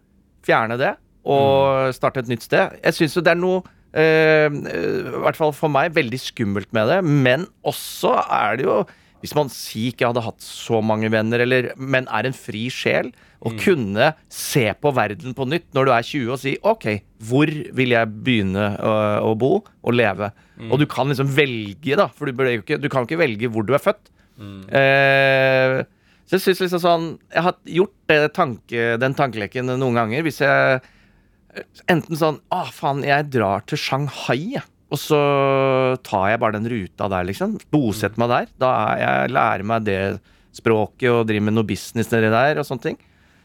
fjerne 0.45 0.77
det 0.79 0.95
og 1.27 1.91
starte 1.93 2.23
et 2.23 2.31
nytt 2.31 2.47
sted. 2.47 2.79
Jeg 2.81 2.97
syns 2.97 3.15
jo 3.17 3.21
det 3.21 3.35
er 3.35 3.37
noe 3.37 3.59
eh, 3.93 4.47
I 4.49 5.19
hvert 5.21 5.37
fall 5.37 5.53
for 5.53 5.69
meg 5.71 5.93
veldig 5.93 6.19
skummelt 6.21 6.71
med 6.73 6.89
det, 6.89 7.01
men 7.05 7.45
også 7.67 8.15
er 8.25 8.57
det 8.57 8.65
jo 8.69 8.81
hvis 9.21 9.35
man 9.37 9.51
sier 9.53 9.91
ikke 9.91 10.07
hadde 10.09 10.23
hatt 10.25 10.41
så 10.41 10.79
mange 10.81 11.11
venner, 11.13 11.43
eller, 11.43 11.67
men 11.77 12.07
er 12.09 12.25
en 12.25 12.33
fri 12.33 12.63
sjel, 12.73 13.11
å 13.41 13.51
kunne 13.57 14.11
se 14.29 14.67
på 14.77 14.91
verden 14.93 15.33
på 15.37 15.47
nytt 15.49 15.71
når 15.73 15.87
du 15.87 15.91
er 15.95 16.05
20 16.05 16.33
og 16.35 16.39
si 16.41 16.53
OK, 16.67 16.85
hvor 17.25 17.49
vil 17.49 17.95
jeg 17.95 18.11
begynne 18.25 18.67
å, 18.77 18.91
å 19.31 19.31
bo 19.39 19.55
og 19.63 19.95
leve? 19.97 20.29
Og 20.69 20.77
du 20.77 20.85
kan 20.89 21.09
liksom 21.09 21.31
velge, 21.33 21.97
da, 21.97 22.05
for 22.13 22.29
du, 22.29 22.43
ikke, 22.53 22.77
du 22.77 22.85
kan 22.93 23.07
ikke 23.07 23.17
velge 23.21 23.49
hvor 23.49 23.65
du 23.65 23.73
er 23.73 23.81
født. 23.81 24.11
Eh, 24.41 25.79
så 26.25 26.37
jeg 26.37 26.41
synes 26.45 26.61
liksom 26.63 26.79
sånn 26.81 27.03
Jeg 27.29 27.43
har 27.45 27.57
gjort 27.69 27.95
det 28.09 28.19
tanke, 28.33 28.85
den 29.01 29.15
tankeleken 29.17 29.67
noen 29.73 29.97
ganger. 29.99 30.23
Hvis 30.25 30.39
jeg 30.41 30.79
enten 31.91 32.17
sånn 32.17 32.39
Å, 32.53 32.61
faen, 32.73 33.03
jeg 33.05 33.27
drar 33.33 33.65
til 33.67 33.81
Shanghai. 33.81 34.61
Og 34.91 34.99
så 34.99 35.19
tar 36.03 36.31
jeg 36.33 36.41
bare 36.43 36.57
den 36.57 36.67
ruta 36.71 37.07
der, 37.11 37.27
liksom. 37.27 37.57
Bosetter 37.71 38.19
meg 38.19 38.31
der. 38.31 38.49
Da 38.59 38.71
jeg 38.99 39.33
lærer 39.35 39.67
meg 39.67 39.85
det 39.87 39.99
språket 40.55 41.07
og 41.11 41.27
driver 41.29 41.47
med 41.47 41.55
noe 41.55 41.67
business 41.67 42.11
nedi 42.11 42.31
der 42.31 42.59
og 42.59 42.67
sånne 42.67 42.89
ting. 42.89 42.97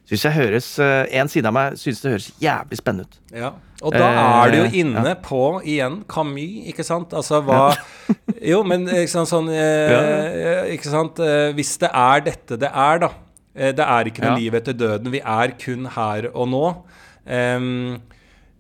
Syns 0.07 0.23
jeg 0.23 0.33
høres 0.37 0.67
eh, 0.79 1.07
En 1.19 1.27
side 1.29 1.49
av 1.51 1.55
meg 1.57 1.75
syns 1.81 1.99
det 2.05 2.13
høres 2.13 2.27
jævlig 2.43 2.77
spennende 2.79 3.09
ut. 3.09 3.17
Ja, 3.35 3.49
og 3.83 3.93
da 3.97 4.07
Eh, 4.07 4.19
er 4.23 4.51
du 4.53 4.57
jo 4.61 4.67
inne 4.85 5.15
på 5.25 5.41
igjen 5.67 5.97
Camus, 6.09 6.67
ikke 6.71 6.85
sant? 6.87 7.11
Altså 7.19 7.41
hva 7.43 7.75
Jo, 8.53 8.61
men 8.63 8.87
ikke 8.87 9.11
sant, 9.11 9.29
sånn 9.33 9.51
eh, 9.51 10.71
Ikke 10.77 10.93
sant? 10.93 11.19
Hvis 11.59 11.75
det 11.83 11.91
er 11.93 12.21
dette 12.29 12.59
det 12.63 12.71
er, 12.71 13.03
da. 13.03 13.11
Det 13.57 13.81
er 13.83 14.05
ikke 14.11 14.23
noe 14.23 14.35
Ja. 14.37 14.39
liv 14.39 14.55
etter 14.55 14.77
døden. 14.77 15.11
Vi 15.11 15.21
er 15.25 15.55
kun 15.59 15.87
her 15.97 16.31
og 16.35 16.49
nå. 16.53 16.65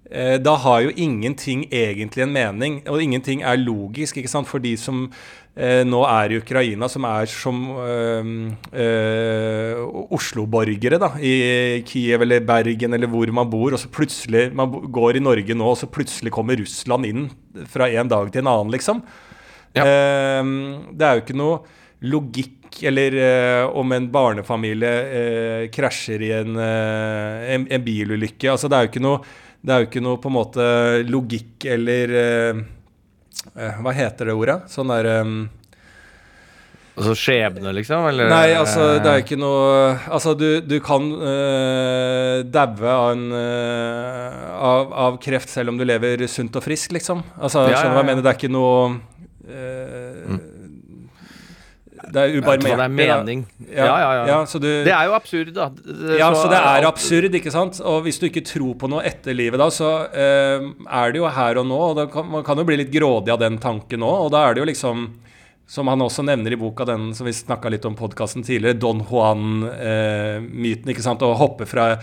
Eh, 0.06 0.38
da 0.38 0.54
har 0.62 0.80
jo 0.84 0.92
ingenting 0.96 1.64
egentlig 1.74 2.22
en 2.22 2.32
mening, 2.32 2.76
og 2.88 3.02
ingenting 3.02 3.42
er 3.42 3.56
logisk, 3.58 4.16
ikke 4.20 4.30
sant? 4.30 4.46
For 4.48 4.62
de 4.62 4.76
som 4.78 5.08
nå 5.56 6.02
er 6.04 6.28
det 6.28 6.42
Ukraina, 6.42 6.84
som 6.92 7.06
er 7.08 7.30
som 7.32 7.62
eh, 7.80 8.26
eh, 8.76 9.78
Oslo-borgere, 10.12 10.98
da, 11.00 11.14
i 11.16 11.80
Kiev 11.88 12.26
eller 12.26 12.44
Bergen 12.44 12.92
eller 12.92 13.08
hvor 13.08 13.32
man 13.32 13.48
bor, 13.48 13.72
og 13.72 13.80
så 13.80 13.88
plutselig 13.88 14.50
Man 14.56 14.74
går 14.92 15.16
i 15.16 15.24
Norge 15.24 15.56
nå, 15.56 15.70
og 15.72 15.78
så 15.80 15.88
plutselig 15.88 16.34
kommer 16.34 16.60
Russland 16.60 17.08
inn 17.08 17.24
fra 17.72 17.88
en 17.88 18.12
dag 18.12 18.28
til 18.32 18.44
en 18.44 18.52
annen, 18.52 18.74
liksom. 18.76 19.00
Ja. 19.72 19.86
Eh, 19.86 20.52
det 20.92 21.08
er 21.08 21.16
jo 21.16 21.24
ikke 21.24 21.40
noe 21.40 21.58
logikk 22.04 22.82
eller 22.84 23.16
eh, 23.16 23.64
om 23.80 23.96
en 23.96 24.10
barnefamilie 24.12 24.94
eh, 25.20 25.64
krasjer 25.72 26.20
i 26.20 26.32
en, 26.36 26.56
eh, 26.60 27.50
en, 27.56 27.66
en 27.72 27.84
bilulykke. 27.84 28.50
Altså, 28.52 28.68
det 28.68 28.76
er 28.76 28.84
jo 28.84 28.92
ikke 28.92 29.06
noe 29.08 29.24
det 29.66 29.74
er 29.74 29.82
jo 29.82 29.88
ikke 29.88 30.02
noe 30.04 30.18
på 30.22 30.30
en 30.30 30.36
måte 30.36 30.64
logikk 31.08 31.64
eller 31.72 32.12
eh, 32.14 32.58
eh, 32.60 32.74
Hva 33.54 33.92
heter 33.94 34.30
det 34.30 34.34
ordet? 34.34 34.58
Sånn 34.72 34.90
der 34.90 35.06
um, 35.22 35.38
Altså 36.96 37.12
skjebne, 37.18 37.72
liksom? 37.76 38.06
Eller, 38.08 38.30
Nei, 38.32 38.54
altså, 38.56 38.94
det 39.04 39.10
er 39.10 39.20
ikke 39.20 39.36
noe 39.36 39.98
Altså, 40.08 40.32
du, 40.38 40.62
du 40.64 40.78
kan 40.84 41.04
uh, 41.12 42.40
daue 42.48 42.94
av, 42.94 43.24
eh, 43.36 44.38
av, 44.56 44.94
av 45.06 45.18
kreft 45.20 45.52
selv 45.52 45.74
om 45.74 45.80
du 45.80 45.84
lever 45.84 46.24
sunt 46.30 46.56
og 46.56 46.64
frisk, 46.64 46.96
liksom. 46.96 47.20
Altså, 47.36 47.66
Ja, 47.68 47.82
skjønner 47.82 47.92
du 47.92 48.00
ja, 48.00 48.00
ja, 48.00 48.00
jeg 48.00 48.08
mener? 48.10 48.24
Det 48.24 48.32
er 48.32 48.40
ikke 48.40 48.54
noe 48.56 48.78
eh, 49.44 50.38
Det 52.12 52.22
er 52.22 52.36
ubarmhjertig. 52.38 52.76
det 52.78 52.84
er 52.84 52.94
mening. 52.94 53.44
Ja, 53.66 53.86
ja, 53.86 53.96
ja. 54.00 54.24
ja 54.30 54.38
så 54.46 54.60
du, 54.62 54.68
Det 54.86 54.92
er 54.94 55.08
jo 55.08 55.14
absurd, 55.16 55.52
da. 55.56 55.68
Det- 55.74 56.18
ja, 56.20 56.30
så 56.34 56.46
det 56.52 56.60
er 56.60 56.86
absurd, 56.88 57.34
ikke 57.34 57.52
sant? 57.54 57.80
Og 57.82 58.02
hvis 58.06 58.20
du 58.22 58.28
ikke 58.28 58.44
tror 58.46 58.74
på 58.78 58.90
noe 58.90 59.02
etter 59.06 59.36
livet 59.36 59.58
da, 59.60 59.68
så 59.74 59.92
uh, 60.06 60.66
er 60.86 61.12
det 61.12 61.22
jo 61.22 61.28
her 61.28 61.62
og 61.62 61.66
nå, 61.66 61.80
og 61.90 62.02
kan, 62.12 62.28
man 62.30 62.46
kan 62.46 62.58
jo 62.58 62.66
bli 62.68 62.80
litt 62.82 62.92
grådig 62.94 63.34
av 63.34 63.42
den 63.42 63.58
tanken 63.62 64.06
òg, 64.06 64.26
og 64.26 64.34
da 64.34 64.46
er 64.46 64.54
det 64.54 64.64
jo 64.64 64.70
liksom 64.72 65.08
som 65.66 65.88
han 65.90 65.98
også 65.98 66.22
nevner 66.22 66.54
i 66.54 66.58
boka, 66.60 66.84
den 66.86 67.08
som 67.14 67.26
vi 67.26 67.32
snakka 67.34 67.72
litt 67.74 67.86
om 67.88 67.96
podkasten 67.98 68.44
tidligere, 68.46 68.78
Don 68.78 69.00
Juan-myten. 69.02 70.92
ikke 70.92 71.02
sant, 71.02 71.24
Å 71.26 71.34
hoppe 71.34 71.66
fra 71.66 71.96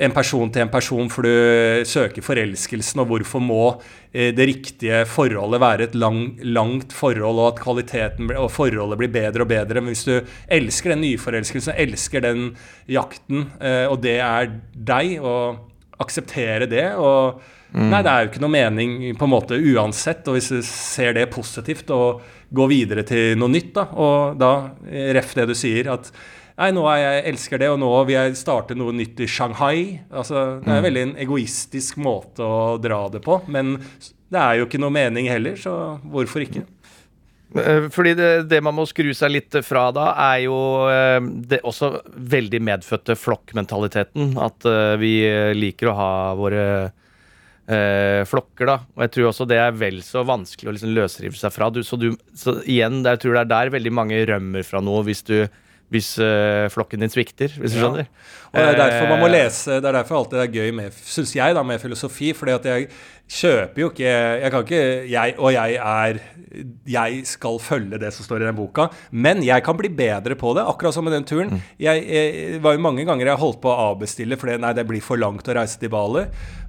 en 0.00 0.14
person 0.16 0.48
til 0.52 0.64
en 0.64 0.72
person 0.72 1.10
for 1.12 1.26
du 1.26 1.84
søker 1.88 2.24
forelskelsen, 2.24 3.02
og 3.02 3.10
hvorfor 3.10 3.42
må 3.44 3.62
eh, 4.12 4.30
det 4.36 4.46
riktige 4.48 5.02
forholdet 5.08 5.60
være 5.60 5.88
et 5.88 5.96
lang, 5.98 6.38
langt 6.40 6.94
forhold, 6.96 7.36
og 7.36 7.50
at 7.50 7.62
kvaliteten 7.62 8.32
og 8.32 8.48
forholdet 8.54 9.00
blir 9.00 9.12
bedre 9.12 9.44
og 9.44 9.52
bedre. 9.52 9.82
Men 9.82 9.92
hvis 9.92 10.06
du 10.08 10.16
elsker 10.48 10.94
den 10.94 11.04
nyforelskelsen, 11.04 11.76
elsker 11.76 12.24
den 12.24 12.50
jakten, 12.88 13.50
eh, 13.60 13.86
og 13.90 14.00
det 14.04 14.18
er 14.24 14.54
deg, 14.72 15.18
og 15.20 15.66
akseptere 16.00 16.70
det 16.70 16.92
og 16.96 17.42
Nei, 17.70 18.00
det 18.02 18.10
er 18.10 18.24
jo 18.24 18.30
ikke 18.32 18.40
noe 18.42 18.50
mening 18.50 18.94
på 19.14 19.26
en 19.28 19.30
måte 19.30 19.54
uansett, 19.54 20.26
og 20.26 20.34
hvis 20.34 20.48
du 20.50 20.58
ser 20.66 21.14
det 21.14 21.28
positivt 21.30 21.92
og 21.94 22.24
går 22.50 22.70
videre 22.72 23.04
til 23.06 23.38
noe 23.38 23.52
nytt, 23.52 23.70
da, 23.76 23.84
og 23.94 24.40
da, 24.40 24.50
eh, 24.90 25.12
ref 25.14 25.36
det 25.38 25.46
du 25.46 25.54
sier, 25.54 25.92
at 25.92 26.10
Nei, 26.60 26.74
nå 26.76 26.82
er 26.92 26.98
jeg 27.00 27.20
elsker 27.30 27.62
det, 27.62 27.70
og 27.72 27.78
nå 27.80 27.88
vil 28.04 28.18
jeg 28.18 28.36
starte 28.36 28.76
noe 28.76 28.92
nytt 28.92 29.22
i 29.24 29.28
Shanghai. 29.30 29.78
Altså, 30.12 30.58
det 30.60 30.74
er 30.74 30.82
veldig 30.84 31.04
en 31.06 31.14
egoistisk 31.24 31.96
måte 32.04 32.44
å 32.44 32.74
dra 32.82 33.06
det 33.12 33.22
på. 33.24 33.38
Men 33.48 33.78
det 34.30 34.42
er 34.42 34.58
jo 34.58 34.66
ikke 34.68 34.80
noe 34.82 34.92
mening 34.92 35.30
heller, 35.32 35.56
så 35.56 35.72
hvorfor 36.12 36.44
ikke? 36.44 36.66
Eh, 37.56 37.88
Fordi 37.90 38.12
det, 38.18 38.28
det 38.50 38.60
man 38.62 38.76
må 38.76 38.84
skru 38.86 39.08
seg 39.16 39.32
litt 39.32 39.56
fra 39.64 39.86
da, 39.96 40.10
er 40.34 40.42
jo 40.44 40.58
eh, 40.92 41.16
det 41.48 41.62
også 41.64 41.94
veldig 42.36 42.60
medfødte 42.68 43.16
flokkmentaliteten. 43.16 44.36
At 44.44 44.68
eh, 44.68 44.98
vi 45.00 45.14
liker 45.56 45.90
å 45.90 45.96
ha 45.96 46.12
våre 46.38 46.66
eh, 46.84 48.20
flokker, 48.28 48.68
da. 48.68 48.76
Og 48.98 49.06
jeg 49.06 49.14
tror 49.16 49.30
også 49.32 49.48
det 49.48 49.62
er 49.64 49.80
vel 49.80 50.02
så 50.04 50.26
vanskelig 50.28 50.68
å 50.68 50.76
liksom 50.76 50.94
løsrive 51.00 51.40
seg 51.40 51.56
fra. 51.56 51.72
Du, 51.72 51.80
så, 51.88 51.96
du, 51.96 52.12
så 52.36 52.58
igjen, 52.68 53.00
jeg 53.06 53.24
tror 53.24 53.40
det 53.40 53.46
er 53.46 53.52
der 53.56 53.74
veldig 53.78 53.96
mange 53.96 54.22
rømmer 54.28 54.66
fra 54.66 54.84
noe 54.84 55.08
hvis 55.08 55.24
du 55.24 55.38
hvis 55.90 56.12
uh, 56.22 56.68
flokken 56.70 57.00
din 57.02 57.10
svikter, 57.10 57.50
hvis 57.58 57.72
du 57.74 57.78
Ja. 57.80 57.88
skjønner. 57.88 58.06
Og 58.50 58.58
det 58.58 58.66
er 58.68 58.78
derfor 58.78 59.08
man 59.08 59.20
må 59.22 59.26
Eh, 59.30 59.32
lese 59.44 59.76
Det 59.80 59.86
er 59.86 59.92
derfor 59.94 60.16
alltid 60.18 60.38
det 60.38 60.44
er 60.48 60.54
gøy 60.58 60.72
med 60.74 60.92
Syns 61.06 61.32
jeg, 61.36 61.54
da, 61.54 61.62
med 61.62 61.78
filosofi. 61.80 62.32
Fordi 62.34 62.50
at 62.56 62.64
jeg 62.66 62.88
kjøper 63.30 63.78
jo 63.78 63.90
ikke 63.90 64.10
Jeg 64.42 64.50
kan 64.50 64.64
ikke 64.64 64.80
jeg, 65.10 65.34
Og 65.38 65.52
jeg 65.54 65.76
er 65.78 66.18
Jeg 66.86 67.20
skal 67.30 67.58
følge 67.62 67.98
det 68.02 68.10
som 68.12 68.26
står 68.26 68.42
i 68.42 68.46
den 68.48 68.56
boka. 68.58 68.88
Men 69.12 69.42
jeg 69.46 69.62
kan 69.62 69.76
bli 69.78 69.88
bedre 69.88 70.34
på 70.34 70.50
det, 70.56 70.64
akkurat 70.66 70.94
som 70.94 71.04
med 71.06 71.12
den 71.14 71.24
turen. 71.24 71.62
Jeg, 71.78 72.02
jeg 72.10 72.54
det 72.56 72.62
var 72.62 72.74
jo 72.74 72.82
mange 72.82 73.04
ganger 73.06 73.26
jeg 73.30 73.38
holdt 73.38 73.60
på 73.62 73.70
å 73.70 73.92
avbestille 73.92 74.36
fordi 74.36 74.58
nei, 74.58 74.72
det 74.74 74.86
blir 74.88 75.00
for 75.00 75.16
langt 75.16 75.46
å 75.46 75.54
reise 75.54 75.78
til 75.78 75.88
Bali. 75.94 76.24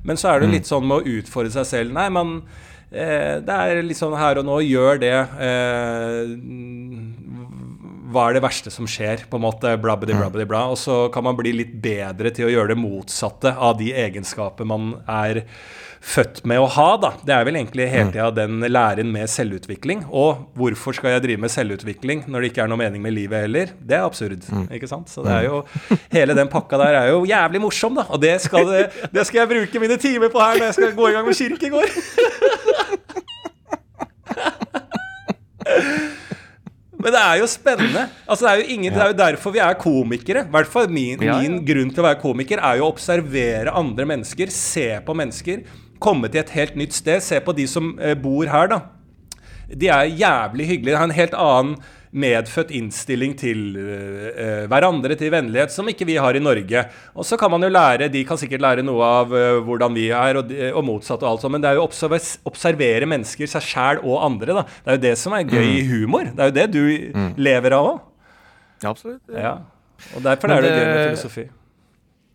Men 0.06 0.18
så 0.22 0.36
er 0.36 0.40
det 0.46 0.52
litt 0.54 0.70
sånn 0.70 0.86
med 0.86 1.02
å 1.02 1.18
utfordre 1.18 1.50
seg 1.52 1.66
selv. 1.66 1.94
Nei, 1.98 2.10
man 2.14 2.44
eh, 2.92 3.42
Det 3.42 3.58
er 3.58 3.82
litt 3.82 3.98
sånn 3.98 4.14
her 4.18 4.38
og 4.38 4.46
nå. 4.46 4.60
Gjør 4.70 5.02
det. 5.02 5.18
Hva 8.12 8.28
er 8.30 8.38
det 8.38 8.44
verste 8.44 8.72
som 8.74 8.88
skjer? 8.90 9.26
på 9.32 9.40
en 9.40 9.46
måte, 9.46 9.72
blabbedi, 9.82 10.14
blabbedi, 10.18 10.46
bla. 10.50 10.66
Og 10.72 10.78
så 10.80 11.06
kan 11.14 11.24
man 11.24 11.38
bli 11.40 11.54
litt 11.56 11.74
bedre 11.84 12.32
til 12.36 12.46
å 12.50 12.52
gjøre 12.52 12.74
det 12.74 12.82
motsatte 12.82 13.54
av 13.56 13.78
de 13.80 13.92
egenskaper 13.96 14.68
man 14.68 14.94
er 15.10 15.44
født 16.02 16.40
med 16.50 16.58
å 16.60 16.66
ha. 16.74 16.88
da. 16.98 17.12
Det 17.26 17.34
er 17.36 17.46
vel 17.46 17.56
egentlig 17.60 17.86
hele 17.92 18.10
tida 18.12 18.32
den 18.34 18.60
læren 18.72 19.12
med 19.14 19.30
selvutvikling. 19.30 20.04
Og 20.10 20.48
hvorfor 20.58 20.98
skal 20.98 21.16
jeg 21.16 21.24
drive 21.28 21.44
med 21.44 21.54
selvutvikling 21.54 22.24
når 22.28 22.42
det 22.42 22.48
ikke 22.52 22.64
er 22.66 22.72
noe 22.72 22.82
mening 22.82 23.04
med 23.06 23.14
livet 23.16 23.46
heller? 23.46 23.68
Det 23.78 23.96
er 24.00 24.08
absurd. 24.08 24.42
ikke 24.74 24.90
sant? 24.90 25.12
Så 25.14 25.24
det 25.26 25.34
er 25.36 25.44
jo, 25.48 25.62
Hele 26.12 26.34
den 26.38 26.50
pakka 26.52 26.80
der 26.82 26.98
er 27.04 27.12
jo 27.14 27.22
jævlig 27.30 27.62
morsom, 27.64 27.96
da. 28.02 28.08
Og 28.10 28.20
det 28.24 28.36
skal, 28.48 28.66
det 29.14 29.28
skal 29.30 29.44
jeg 29.44 29.52
bruke 29.54 29.84
mine 29.84 29.98
timer 30.02 30.30
på 30.34 30.42
her 30.42 30.58
når 30.58 30.72
jeg 30.72 30.80
skal 30.80 30.98
gå 30.98 31.06
i 31.12 31.16
gang 31.16 31.26
med 31.30 31.36
kirkegård. 31.38 31.90
Men 37.02 37.14
det 37.16 37.22
er 37.22 37.40
jo 37.42 37.50
spennende. 37.50 38.08
Altså, 38.26 38.46
det, 38.46 38.52
er 38.52 38.62
jo 38.62 38.76
ingen, 38.76 38.94
det 38.94 39.04
er 39.04 39.12
jo 39.12 39.20
derfor 39.20 39.56
vi 39.56 39.62
er 39.64 39.78
komikere. 39.80 40.46
I 40.46 40.54
hvert 40.56 40.72
fall 40.72 40.90
min, 40.94 41.22
min 41.22 41.60
grunn 41.68 41.92
til 41.92 42.04
å 42.04 42.08
være 42.08 42.22
komiker 42.22 42.62
er 42.62 42.80
jo 42.80 42.88
å 42.88 42.92
observere 42.94 43.74
andre 43.78 44.08
mennesker, 44.14 44.54
se 44.54 44.88
på 45.06 45.16
mennesker, 45.18 45.66
komme 46.02 46.32
til 46.32 46.44
et 46.44 46.54
helt 46.58 46.78
nytt 46.80 46.96
sted. 46.98 47.24
Se 47.26 47.42
på 47.44 47.56
de 47.58 47.68
som 47.70 47.94
eh, 48.00 48.16
bor 48.18 48.50
her, 48.50 48.72
da. 48.72 48.82
De 49.72 49.90
er 49.92 50.14
jævlig 50.20 50.68
hyggelige. 50.74 50.94
De 50.94 51.00
har 51.00 51.10
en 51.10 51.20
helt 51.20 51.38
annen 51.38 51.76
medfødt 52.12 52.74
innstilling 52.76 53.34
til 53.40 53.78
eh, 53.80 54.66
hverandre, 54.68 55.16
til 55.16 55.32
vennlighet, 55.32 55.72
som 55.72 55.88
ikke 55.88 56.08
vi 56.10 56.18
har 56.20 56.36
i 56.36 56.42
Norge. 56.44 56.84
Og 57.16 57.24
så 57.28 57.38
kan 57.40 57.52
man 57.54 57.64
jo 57.64 57.70
lære, 57.72 58.10
de 58.12 58.24
kan 58.28 58.40
sikkert 58.40 58.64
lære 58.66 58.84
noe 58.84 59.06
av 59.22 59.32
uh, 59.32 59.62
hvordan 59.64 59.96
vi 59.96 60.10
er, 60.12 60.40
og, 60.42 60.52
og 60.52 60.84
motsatt 60.88 61.24
og 61.24 61.30
alt 61.30 61.46
sånt, 61.46 61.56
men 61.56 61.64
det 61.64 61.72
er 61.72 61.80
jo 61.80 61.86
å 61.86 61.88
observer- 61.88 62.50
observere 62.52 63.08
mennesker, 63.08 63.48
seg 63.48 63.64
sjæl 63.64 64.02
og 64.04 64.20
andre, 64.28 64.58
da. 64.60 64.66
Det 64.84 64.92
er 64.92 65.00
jo 65.00 65.04
det 65.08 65.14
som 65.24 65.38
er 65.38 65.48
gøy 65.48 65.70
i 65.78 65.86
humor. 65.88 66.28
Det 66.36 66.44
er 66.44 66.52
jo 66.52 66.58
det 66.60 66.68
du 66.76 67.38
lever 67.40 67.78
av 67.78 67.90
òg. 67.94 68.02
Ja, 68.82 68.92
absolutt. 68.92 69.24
Ja. 69.32 69.56
Og 70.16 70.24
derfor 70.26 70.50
Men 70.50 70.58
er 70.58 70.66
det 70.66 70.72
gøy 70.74 70.86
med 70.90 71.04
filosofi. 71.12 71.46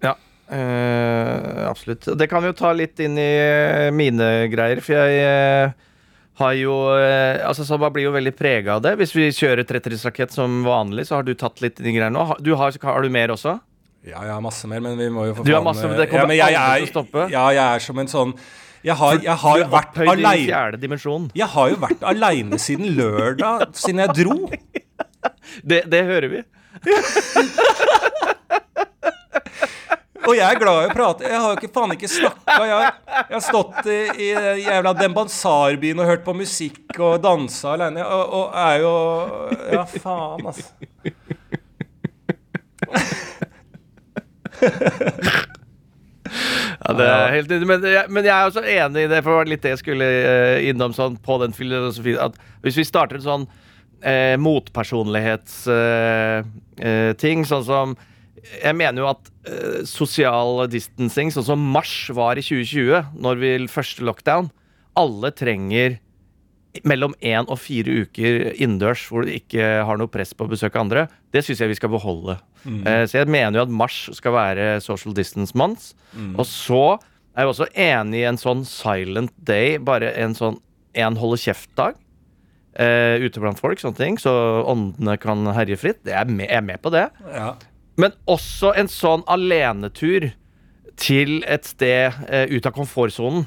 Ja, 0.07 0.14
eh, 0.57 1.66
absolutt. 1.66 2.09
Det 2.16 2.29
kan 2.31 2.45
vi 2.45 2.53
jo 2.53 2.57
ta 2.57 2.72
litt 2.77 3.01
inn 3.03 3.18
i 3.20 3.33
mine 3.93 4.31
greier, 4.53 4.81
for 4.81 4.97
jeg 4.97 5.74
har 6.41 6.57
jo 6.59 6.74
eh, 6.97 7.41
Altså, 7.47 7.64
så 7.64 7.78
Man 7.80 7.95
blir 7.95 8.09
jo 8.09 8.12
veldig 8.14 8.34
prega 8.37 8.76
av 8.76 8.84
det. 8.84 8.97
Hvis 9.01 9.14
vi 9.16 9.30
kjører 9.34 9.64
33-rakett 9.68 10.34
som 10.34 10.62
vanlig, 10.66 11.07
så 11.09 11.18
har 11.18 11.26
du 11.26 11.34
tatt 11.39 11.62
litt 11.64 11.80
de 11.80 11.95
greiene 11.95 12.12
nå. 12.16 12.26
Du 12.45 12.55
har, 12.61 12.76
har 12.82 13.03
du 13.03 13.12
mer 13.12 13.32
også? 13.34 13.57
Ja, 14.07 14.20
jeg 14.22 14.34
har 14.37 14.43
masse 14.45 14.68
mer, 14.70 14.82
men 14.84 14.95
vi 15.01 15.09
må 15.11 15.24
jo 15.26 15.34
få 15.34 15.43
faen, 15.47 15.64
masse, 15.66 15.82
men 15.82 15.97
eh, 15.97 16.05
det 16.05 16.11
kommer 16.12 16.30
men 16.30 16.39
jeg 16.39 16.55
aldri 16.55 16.84
til 16.84 16.87
å 16.87 16.93
stoppe. 16.93 17.26
Ja, 17.32 17.47
jeg 17.57 17.64
er 17.64 17.82
som 17.82 17.99
en 17.99 18.11
sånn 18.12 18.34
Jeg 18.87 18.95
har, 19.01 19.16
jeg 19.24 19.39
har 19.43 19.59
jo 19.59 19.70
vært 19.72 19.99
aleine. 19.99 21.32
Jeg 21.34 21.49
har 21.57 21.72
jo 21.72 21.80
vært 21.82 22.05
aleine 22.07 22.61
siden 22.62 22.93
lørdag, 22.99 23.72
siden 23.74 24.05
jeg 24.05 24.18
dro. 24.22 24.39
Det, 25.66 25.80
det 25.91 26.01
hører 26.07 26.28
vi. 26.30 26.41
Og 30.27 30.35
jeg 30.35 30.47
er 30.47 30.59
glad 30.59 30.81
i 30.83 30.89
å 30.91 30.95
prate. 30.95 31.24
Jeg 31.31 31.39
har 31.39 31.53
jo 31.53 31.57
ikke 31.61 31.70
faen 31.74 31.93
ikke 31.95 32.09
snakka. 32.11 32.57
Jeg, 32.66 32.93
jeg 33.14 33.35
har 33.37 33.45
stått 33.45 33.87
i, 33.91 33.99
i 34.27 34.29
jævla 34.64 34.93
Dembansarbyen 34.99 36.01
og 36.03 36.09
hørt 36.11 36.24
på 36.27 36.35
musikk 36.37 36.99
og 36.99 37.22
dansa 37.24 37.68
aleine, 37.77 38.03
og, 38.03 38.24
og 38.41 38.47
er 38.66 38.77
jo 38.83 38.95
Ja, 39.77 39.85
faen, 39.87 40.47
altså. 40.47 40.66
Ja, 46.87 46.93
det 46.97 47.07
er 47.07 47.33
helt 47.35 47.51
enig, 47.55 47.66
men, 47.68 47.81
men 48.12 48.24
jeg 48.27 48.35
er 48.35 48.45
også 48.49 48.62
enig 48.62 49.03
i 49.07 49.11
det, 49.11 49.22
for 49.22 49.31
det 49.31 49.37
var 49.39 49.47
litt 49.51 49.62
det 49.64 49.70
jeg 49.74 49.83
skulle 49.83 50.07
eh, 50.07 50.68
innom 50.70 50.93
sånn 50.97 51.16
på 51.22 51.35
den 51.43 51.53
filosofien. 51.57 52.18
At 52.22 52.35
hvis 52.64 52.79
vi 52.81 52.85
starter 52.87 53.16
en 53.18 53.27
sånn 53.27 53.45
eh, 54.03 54.37
motpersonlighetsting, 54.43 56.45
eh, 56.83 57.12
ting, 57.20 57.39
sånn 57.49 57.64
som 57.66 57.97
Jeg 58.62 58.76
mener 58.78 59.03
jo 59.03 59.11
at 59.11 59.30
uh, 59.49 59.82
sosial 59.88 60.64
distancing, 60.70 61.32
sånn 61.34 61.47
som 61.47 61.68
mars 61.74 61.94
var 62.14 62.38
i 62.38 62.44
2020, 62.44 63.14
når 63.22 63.40
vi 63.42 63.55
første 63.70 64.05
lockdown 64.07 64.51
Alle 64.97 65.32
trenger 65.36 65.99
mellom 66.84 67.14
én 67.24 67.47
og 67.49 67.57
fire 67.62 68.03
uker 68.05 68.51
innendørs 68.53 69.07
hvor 69.09 69.24
du 69.24 69.32
ikke 69.32 69.64
har 69.88 69.97
noe 69.97 70.11
press 70.12 70.34
på 70.36 70.44
å 70.44 70.51
besøke 70.51 70.80
andre, 70.80 71.07
det 71.32 71.40
syns 71.47 71.62
jeg 71.62 71.70
vi 71.72 71.78
skal 71.78 71.92
beholde. 71.94 72.36
Eh, 72.66 73.05
så 73.09 73.22
jeg 73.22 73.30
mener 73.32 73.61
jo 73.61 73.64
at 73.64 73.72
mars 73.72 73.97
skal 74.18 74.34
være 74.36 74.66
social 74.84 75.14
distance 75.16 75.57
month. 75.57 75.94
Og 76.36 76.44
så 76.49 76.82
er 77.36 77.44
jeg 77.44 77.53
også 77.53 77.68
enig 77.72 78.22
i 78.22 78.26
en 78.28 78.40
sånn 78.40 78.64
silent 78.68 79.32
day, 79.38 79.78
bare 79.80 80.12
en 80.20 80.36
sånn 80.36 80.59
en 80.97 81.16
holde 81.20 81.38
kjeft-dag. 81.42 81.97
Uh, 82.76 83.16
ute 83.24 83.40
blant 83.40 83.61
folk, 83.61 83.80
sånne 83.80 83.97
ting, 83.97 84.18
så 84.20 84.32
åndene 84.68 85.14
kan 85.20 85.49
herje 85.57 85.78
fritt. 85.80 86.03
Jeg 86.05 86.16
er 86.18 86.28
med, 86.28 86.44
jeg 86.44 86.61
er 86.61 86.66
med 86.66 86.82
på 86.84 86.92
det. 86.92 87.07
Ja. 87.32 87.55
Men 88.01 88.16
også 88.28 88.74
en 88.76 88.90
sånn 88.92 89.24
alenetur 89.30 90.30
til 91.01 91.38
et 91.49 91.68
sted 91.68 92.12
eh, 92.28 92.49
ut 92.53 92.66
av 92.68 92.74
komfortsonen. 92.76 93.47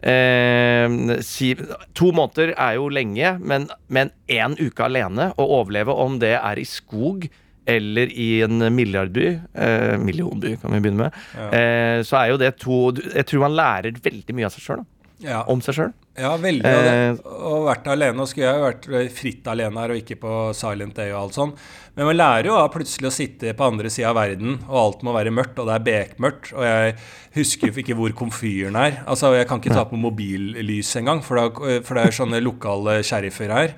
Eh, 0.00 1.20
si, 1.24 1.52
to 1.96 2.08
måneder 2.16 2.54
er 2.56 2.78
jo 2.78 2.88
lenge, 2.92 3.34
men, 3.40 3.68
men 3.92 4.12
én 4.32 4.56
uke 4.60 4.86
alene 4.86 5.30
å 5.36 5.48
overleve, 5.60 5.92
om 5.92 6.18
det 6.22 6.36
er 6.38 6.60
i 6.60 6.68
skog 6.68 7.28
eller 7.70 8.10
i 8.16 8.40
en 8.42 8.64
milliardby, 8.74 9.26
eh, 9.52 9.96
millionby 10.00 10.56
kan 10.60 10.72
vi 10.74 10.80
begynne 10.80 11.06
med, 11.06 11.18
eh, 11.52 12.00
så 12.06 12.22
er 12.22 12.32
jo 12.32 12.40
det 12.40 12.54
to 12.58 12.78
Jeg 12.96 13.26
tror 13.28 13.44
man 13.44 13.58
lærer 13.58 14.00
veldig 14.02 14.36
mye 14.36 14.48
av 14.48 14.56
seg 14.56 14.64
sjøl. 14.64 14.86
Ja. 15.20 15.42
Om 15.44 15.60
seg 15.64 15.76
sjøl. 15.76 15.92
Ja, 16.20 16.34
veldig. 16.40 16.70
Og, 16.70 16.86
det, 16.86 17.34
og 17.50 17.66
vært 17.68 17.86
alene. 17.94 18.20
Og 18.24 18.28
skulle 18.30 18.50
jeg 18.50 18.64
vært 18.64 18.88
fritt 19.16 19.46
alene 19.50 19.80
her, 19.84 19.94
og 19.94 20.00
ikke 20.02 20.18
på 20.22 20.34
Silent 20.56 20.98
Day 20.98 21.12
og 21.14 21.20
alt 21.24 21.38
sånn. 21.38 21.54
Men 21.96 22.06
man 22.10 22.16
lærer 22.20 22.46
jo 22.50 22.54
da 22.56 22.66
plutselig 22.72 23.08
å 23.10 23.12
sitte 23.14 23.54
på 23.58 23.66
andre 23.66 23.90
sida 23.92 24.12
av 24.12 24.18
verden, 24.20 24.58
og 24.68 24.76
alt 24.84 25.00
må 25.06 25.14
være 25.16 25.32
mørkt, 25.34 25.58
og 25.58 25.66
det 25.70 25.76
er 25.78 25.86
bekmørkt. 25.88 26.52
Og 26.54 26.64
jeg 26.68 26.94
husker 27.38 27.80
ikke 27.82 27.96
hvor 27.98 28.14
komfyren 28.20 28.76
er. 28.78 29.00
Altså, 29.10 29.32
jeg 29.36 29.48
kan 29.50 29.58
ikke 29.62 29.74
ta 29.74 29.86
på 29.90 29.98
mobillys 30.00 30.92
engang, 31.00 31.22
for, 31.26 31.40
da- 31.40 31.80
for 31.86 31.98
det 31.98 32.04
er 32.06 32.18
sånne 32.20 32.42
lokale 32.44 33.00
sheriffer 33.06 33.50
her 33.56 33.74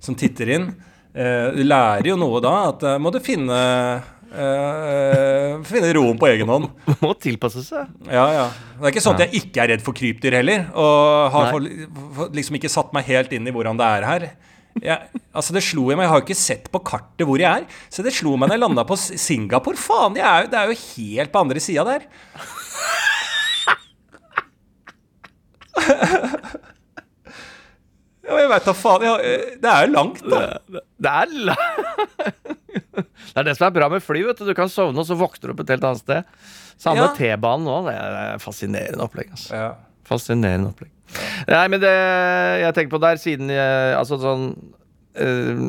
som 0.00 0.14
titter 0.18 0.52
inn. 0.54 0.68
Eh, 1.16 1.48
du 1.56 1.62
lærer 1.64 2.10
jo 2.12 2.16
noe 2.20 2.42
da, 2.44 2.54
at 2.70 2.82
eh, 2.84 2.98
må 3.00 3.08
du 3.14 3.16
finne 3.24 3.56
eh, 4.36 5.52
finne 5.66 5.92
roen 5.96 6.18
på 6.20 6.28
egen 6.30 6.50
hånd. 6.50 6.68
Må 7.04 7.12
tilpasse 7.20 7.62
seg. 7.66 7.92
Ja, 8.08 8.26
ja. 8.34 8.46
Det 8.76 8.84
er 8.84 8.92
ikke 8.94 9.04
sånn 9.04 9.16
at 9.16 9.24
jeg 9.26 9.42
ikke 9.42 9.62
er 9.64 9.72
redd 9.74 9.84
for 9.84 9.96
krypdyr 9.96 10.38
heller. 10.38 10.66
Og 10.76 11.32
har 11.34 11.50
for, 11.54 11.70
for, 12.18 12.34
liksom 12.36 12.58
ikke 12.60 12.72
satt 12.72 12.92
meg 12.96 13.08
helt 13.08 13.32
inn 13.36 13.48
i 13.48 13.54
hvordan 13.54 13.80
det 13.80 13.88
er 13.98 14.06
her. 14.10 14.28
Jeg, 14.84 15.22
altså 15.32 15.54
Det 15.56 15.62
slo 15.64 15.86
meg, 15.88 16.04
jeg 16.04 16.10
har 16.12 16.20
jo 16.20 16.26
ikke 16.26 16.36
sett 16.36 16.66
på 16.72 16.82
kartet 16.84 17.24
hvor 17.28 17.40
jeg 17.40 17.62
er. 17.62 17.80
Så 17.92 18.04
det 18.04 18.12
slo 18.16 18.36
meg 18.36 18.50
når 18.50 18.58
jeg 18.58 18.64
landa 18.66 18.86
på 18.88 18.98
Singapore. 19.00 19.80
Faen, 19.80 20.20
er 20.20 20.44
jo, 20.44 20.52
det 20.52 20.60
er 20.60 20.70
jo 20.70 20.80
helt 20.84 21.32
på 21.32 21.44
andre 21.46 21.64
sida 21.64 21.86
der. 21.88 22.06
Ja, 28.26 28.40
jeg 28.40 28.48
veit 28.50 28.64
da 28.66 28.72
faen. 28.74 29.04
Jeg, 29.06 29.42
det 29.62 29.70
er 29.70 29.84
jo 29.86 29.92
langt, 29.92 30.22
da. 30.26 30.40
Det 30.66 31.12
er 31.12 31.34
la... 31.46 31.54
Det 33.32 33.40
er 33.42 33.48
det 33.48 33.56
som 33.58 33.66
er 33.68 33.74
bra 33.76 33.88
med 33.92 34.04
fly. 34.04 34.22
vet 34.26 34.40
Du 34.40 34.48
Du 34.48 34.54
kan 34.56 34.70
sovne, 34.72 34.98
og 35.02 35.08
så 35.08 35.16
våkner 35.18 35.50
du 35.50 35.54
opp 35.54 35.62
et 35.64 35.74
helt 35.74 35.84
annet 35.88 36.02
sted. 36.02 36.30
Samme 36.80 37.04
Ja. 37.06 37.12
T-banen 37.16 37.66
nå. 37.68 37.76
Det 37.86 37.94
er 37.96 38.42
fascinerende 38.42 39.04
opplegg. 39.06 39.30
Altså. 39.36 39.54
Ja. 39.54 39.68
Fascinerende 40.06 40.70
opplegg. 40.72 40.92
Nei, 41.46 41.64
men 41.70 41.82
det 41.82 41.92
jeg 42.64 42.74
tenker 42.74 42.96
på 42.96 43.02
der, 43.02 43.18
siden 43.22 43.50
jeg, 43.54 43.92
Altså 43.94 44.16
sånn 44.18 44.48
eh, 45.14 45.60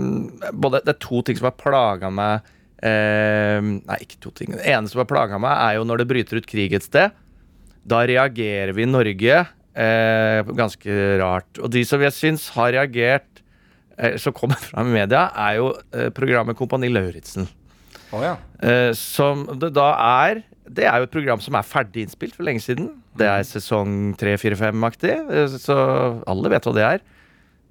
både, 0.49 0.79
Det 0.81 0.95
er 0.95 0.97
to 1.03 1.19
ting 1.21 1.37
som 1.37 1.45
har 1.51 1.53
plaga 1.61 2.09
meg 2.09 2.47
eh, 2.81 3.59
Nei, 3.61 3.99
ikke 4.01 4.17
to 4.25 4.31
ting. 4.33 4.55
Det 4.57 4.65
ene 4.65 4.89
som 4.89 5.03
har 5.03 5.09
plaga 5.09 5.37
meg, 5.41 5.53
er 5.53 5.77
jo 5.77 5.85
når 5.85 6.01
det 6.01 6.09
bryter 6.09 6.41
ut 6.41 6.49
krig 6.49 6.73
et 6.73 6.85
sted. 6.87 7.13
Da 7.87 8.01
reagerer 8.09 8.73
vi 8.75 8.83
i 8.87 8.89
Norge 8.89 9.37
eh, 9.77 10.53
ganske 10.57 10.97
rart. 11.21 11.61
Og 11.61 11.69
de 11.73 11.85
som 11.87 12.01
jeg 12.03 12.15
syns 12.17 12.49
har 12.57 12.73
reagert, 12.75 13.43
som 14.21 14.35
kommer 14.35 14.59
fram 14.61 14.91
i 14.91 14.99
media, 14.99 15.27
er 15.33 15.57
jo 15.59 15.71
eh, 15.91 16.09
programmet 16.15 16.57
Kompani 16.59 16.89
Lauritzen. 16.91 17.47
Oh, 18.13 18.21
ja. 18.23 18.35
Eh, 18.63 18.91
som 18.95 19.43
det 19.59 19.73
da 19.75 19.89
er 20.23 20.43
Det 20.67 20.85
er 20.87 20.99
jo 20.99 21.07
et 21.07 21.11
program 21.11 21.41
som 21.43 21.55
er 21.55 21.63
ferdig 21.67 22.03
innspilt 22.03 22.35
for 22.35 22.43
lenge 22.43 22.59
siden. 22.59 22.89
Det 23.17 23.27
er 23.27 23.45
sesong 23.47 24.13
3-4-5-aktig, 24.19 25.13
eh, 25.31 25.57
så 25.63 25.77
alle 26.27 26.51
vet 26.51 26.67
hva 26.67 26.73
det 26.75 26.83
er. 26.83 27.03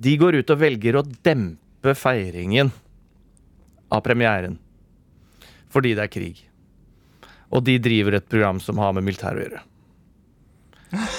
De 0.01 0.15
går 0.17 0.39
ut 0.41 0.53
og 0.53 0.61
velger 0.63 0.97
å 0.97 1.05
dempe 1.05 1.93
feiringen 1.97 2.73
av 3.93 4.03
premieren 4.05 4.57
fordi 5.77 5.93
det 5.93 6.07
er 6.07 6.13
krig. 6.13 6.39
Og 7.53 7.61
de 7.67 7.75
driver 7.83 8.17
et 8.17 8.29
program 8.31 8.57
som 8.65 8.79
har 8.81 8.95
med 8.97 9.05
militær 9.05 9.37
å 9.37 9.43
gjøre. 9.43 9.61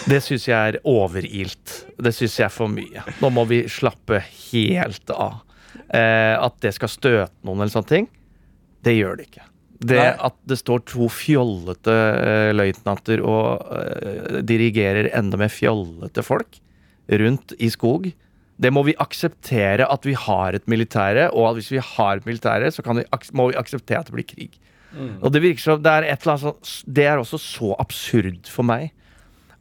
Det 0.10 0.22
syns 0.26 0.48
jeg 0.50 0.74
er 0.74 0.80
overilt. 0.88 1.74
Det 2.00 2.14
syns 2.16 2.38
jeg 2.40 2.48
er 2.48 2.54
for 2.54 2.72
mye. 2.72 3.04
Nå 3.22 3.32
må 3.34 3.46
vi 3.50 3.64
slappe 3.72 4.22
helt 4.22 5.14
av. 5.14 5.44
Eh, 5.88 6.36
at 6.36 6.58
det 6.64 6.74
skal 6.76 6.92
støte 6.92 7.48
noen 7.48 7.62
eller 7.62 7.74
sånne 7.74 7.92
ting, 7.92 8.08
det 8.84 8.98
gjør 8.98 9.20
det 9.20 9.28
ikke. 9.30 9.46
Det 9.78 9.98
Nei. 10.00 10.14
at 10.26 10.36
det 10.50 10.58
står 10.58 10.82
to 10.90 11.08
fjollete 11.14 11.94
eh, 11.94 12.52
løytnanter 12.56 13.22
og 13.22 13.68
eh, 13.78 14.40
dirigerer 14.48 15.12
enda 15.16 15.38
mer 15.40 15.52
fjollete 15.54 16.24
folk 16.26 16.58
rundt 17.22 17.54
i 17.64 17.70
skog, 17.72 18.10
det 18.58 18.72
må 18.74 18.82
vi 18.88 18.96
akseptere 19.00 19.86
at 19.86 20.06
vi 20.08 20.16
har 20.18 20.58
et 20.58 20.66
militære, 20.68 21.30
og 21.30 21.52
at 21.52 21.60
hvis 21.60 21.70
vi 21.76 21.84
har 21.84 22.18
et 22.18 22.26
militære, 22.26 22.72
så 22.74 22.84
kan 22.84 22.98
vi, 22.98 23.06
må 23.38 23.52
vi 23.52 23.60
akseptere 23.60 24.02
at 24.02 24.10
det 24.10 24.16
blir 24.18 24.28
krig. 24.28 24.58
Og 25.22 25.30
det 25.32 25.44
virker 25.44 25.62
som 25.62 25.84
det 25.84 25.94
er 25.94 26.08
et 26.08 26.24
eller 26.24 26.38
annet 26.38 26.44
sånt 26.46 26.70
Det 26.88 27.04
er 27.06 27.20
også 27.20 27.38
så 27.44 27.74
absurd 27.78 28.48
for 28.50 28.66
meg 28.66 28.88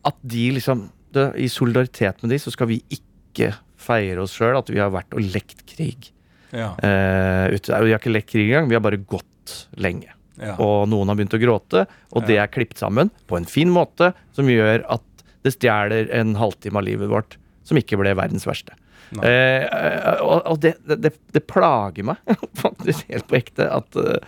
at 0.06 0.18
de 0.22 0.50
liksom 0.56 0.86
det, 1.16 1.30
I 1.40 1.48
solidaritet 1.48 2.20
med 2.22 2.34
de, 2.34 2.38
så 2.42 2.52
skal 2.52 2.68
vi 2.70 2.80
ikke 2.92 3.52
feire 3.80 4.20
oss 4.24 4.34
sjøl 4.36 4.58
at 4.58 4.68
vi 4.72 4.80
har 4.82 4.90
vært 4.92 5.14
og 5.16 5.22
lekt 5.32 5.62
krig. 5.70 6.10
Ja. 6.54 6.74
Eh, 6.82 7.54
ut, 7.54 7.68
Vi 7.68 7.92
har 7.92 7.98
ikke 8.00 8.12
lekt 8.12 8.30
krig 8.32 8.50
engang, 8.50 8.68
vi 8.70 8.76
har 8.76 8.84
bare 8.84 9.00
gått 9.00 9.68
lenge. 9.80 10.12
ja. 10.40 10.56
Og 10.60 10.88
noen 10.90 11.08
har 11.08 11.16
begynt 11.16 11.36
å 11.36 11.40
gråte, 11.40 11.86
og 12.12 12.26
det 12.28 12.36
er 12.42 12.50
klippet 12.52 12.82
sammen 12.82 13.10
på 13.26 13.38
en 13.38 13.48
fin 13.48 13.70
måte 13.72 14.12
som 14.36 14.48
gjør 14.50 14.84
at 14.92 15.24
det 15.46 15.54
stjeler 15.54 16.10
en 16.12 16.34
halvtime 16.36 16.76
av 16.80 16.84
livet 16.84 17.08
vårt, 17.08 17.38
som 17.64 17.78
ikke 17.78 17.96
ble 18.00 18.12
verdens 18.18 18.46
verste. 18.48 18.74
Eh, 19.22 19.62
og 20.20 20.42
og 20.50 20.60
det, 20.60 20.74
det, 20.82 21.12
det 21.32 21.42
plager 21.46 22.08
meg 22.08 22.18
faktisk 22.64 23.06
helt 23.12 23.28
på 23.30 23.38
ekte 23.38 23.68
at, 23.70 23.96
eh, 23.96 24.18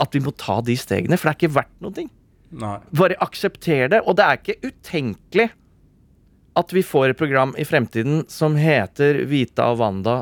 at 0.00 0.14
vi 0.14 0.20
må 0.20 0.34
ta 0.36 0.60
de 0.64 0.76
stegene, 0.76 1.16
for 1.16 1.30
det 1.30 1.32
er 1.32 1.40
ikke 1.40 1.56
verdt 1.56 1.94
ting. 1.96 2.10
Nei. 2.50 2.76
Bare 2.98 3.18
aksepter 3.22 3.90
det. 3.92 4.02
Og 4.06 4.16
det 4.18 4.26
er 4.26 4.40
ikke 4.40 4.70
utenkelig 4.70 5.48
at 6.58 6.72
vi 6.74 6.82
får 6.84 7.12
et 7.12 7.18
program 7.20 7.52
i 7.58 7.66
fremtiden 7.66 8.24
som 8.30 8.56
heter 8.58 9.22
Vita 9.30 9.70
og 9.72 9.80
Wanda 9.82 10.16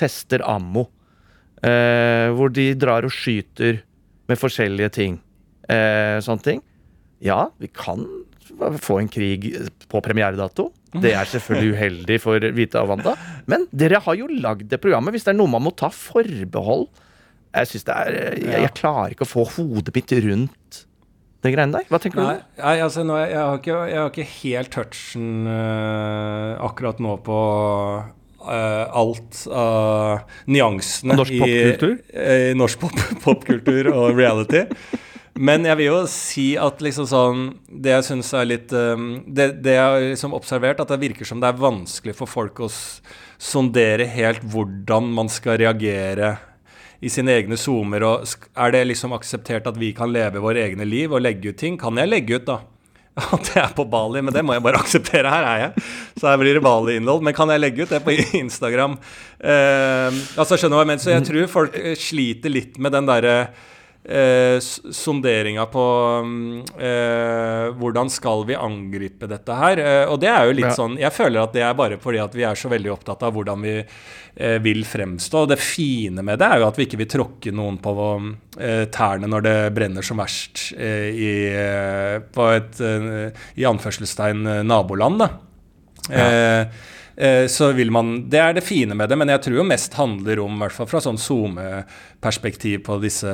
tester 0.00 0.44
ammo. 0.46 0.86
Eh, 1.64 2.28
hvor 2.36 2.52
de 2.52 2.70
drar 2.78 3.06
og 3.06 3.12
skyter 3.12 3.80
med 4.28 4.40
forskjellige 4.40 4.92
ting. 4.96 5.20
Eh, 5.68 6.16
sånne 6.24 6.44
ting. 6.44 6.64
Ja, 7.24 7.46
vi 7.60 7.68
kan 7.72 8.04
få 8.80 9.00
en 9.00 9.08
krig 9.10 9.48
på 9.90 10.00
premieredato. 10.04 10.70
Det 10.96 11.12
er 11.12 11.28
selvfølgelig 11.28 11.74
uheldig 11.76 12.18
for 12.22 12.44
Vita 12.56 12.84
og 12.84 12.94
Wanda. 12.94 13.16
Men 13.50 13.66
dere 13.74 14.00
har 14.04 14.16
jo 14.16 14.28
lagd 14.30 14.68
det 14.70 14.80
programmet. 14.80 15.16
Hvis 15.16 15.26
det 15.26 15.34
er 15.34 15.40
noe 15.40 15.50
man 15.50 15.64
må 15.66 15.74
ta 15.76 15.90
forbehold 15.92 16.88
Jeg 17.56 17.68
synes 17.70 17.86
det 17.88 17.94
er 17.96 18.16
jeg, 18.36 18.60
jeg 18.66 18.72
klarer 18.76 19.12
ikke 19.14 19.24
å 19.24 19.30
få 19.30 19.44
hodet 19.56 19.94
mitt 19.96 20.12
rundt 20.26 20.85
det 21.46 21.54
greiene 21.54 21.78
der. 21.78 21.88
Hva 21.90 22.00
tenker 22.02 22.22
Nei, 22.22 22.36
du? 22.36 22.60
nei 22.60 22.76
altså 22.84 23.06
nå, 23.06 23.16
jeg, 23.22 23.40
har 23.40 23.62
ikke, 23.62 23.80
jeg 23.90 24.00
har 24.02 24.12
ikke 24.12 24.28
helt 24.34 24.72
touchen 24.74 25.50
eh, 25.54 26.52
akkurat 26.68 27.02
nå 27.02 27.18
på 27.26 27.40
Uh, 28.46 28.86
alt 28.94 29.40
av 29.50 30.20
nyansene 30.46 31.16
Norsk 31.18 31.32
i, 31.34 31.48
i 32.14 32.52
norsk 32.54 32.78
pop, 32.78 33.00
popkultur 33.24 33.88
og 33.90 34.12
reality. 34.14 34.60
Men 35.36 35.66
jeg 35.68 35.78
vil 35.80 35.88
jo 35.90 35.98
si 36.10 36.46
at 36.60 36.80
liksom 36.84 37.08
sånn 37.10 37.40
Det 37.68 37.92
jeg 37.92 38.06
syns 38.08 38.32
er 38.36 38.48
litt 38.48 38.72
eh, 38.76 39.06
det, 39.26 39.48
det 39.64 39.76
jeg 39.76 39.84
har 39.84 40.04
liksom 40.12 40.36
observert, 40.36 40.80
at 40.80 40.92
det 40.92 41.00
virker 41.02 41.28
som 41.28 41.42
det 41.42 41.50
er 41.50 41.60
vanskelig 41.60 42.16
for 42.16 42.30
folk 42.30 42.62
å 42.64 42.70
sondere 43.36 44.06
helt 44.08 44.44
hvordan 44.48 45.10
man 45.12 45.28
skal 45.32 45.58
reagere 45.60 46.36
i 47.00 47.10
sine 47.12 47.34
egne 47.36 47.58
zoomer. 47.60 48.04
Og 48.06 48.24
er 48.56 48.72
det 48.74 48.86
liksom 48.92 49.14
akseptert 49.16 49.68
at 49.68 49.76
vi 49.80 49.92
kan 49.96 50.12
leve 50.12 50.42
våre 50.42 50.64
egne 50.64 50.86
liv 50.88 51.12
og 51.12 51.22
legge 51.24 51.52
ut 51.52 51.60
ting? 51.60 51.78
Kan 51.80 52.00
jeg 52.00 52.10
legge 52.10 52.40
ut, 52.40 52.48
da? 52.48 52.62
At 53.32 53.48
jeg 53.48 53.62
er 53.62 53.70
på 53.72 53.86
Bali, 53.88 54.20
men 54.20 54.34
det 54.34 54.42
må 54.44 54.52
jeg 54.52 54.64
bare 54.64 54.80
akseptere. 54.84 55.30
Her 55.32 55.46
er 55.48 55.62
jeg. 55.62 55.86
Så 56.20 56.28
her 56.28 56.40
blir 56.40 56.58
det 56.58 56.64
Bali-innhold. 56.64 57.24
Men 57.24 57.36
kan 57.36 57.48
jeg 57.52 57.62
legge 57.62 57.86
ut 57.86 57.94
det 57.94 58.02
på 58.04 58.16
Instagram? 58.42 58.98
Eh, 59.40 60.18
altså, 60.36 60.58
skjønner 60.58 60.76
du 60.76 60.80
hva 60.80 60.84
jeg 60.84 60.92
mener? 60.92 61.04
Så 61.04 61.14
jeg 61.14 61.24
tror 61.30 61.48
folk 61.52 61.78
eh, 61.80 61.96
sliter 61.96 62.52
litt 62.52 62.76
med 62.82 62.92
den 62.96 63.08
derre 63.08 63.38
eh, 64.08 64.56
sonderinga 64.62 65.66
på 65.72 65.84
mm, 66.24 66.60
eh, 66.78 67.66
hvordan 67.78 68.10
skal 68.12 68.44
vi 68.48 68.56
angripe 68.58 69.28
dette 69.30 69.56
her. 69.58 69.82
Eh, 69.82 70.04
og 70.12 70.20
det 70.22 70.30
er 70.30 70.46
jo 70.46 70.54
litt 70.56 70.70
Ja. 70.70 70.76
sånn 70.78 70.96
Jeg 70.98 71.12
føler 71.12 71.42
at 71.42 71.52
det 71.56 71.62
er 71.66 71.74
bare 71.74 71.98
fordi 71.98 72.22
at 72.22 72.34
vi 72.34 72.46
er 72.46 72.54
så 72.58 72.70
veldig 72.72 72.92
opptatt 72.94 73.22
av 73.26 73.34
hvordan 73.34 73.62
vi 73.66 73.74
eh, 73.82 74.58
vil 74.62 74.84
fremstå. 74.86 75.44
Og 75.44 75.48
det 75.52 75.58
fine 75.58 76.22
med 76.22 76.38
det 76.38 76.46
er 76.48 76.62
jo 76.62 76.68
at 76.68 76.76
vi 76.78 76.86
ikke 76.86 77.00
vil 77.02 77.12
tråkke 77.16 77.52
noen 77.54 77.78
på 77.82 77.94
eh, 78.60 78.84
tærne 78.94 79.26
når 79.30 79.46
det 79.46 79.56
brenner 79.76 80.02
som 80.06 80.22
verst 80.22 80.70
eh, 80.78 81.10
i, 81.10 81.32
på 82.32 82.50
et 82.54 82.80
i 83.56 83.64
anførselstegn 83.66 84.44
naboland, 84.66 85.18
da. 85.24 85.30
Ja. 86.06 86.66
Så 87.48 87.70
vil 87.72 87.88
man 87.88 88.26
Det 88.28 88.36
er 88.36 88.52
det 88.52 88.64
fine 88.66 88.92
med 88.92 89.08
det, 89.08 89.16
men 89.16 89.30
jeg 89.32 89.40
tror 89.46 89.54
jo 89.56 89.64
mest 89.64 89.94
handler 89.96 90.42
om, 90.44 90.58
i 90.58 90.64
hvert 90.64 90.74
fall 90.76 90.88
fra 90.90 91.00
sånn 91.00 91.16
SoMe-perspektiv 91.16 92.82
på 92.84 92.98
disse 93.00 93.32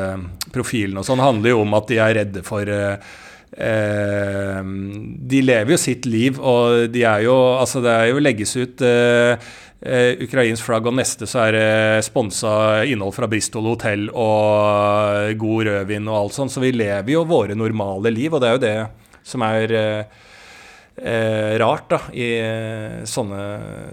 profilene 0.55 1.03
og 1.03 1.09
sånn, 1.09 1.23
handler 1.23 1.51
jo 1.51 1.65
om 1.65 1.75
at 1.75 1.91
de 1.91 1.99
er 1.99 2.15
redde 2.21 2.45
for 2.47 2.71
eh, 2.71 3.11
eh, 3.59 4.63
De 4.63 5.43
lever 5.43 5.75
jo 5.75 5.81
sitt 5.81 6.07
liv, 6.07 6.39
og 6.39 6.89
de 6.95 7.05
er 7.09 7.27
jo 7.27 7.37
Altså, 7.57 7.83
det 7.83 7.93
er 7.93 8.13
jo 8.13 8.23
legges 8.23 8.55
ut 8.57 8.87
eh, 8.87 9.51
eh, 9.83 10.25
ukrainsk 10.25 10.67
flagg, 10.67 10.87
og 10.89 10.97
neste 10.99 11.29
så 11.29 11.47
er 11.47 11.57
det 11.57 12.07
sponsa 12.07 12.85
innhold 12.89 13.17
fra 13.17 13.29
Bristol 13.31 13.71
hotell 13.73 14.09
og 14.11 15.39
god 15.43 15.71
rødvin 15.71 16.11
og 16.11 16.19
alt 16.19 16.39
sånt. 16.39 16.55
Så 16.55 16.63
vi 16.63 16.75
lever 16.75 17.15
jo 17.17 17.27
våre 17.29 17.59
normale 17.59 18.15
liv, 18.15 18.33
og 18.33 18.43
det 18.43 18.51
er 18.51 18.59
jo 18.59 18.67
det 18.67 18.77
som 19.27 19.45
er 19.47 19.79
eh, 19.79 20.21
eh, 21.01 21.57
rart 21.63 21.89
da, 21.93 22.01
i 22.13 22.27
eh, 22.41 23.03
sånne, 23.09 23.43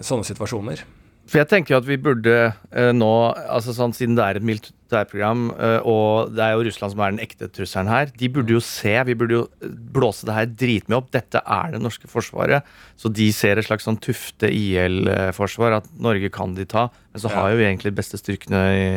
sånne 0.06 0.28
situasjoner. 0.28 0.82
For 1.30 1.38
jeg 1.38 1.46
tenker 1.52 1.76
jo 1.76 1.78
at 1.78 1.86
vi 1.86 1.96
burde 2.02 2.32
eh, 2.74 2.88
nå, 2.98 3.10
altså 3.54 3.70
sånn 3.78 3.92
siden 3.94 4.16
det 4.18 4.24
er 4.26 4.38
et 4.40 4.46
militærprogram, 4.50 5.44
eh, 5.62 5.76
og 5.86 6.32
det 6.34 6.42
er 6.42 6.56
jo 6.58 6.64
Russland 6.66 6.96
som 6.96 7.04
er 7.06 7.12
den 7.14 7.22
ekte 7.22 7.46
trusselen 7.54 7.92
her, 7.92 8.10
de 8.18 8.30
burde 8.34 8.56
jo 8.56 8.62
se, 8.66 8.96
vi 9.06 9.14
burde 9.20 9.38
jo 9.38 9.44
eh, 9.62 9.70
blåse 9.94 10.26
det 10.26 10.34
her 10.34 10.50
dritmye 10.50 10.98
opp. 10.98 11.12
Dette 11.14 11.44
er 11.46 11.76
det 11.76 11.84
norske 11.86 12.10
forsvaret. 12.10 12.66
Så 12.98 13.12
de 13.14 13.28
ser 13.36 13.62
et 13.62 13.68
slags 13.70 13.86
sånn 13.86 14.02
tufte 14.02 14.50
IL-forsvar, 14.50 15.78
at 15.84 15.92
Norge 16.02 16.32
kan 16.34 16.58
de 16.58 16.66
ta. 16.66 16.88
Men 17.14 17.22
så 17.22 17.30
har 17.36 17.54
jo 17.54 17.62
vi 17.62 17.68
egentlig 17.70 17.94
de 17.94 18.00
beste 18.02 18.18
styrkene 18.20 18.64
i 18.74 18.90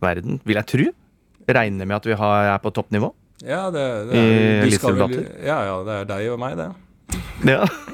verden, 0.00 0.40
vil 0.48 0.56
jeg 0.62 0.70
tro. 0.72 0.88
Regner 1.48 1.84
med 1.88 1.96
at 2.00 2.08
vi 2.08 2.16
har, 2.16 2.48
er 2.54 2.58
på 2.64 2.72
toppnivå. 2.76 3.12
Ja, 3.44 3.66
det, 3.70 3.84
det 4.08 4.16
I 4.16 4.24
er, 4.24 4.32
vel- 4.32 4.66
elitesoldater? 4.72 5.28
ja, 5.46 5.60
ja, 5.68 5.76
det 5.86 6.00
er 6.00 6.08
deg 6.16 6.32
og 6.32 6.40
meg, 6.42 6.56
det. 6.58 6.72
Ja. 7.48 7.64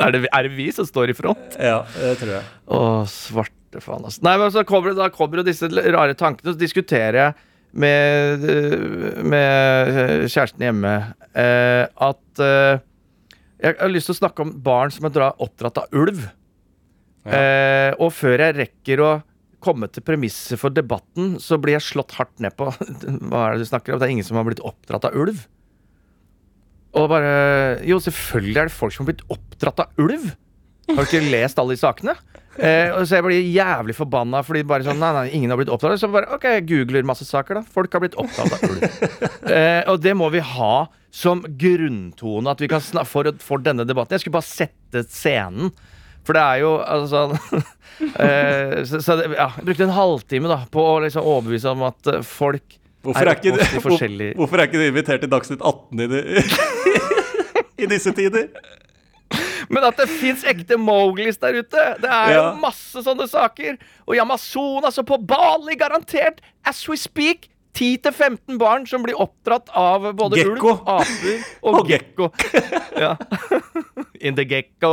er, 0.00 0.14
det, 0.14 0.24
er 0.26 0.46
det 0.46 0.52
vi 0.56 0.68
som 0.74 0.86
står 0.88 1.12
i 1.12 1.16
front? 1.16 1.56
Ja, 1.60 1.82
det 1.96 2.16
tror 2.20 2.32
jeg. 2.38 2.50
Å, 2.70 2.80
svarte 3.10 3.82
faen, 3.84 4.04
altså. 4.06 4.22
Nei, 4.26 4.36
men 4.40 4.52
så 4.54 4.64
kommer 4.68 4.96
da 4.98 5.10
kommer 5.14 5.40
jo 5.40 5.46
disse 5.46 5.70
rare 5.70 6.16
tankene. 6.18 6.54
Så 6.54 6.60
diskuterer 6.60 7.20
jeg 7.20 7.46
med, 7.70 8.44
øh, 8.50 9.20
med 9.30 9.94
øh, 9.94 10.26
kjæresten 10.26 10.64
hjemme 10.66 10.94
eh, 11.38 11.84
at 11.86 12.42
eh, 12.42 12.82
Jeg 13.60 13.76
har 13.78 13.92
lyst 13.92 14.10
til 14.10 14.16
å 14.16 14.22
snakke 14.24 14.42
om 14.42 14.54
barn 14.64 14.90
som 14.90 15.06
er 15.06 15.28
oppdratt 15.30 15.82
av 15.82 15.94
ulv. 15.94 16.24
Ja. 17.28 17.36
Eh, 17.36 17.90
og 18.00 18.14
før 18.16 18.40
jeg 18.40 18.56
rekker 18.56 19.02
å 19.04 19.10
komme 19.60 19.90
til 19.92 20.04
premisset 20.04 20.56
for 20.60 20.72
debatten, 20.72 21.34
så 21.42 21.58
blir 21.60 21.76
jeg 21.76 21.84
slått 21.90 22.16
hardt 22.16 22.40
ned 22.40 22.56
på 22.56 22.70
Hva 23.28 23.44
er 23.44 23.58
det 23.58 23.66
du 23.66 23.68
snakker 23.68 23.94
om? 23.94 24.00
Det 24.00 24.08
er 24.08 24.14
ingen 24.16 24.26
som 24.26 24.40
har 24.40 24.48
blitt 24.48 24.64
oppdratt 24.64 25.10
av 25.10 25.18
ulv. 25.20 25.44
Og 26.98 27.10
bare 27.12 27.32
Jo, 27.86 28.00
selvfølgelig 28.02 28.62
er 28.62 28.70
det 28.70 28.74
folk 28.74 28.94
som 28.94 29.04
har 29.04 29.12
blitt 29.12 29.26
oppdratt 29.30 29.84
av 29.84 30.02
ulv. 30.02 30.30
Har 30.90 31.04
du 31.04 31.06
ikke 31.06 31.30
lest 31.30 31.58
alle 31.62 31.76
de 31.76 31.80
sakene? 31.80 32.16
Eh, 32.58 32.90
så 33.06 33.20
jeg 33.20 33.24
blir 33.24 33.44
jævlig 33.54 33.94
forbanna 33.94 34.40
fordi 34.44 34.64
bare 34.66 34.82
sånn 34.84 34.98
Nei, 35.00 35.10
nei, 35.14 35.26
ingen 35.38 35.52
har 35.52 35.60
blitt 35.60 35.70
opptatt 35.70 35.92
av 35.92 35.94
det. 35.94 36.00
Så 36.02 36.10
bare 36.12 36.32
OK, 36.34 36.48
jeg 36.50 36.66
googler 36.68 37.06
masse 37.06 37.26
saker, 37.28 37.60
da. 37.60 37.74
Folk 37.76 37.94
har 37.94 38.02
blitt 38.02 38.18
opptatt 38.20 38.56
av 38.56 38.64
ulv. 38.66 38.82
eh, 39.54 39.82
og 39.90 40.02
det 40.02 40.16
må 40.18 40.28
vi 40.34 40.42
ha 40.44 40.74
som 41.14 41.44
grunntone 41.58 42.50
at 42.50 42.60
vi 42.62 42.68
kan 42.70 42.82
snak 42.82 43.08
for, 43.10 43.30
for 43.42 43.62
denne 43.62 43.86
debatten. 43.86 44.16
Jeg 44.16 44.24
skulle 44.24 44.38
bare 44.40 44.50
sette 44.50 45.06
scenen. 45.10 45.72
For 46.26 46.36
det 46.36 46.42
er 46.42 46.60
jo 46.60 46.74
altså 46.84 47.22
sånn 47.30 47.62
eh, 48.26 48.74
Så, 48.84 49.00
så 49.00 49.16
det, 49.16 49.30
ja, 49.38 49.46
jeg 49.56 49.66
brukte 49.70 49.86
en 49.86 49.96
halvtime 49.96 50.50
da 50.50 50.58
på 50.70 50.84
å 50.84 50.98
liksom 51.06 51.24
overbevise 51.24 51.72
om 51.72 51.86
at 51.88 52.10
eh, 52.12 52.20
folk 52.26 52.76
Hvorfor 53.02 53.30
er, 53.30 53.38
ikke, 53.40 53.80
forskjellige 53.80 54.34
hvorfor 54.36 54.60
er 54.60 54.68
ikke 54.68 54.80
du 54.80 54.84
invitert 54.90 55.22
til 55.24 55.30
Dagsnytt 55.32 55.62
18 55.64 56.00
i, 56.04 56.06
det, 56.10 56.20
i 57.84 57.86
disse 57.88 58.12
tider? 58.16 58.50
Men 59.70 59.86
at 59.86 59.96
det 60.02 60.08
fins 60.10 60.42
ekte 60.50 60.76
Mowglis 60.80 61.38
der 61.40 61.60
ute! 61.62 61.84
Det 62.02 62.10
er 62.10 62.32
jo 62.34 62.40
Ja. 62.42 62.50
masse 62.60 63.00
sånne 63.06 63.28
saker. 63.30 63.76
Og 64.08 64.16
i 64.16 64.20
Amazonas 64.22 64.98
og 64.98 65.06
på 65.06 65.16
Bali, 65.30 65.76
garantert! 65.78 66.40
As 66.66 66.82
we 66.90 66.98
speak! 66.98 67.46
10-15 67.78 68.56
barn 68.58 68.82
som 68.90 69.04
blir 69.06 69.14
oppdratt 69.22 69.68
av 69.78 70.08
både 70.18 70.40
gecko. 70.40 70.72
ulv, 70.74 70.88
aper 70.90 71.44
og 71.70 71.76
Og 71.78 71.86
gekko. 71.88 72.26
Ja. 72.98 73.12
In 74.26 74.34
the 74.34 74.44
gekko. 74.44 74.90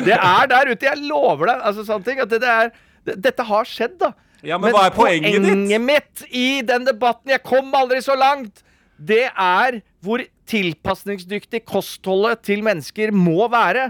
Det 0.00 0.16
er 0.16 0.48
der 0.50 0.70
ute, 0.72 0.86
jeg 0.88 1.02
lover 1.04 1.52
deg. 1.52 1.60
Altså, 1.68 1.84
sånne 1.86 2.08
ting, 2.08 2.22
at 2.24 2.32
det, 2.32 2.40
det 2.42 2.48
er, 2.48 2.72
det, 3.06 3.18
dette 3.28 3.44
har 3.44 3.68
skjedd, 3.68 3.98
da. 4.00 4.14
Ja, 4.42 4.58
men 4.58 4.74
hva 4.74 4.88
er 4.88 4.94
poenget 4.94 5.36
ditt? 5.36 5.46
poenget 5.46 5.82
mitt 5.84 6.22
i 6.34 6.62
den 6.66 6.86
debatten 6.88 7.30
Jeg 7.30 7.44
kom 7.46 7.72
aldri 7.78 8.02
så 8.02 8.16
langt! 8.18 8.64
Det 9.02 9.24
er 9.30 9.80
hvor 10.04 10.22
tilpasningsdyktig 10.50 11.62
kostholdet 11.66 12.42
til 12.46 12.62
mennesker 12.62 13.10
må 13.14 13.48
være. 13.50 13.88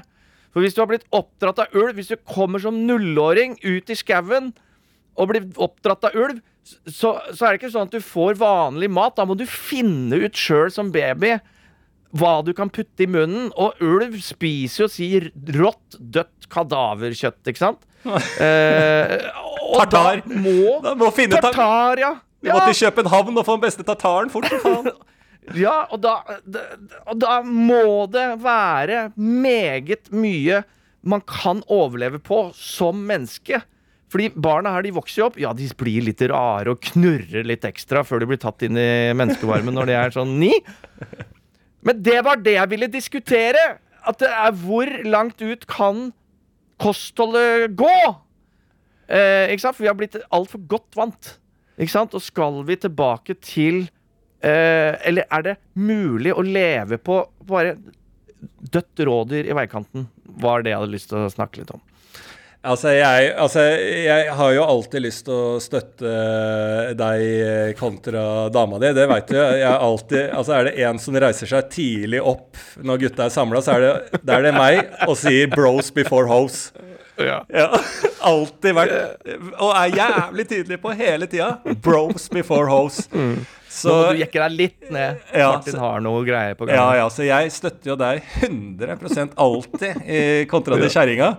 For 0.53 0.65
hvis 0.65 0.77
du 0.77 0.83
har 0.83 0.89
blitt 0.89 1.09
oppdratt 1.13 1.65
av 1.65 1.77
ulv, 1.77 1.97
hvis 1.97 2.13
du 2.13 2.17
kommer 2.29 2.63
som 2.63 2.79
nullåring 2.87 3.59
ut 3.65 3.93
i 3.93 3.97
skauen 3.99 4.53
og 5.17 5.29
blir 5.29 5.49
oppdratt 5.61 6.09
av 6.09 6.17
ulv, 6.17 6.41
så, 6.87 7.17
så 7.35 7.45
er 7.45 7.53
det 7.53 7.61
ikke 7.61 7.73
sånn 7.75 7.89
at 7.89 7.97
du 7.97 8.05
får 8.05 8.39
vanlig 8.41 8.89
mat. 8.93 9.17
Da 9.19 9.27
må 9.29 9.37
du 9.37 9.45
finne 9.49 10.21
ut 10.23 10.39
sjøl 10.39 10.71
som 10.73 10.93
baby 10.95 11.35
hva 12.19 12.33
du 12.45 12.53
kan 12.57 12.71
putte 12.73 13.05
i 13.05 13.09
munnen. 13.11 13.51
Og 13.57 13.81
ulv 13.85 14.19
spiser 14.25 14.85
jo 14.87 14.91
si 14.93 15.09
rått, 15.57 15.99
dødt 15.99 16.51
kadaverkjøtt, 16.53 17.41
ikke 17.49 17.65
sant? 17.69 17.89
Eh, 18.43 19.13
og 19.63 19.77
Tartar. 19.79 20.25
Da 20.27 20.41
må 20.43 20.73
Da 20.83 20.93
må 20.99 21.13
finne 21.15 21.39
tar 21.39 21.53
Tartar, 21.55 22.01
ja. 22.03 22.13
Du 22.43 22.51
må 22.51 22.59
til 22.67 22.89
København 22.89 23.37
og 23.39 23.47
få 23.47 23.55
den 23.55 23.63
beste 23.63 23.85
tartaren 23.87 24.33
fort. 24.33 24.49
for 24.51 24.65
faen. 24.67 24.91
Ja, 25.59 25.89
og 25.91 25.99
da, 26.05 26.21
da, 26.47 26.61
og 27.11 27.17
da 27.19 27.41
må 27.43 28.07
det 28.13 28.29
være 28.45 29.09
meget 29.19 30.07
mye 30.15 30.61
man 31.03 31.23
kan 31.27 31.65
overleve 31.67 32.21
på 32.23 32.45
som 32.55 33.01
menneske. 33.09 33.59
Fordi 34.13 34.29
barna 34.39 34.75
her, 34.77 34.85
de 34.87 34.93
vokser 34.95 35.23
jo 35.23 35.27
opp. 35.31 35.39
Ja, 35.41 35.51
de 35.57 35.67
blir 35.79 36.05
litt 36.07 36.23
rare 36.31 36.75
og 36.75 36.83
knurrer 36.93 37.47
litt 37.49 37.67
ekstra 37.67 38.05
før 38.07 38.23
de 38.23 38.29
blir 38.31 38.41
tatt 38.43 38.63
inn 38.67 38.79
i 38.79 38.89
menneskevarmen 39.19 39.75
når 39.75 39.91
de 39.91 39.97
er 39.99 40.15
sånn 40.15 40.37
ni. 40.39 40.53
Men 41.87 42.03
det 42.03 42.19
var 42.27 42.43
det 42.43 42.57
jeg 42.57 42.71
ville 42.73 42.91
diskutere. 42.91 43.63
At 44.07 44.19
det 44.23 44.31
er 44.31 44.59
hvor 44.65 44.91
langt 45.07 45.43
ut 45.43 45.67
kan 45.71 46.11
kostholdet 46.83 47.77
gå? 47.79 47.95
Eh, 49.07 49.53
ikke 49.53 49.65
sant? 49.65 49.77
For 49.77 49.85
vi 49.85 49.91
har 49.91 49.99
blitt 49.99 50.19
altfor 50.35 50.63
godt 50.71 50.99
vant. 50.99 51.35
Ikke 51.79 51.95
sant? 51.95 52.15
Og 52.15 52.23
skal 52.25 52.63
vi 52.69 52.79
tilbake 52.79 53.37
til 53.41 53.85
eh, 54.45 54.95
Eller 55.09 55.27
er 55.31 55.47
det 55.47 55.57
mulig 55.79 56.35
å 56.35 56.45
leve 56.45 56.99
på 57.01 57.23
bare 57.49 57.77
dødt 58.73 59.05
rådyr 59.07 59.51
i 59.51 59.57
veikanten? 59.57 60.09
Var 60.43 60.63
det 60.63 60.73
jeg 60.73 60.81
hadde 60.83 60.95
lyst 60.95 61.11
til 61.13 61.23
å 61.23 61.33
snakke 61.33 61.63
litt 61.63 61.73
om. 61.75 61.83
Altså 62.63 62.93
jeg, 62.95 63.31
altså, 63.43 63.63
jeg 63.91 64.35
har 64.39 64.53
jo 64.55 64.63
alltid 64.63 65.03
lyst 65.03 65.25
til 65.27 65.35
å 65.35 65.57
støtte 65.63 66.13
deg 66.95 67.73
kontra 67.81 68.23
dama 68.55 68.79
di. 68.79 68.93
Det 68.95 69.07
veit 69.11 69.33
du. 69.33 69.35
Jeg 69.35 69.65
er, 69.67 69.81
alltid, 69.83 70.29
altså 70.31 70.55
er 70.61 70.69
det 70.69 70.77
en 70.87 71.01
som 71.03 71.19
reiser 71.25 71.51
seg 71.51 71.73
tidlig 71.75 72.21
opp 72.23 72.61
når 72.87 73.03
gutta 73.03 73.27
er 73.27 73.35
samla, 73.35 73.65
så 73.67 73.75
er 73.75 73.87
det, 73.87 74.21
det 74.23 74.37
er 74.37 74.47
det 74.47 74.55
meg 74.55 74.79
og 75.09 75.17
sier 75.19 75.51
'bros 75.51 75.91
before 75.95 76.31
hoes'. 76.31 76.69
Ja. 77.19 77.43
Ja, 77.53 77.67
alltid 78.25 78.73
vært 78.75 79.27
Og 79.61 79.75
er 79.77 79.91
jævlig 79.99 80.47
tydelig 80.49 80.79
på 80.81 80.95
hele 80.97 81.27
tida. 81.27 81.59
Bros 81.83 82.29
before 82.33 82.71
hoes. 82.71 83.09
Så 83.73 83.89
Nå 83.89 84.13
du 84.13 84.19
jekker 84.21 84.43
deg 84.45 84.57
litt 84.59 84.91
ned. 84.93 85.21
Ja, 85.33 85.53
Martin 85.55 85.73
så- 85.73 85.81
har 85.81 86.03
noe 86.05 86.21
greier 86.27 86.55
på 86.59 86.67
gang. 86.69 86.77
ja, 86.77 86.97
ja, 87.01 87.07
så 87.09 87.25
jeg 87.25 87.53
støtter 87.55 87.93
jo 87.93 87.97
deg 87.97 88.21
100 88.43 89.33
alltid 89.41 90.03
i 90.05 90.45
kontra 90.51 90.77
til 90.77 90.93
kjerringa. 90.93 91.31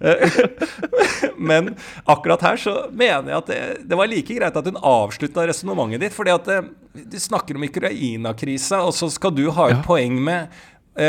Eh, 0.00 0.38
Men 1.50 1.74
akkurat 2.08 2.40
her 2.48 2.56
så 2.56 2.76
mener 2.90 3.28
jeg 3.34 3.38
at 3.42 3.52
det, 3.52 3.60
det 3.90 3.98
var 3.98 4.08
like 4.08 4.38
greit 4.38 4.56
at 4.56 4.70
hun 4.70 4.80
avslutta 4.80 5.44
resonnementet 5.50 6.00
ditt. 6.06 6.16
fordi 6.16 6.32
at 6.32 6.48
eh, 6.48 6.72
du 7.12 7.18
snakker 7.20 7.56
om 7.60 7.68
Ukraina-krisa, 7.68 8.80
og 8.86 8.96
så 8.96 9.10
skal 9.12 9.34
du 9.36 9.50
ha 9.50 9.70
et 9.72 9.84
poeng 9.86 10.20
med 10.22 10.60
Uh, 10.92 11.00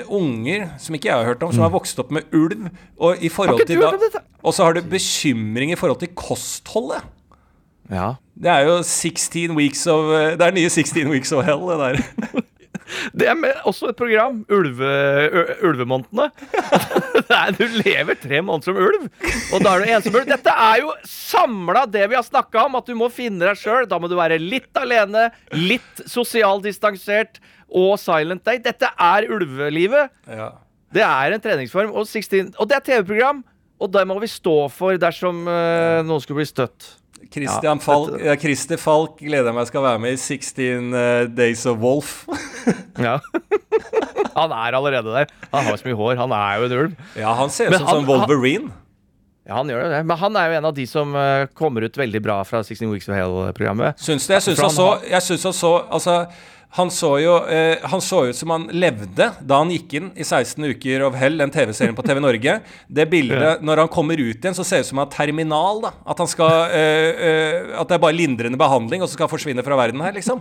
uh, 0.00 0.12
unger 0.16 0.70
som 0.80 0.94
ikke 0.96 1.10
jeg 1.10 1.18
har 1.18 1.26
hørt 1.28 1.42
om, 1.44 1.50
som 1.52 1.66
har 1.66 1.72
vokst 1.74 1.98
opp 2.00 2.08
med 2.16 2.32
ulv. 2.32 2.70
Og, 2.96 3.20
i 3.20 3.28
forhold 3.28 3.60
til 3.68 3.82
da, 3.84 4.22
og 4.40 4.54
så 4.56 4.64
har 4.64 4.72
du 4.72 4.80
bekymring 4.88 5.74
i 5.74 5.76
forhold 5.76 6.00
til 6.00 6.14
kostholdet. 6.16 7.04
Ja. 7.90 8.14
Det 8.42 8.50
er 8.50 8.68
jo 8.68 8.78
16 8.82 9.56
weeks 9.58 9.84
of 9.90 10.08
eh, 10.14 10.32
Det 10.38 10.46
er 10.46 10.54
nye 10.56 10.70
16 10.70 11.10
weeks 11.10 11.32
of 11.34 11.44
hell, 11.46 11.66
det 11.68 11.78
der. 11.82 12.42
Det 13.16 13.28
er 13.28 13.36
med, 13.38 13.54
også 13.68 13.88
et 13.88 13.96
program. 13.96 14.42
Ulve, 14.52 14.88
ulvemånedene. 15.64 16.28
Du 17.56 17.64
lever 17.64 18.18
tre 18.20 18.42
måneder 18.44 18.66
som 18.66 18.76
ulv, 18.76 19.06
og 19.54 19.62
da 19.64 19.70
er 19.72 19.80
du 19.80 19.92
ensom 19.94 20.16
ulv. 20.18 20.26
Dette 20.28 20.52
er 20.52 20.82
jo 20.82 20.90
samla 21.08 21.86
det 21.88 22.02
vi 22.10 22.18
har 22.18 22.26
snakka 22.26 22.66
om, 22.66 22.76
at 22.76 22.88
du 22.90 22.92
må 22.98 23.08
finne 23.12 23.40
deg 23.46 23.56
sjøl. 23.56 23.86
Da 23.88 23.96
må 24.02 24.10
du 24.10 24.16
være 24.18 24.36
litt 24.42 24.76
alene, 24.76 25.30
litt 25.56 26.02
sosialdistansert 26.10 27.40
og 27.72 27.94
silent 28.02 28.44
day. 28.44 28.60
Dette 28.60 28.90
er 28.92 29.30
ulvelivet. 29.32 30.12
Ja. 30.28 30.50
Det 30.92 31.04
er 31.06 31.32
en 31.32 31.44
treningsform, 31.44 31.94
og, 31.96 32.04
16, 32.04 32.52
og 32.58 32.68
det 32.68 32.78
er 32.78 32.86
TV-program. 32.90 33.40
Og 33.82 33.90
det 33.96 34.04
må 34.06 34.18
vi 34.22 34.28
stå 34.30 34.56
for 34.70 35.00
dersom 35.00 35.46
uh, 35.48 36.02
noen 36.04 36.20
skulle 36.22 36.42
bli 36.42 36.50
støtt. 36.52 36.92
Christian 37.32 37.80
Ja, 37.80 37.84
Falk, 37.84 38.14
ja, 38.20 38.36
Christer 38.40 38.80
Falk 38.80 39.16
gleder 39.22 39.50
jeg 39.50 39.56
meg 39.56 39.70
skal 39.70 39.84
være 39.86 40.02
med 40.04 40.14
i 40.16 40.20
16 40.20 40.94
eh, 40.94 41.24
Days 41.32 41.66
of 41.70 41.80
Wolf. 41.82 42.22
Ja. 43.02 43.16
Han 44.36 44.52
er 44.54 44.76
allerede 44.76 45.10
der. 45.10 45.30
Han 45.50 45.64
har 45.66 45.78
så 45.80 45.86
mye 45.88 45.96
hår. 45.98 46.14
Han 46.20 46.32
er 46.36 46.60
jo 46.60 46.66
en 46.68 46.74
ulv. 46.76 46.92
ja, 47.18 47.32
han 47.34 47.50
ser 47.50 47.72
ut 47.72 47.78
som 47.80 47.88
han- 47.88 47.96
sånn 48.02 48.06
Wolverine. 48.08 48.70
Ja, 49.48 49.56
han 49.58 49.66
gjør 49.72 49.88
det. 49.90 50.02
Men 50.06 50.18
han 50.20 50.36
er 50.38 50.50
jo 50.52 50.58
en 50.60 50.66
av 50.68 50.74
de 50.76 50.84
som 50.86 51.16
øh, 51.18 51.48
kommer 51.58 51.82
ut 51.82 51.96
veldig 51.98 52.20
bra 52.22 52.36
fra 52.46 52.60
16 52.62 52.86
Weeks 52.92 53.08
of 53.10 53.16
Hell-programmet. 53.18 53.98
Syns 53.98 54.28
det. 54.28 54.36
Jeg 54.38 54.44
syns 54.46 54.60
han 54.62 54.70
han 54.70 54.76
så 54.76 54.88
Jeg 55.10 55.22
synes 55.26 55.46
han 55.48 55.56
så 55.58 55.72
Altså, 55.90 56.14
han 56.72 56.88
så 56.92 57.10
jo 57.20 57.34
eh, 57.52 57.82
Han 57.92 58.00
så 58.00 58.22
ut 58.30 58.36
som 58.36 58.52
han 58.54 58.62
levde 58.72 59.26
da 59.44 59.58
han 59.60 59.72
gikk 59.72 59.92
inn 59.98 60.06
i 60.16 60.24
16 60.24 60.64
uker 60.72 61.04
of 61.04 61.16
Hell, 61.20 61.36
den 61.40 61.52
TV-serien 61.52 61.96
på 61.96 62.04
TV 62.06 62.20
Norge. 62.24 62.54
Det 62.88 63.04
bildet, 63.12 63.60
når 63.64 63.82
han 63.84 63.90
kommer 63.92 64.20
ut 64.20 64.38
igjen, 64.38 64.56
så 64.56 64.64
ser 64.64 64.80
det 64.80 64.86
ut 64.86 64.92
som 64.92 65.02
han 65.02 65.10
er 65.10 65.12
terminal. 65.12 65.82
da 65.84 65.92
At 66.14 66.22
han 66.22 66.30
skal 66.30 66.72
eh, 66.72 67.26
eh, 67.28 67.74
At 67.76 67.90
det 67.90 67.98
er 67.98 68.04
bare 68.06 68.16
lindrende 68.16 68.60
behandling, 68.60 69.04
og 69.04 69.10
så 69.10 69.18
skal 69.18 69.28
han 69.28 69.34
forsvinne 69.34 69.64
fra 69.66 69.76
verden 69.82 70.00
her, 70.04 70.16
liksom. 70.16 70.40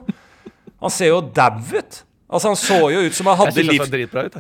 Han 0.82 0.94
ser 0.94 1.12
jo 1.12 1.20
dau 1.36 1.60
ut. 1.60 2.00
Altså, 2.32 2.48
han 2.48 2.60
så 2.60 2.80
jo 2.94 3.04
ut 3.04 3.18
som 3.18 3.28
han 3.28 3.40
hadde 3.42 3.66
liv... 3.68 4.40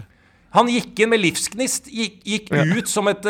Han 0.51 0.67
gikk 0.67 0.99
inn 0.99 1.11
med 1.13 1.21
livsgnist, 1.23 1.85
gikk, 1.87 2.17
gikk 2.27 2.49
ut 2.51 2.89
som 2.91 3.07
et 3.07 3.27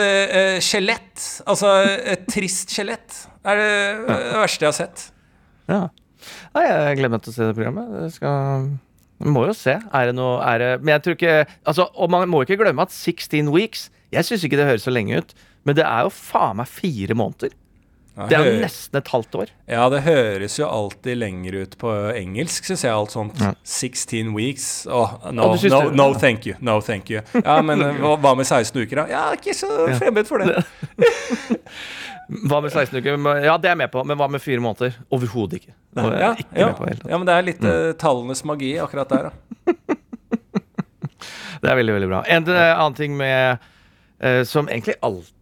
skjelett. 0.65 1.11
eh, 1.17 1.49
altså 1.53 1.73
et 2.13 2.23
trist 2.29 2.73
skjelett. 2.73 3.25
Det 3.41 3.53
er 3.53 3.61
det, 3.61 3.73
det 4.09 4.39
verste 4.41 4.65
jeg 4.65 4.69
har 4.69 4.77
sett. 4.77 5.03
Ja. 5.69 5.81
Nei, 6.55 6.65
jeg 6.67 6.97
gleder 6.99 7.13
meg 7.15 7.23
til 7.25 7.33
å 7.33 7.35
se 7.37 7.47
det 7.49 7.55
programmet. 7.57 7.93
Det 7.97 8.09
skal 8.15 8.67
Man 9.21 9.35
må 9.35 9.45
jo 9.49 9.55
se. 9.57 9.77
Er 9.77 10.09
det 10.09 10.15
noe 10.17 10.39
er 10.41 10.61
det, 10.63 10.69
Men 10.81 10.95
jeg 10.95 11.03
tror 11.05 11.17
ikke 11.17 11.35
Altså, 11.69 11.87
Og 11.93 12.09
man 12.09 12.29
må 12.29 12.43
ikke 12.45 12.57
glemme 12.61 12.81
at 12.81 12.93
16 12.93 13.51
weeks 13.53 13.89
Jeg 14.11 14.25
syns 14.27 14.45
ikke 14.47 14.57
det 14.59 14.65
høres 14.69 14.87
så 14.87 14.93
lenge 14.93 15.21
ut, 15.21 15.35
men 15.63 15.77
det 15.77 15.85
er 15.85 16.07
jo 16.07 16.09
faen 16.11 16.57
meg 16.57 16.67
fire 16.67 17.15
måneder. 17.15 17.53
Ja, 18.17 18.25
Det 18.27 18.35
er 18.35 18.47
jo 18.49 18.55
nesten 18.59 18.97
et 18.99 19.07
halvt 19.07 19.35
år. 19.39 19.51
Ja, 19.71 19.85
det 19.93 20.01
høres 20.03 20.57
jo 20.59 20.67
alltid 20.67 21.15
lenger 21.21 21.55
ut 21.63 21.77
på 21.79 21.93
engelsk, 22.11 22.65
syns 22.67 22.83
jeg. 22.83 22.91
Alt 22.91 23.13
sånt. 23.15 23.39
16 23.63 24.33
weeks. 24.35 24.65
Oh, 24.91 25.13
no, 25.31 25.53
no, 25.55 25.81
no 25.95 26.07
thank 26.19 26.45
you. 26.49 26.57
No 26.59 26.81
thank 26.83 27.09
you. 27.13 27.21
Ja, 27.39 27.61
men 27.63 27.79
eh, 27.85 28.01
hva 28.03 28.33
med 28.35 28.49
16 28.49 28.83
uker, 28.83 29.03
da? 29.03 29.07
Ja, 29.07 29.23
ikke 29.37 29.55
så 29.55 29.69
fremmed 29.95 30.27
for 30.27 30.43
det. 30.43 30.59
Hva 32.31 32.61
med 32.63 32.71
16 32.71 32.95
uker? 33.01 33.17
Ja, 33.43 33.57
det 33.59 33.67
er 33.67 33.73
jeg 33.73 33.81
med 33.81 33.91
på, 33.91 34.03
men 34.07 34.19
hva 34.19 34.27
med 34.31 34.43
fire 34.43 34.63
måneder? 34.63 34.95
Overhodet 35.11 35.59
ikke. 35.59 35.73
Det 35.91 36.05
er 36.05 36.19
Ja, 36.21 36.31
ikke 36.39 36.61
ja. 36.61 36.69
med 36.69 36.77
på 36.77 36.87
det 36.87 36.95
tatt. 37.01 37.09
ja, 37.11 37.17
men 37.19 37.27
det 37.27 37.35
er 37.35 37.47
litt 37.49 37.65
mm. 37.65 37.97
tallenes 37.99 38.43
magi 38.47 38.71
akkurat 38.79 39.11
der, 39.11 39.29
da. 39.31 39.75
Det 41.61 41.69
er 41.69 41.77
veldig, 41.77 41.93
veldig 41.93 42.09
bra. 42.09 42.23
En 42.25 42.47
eh, 42.49 42.71
annen 42.73 42.95
ting 42.97 43.13
med 43.19 43.61
eh, 44.17 44.41
som 44.49 44.69
egentlig 44.71 44.95
alltid 45.05 45.35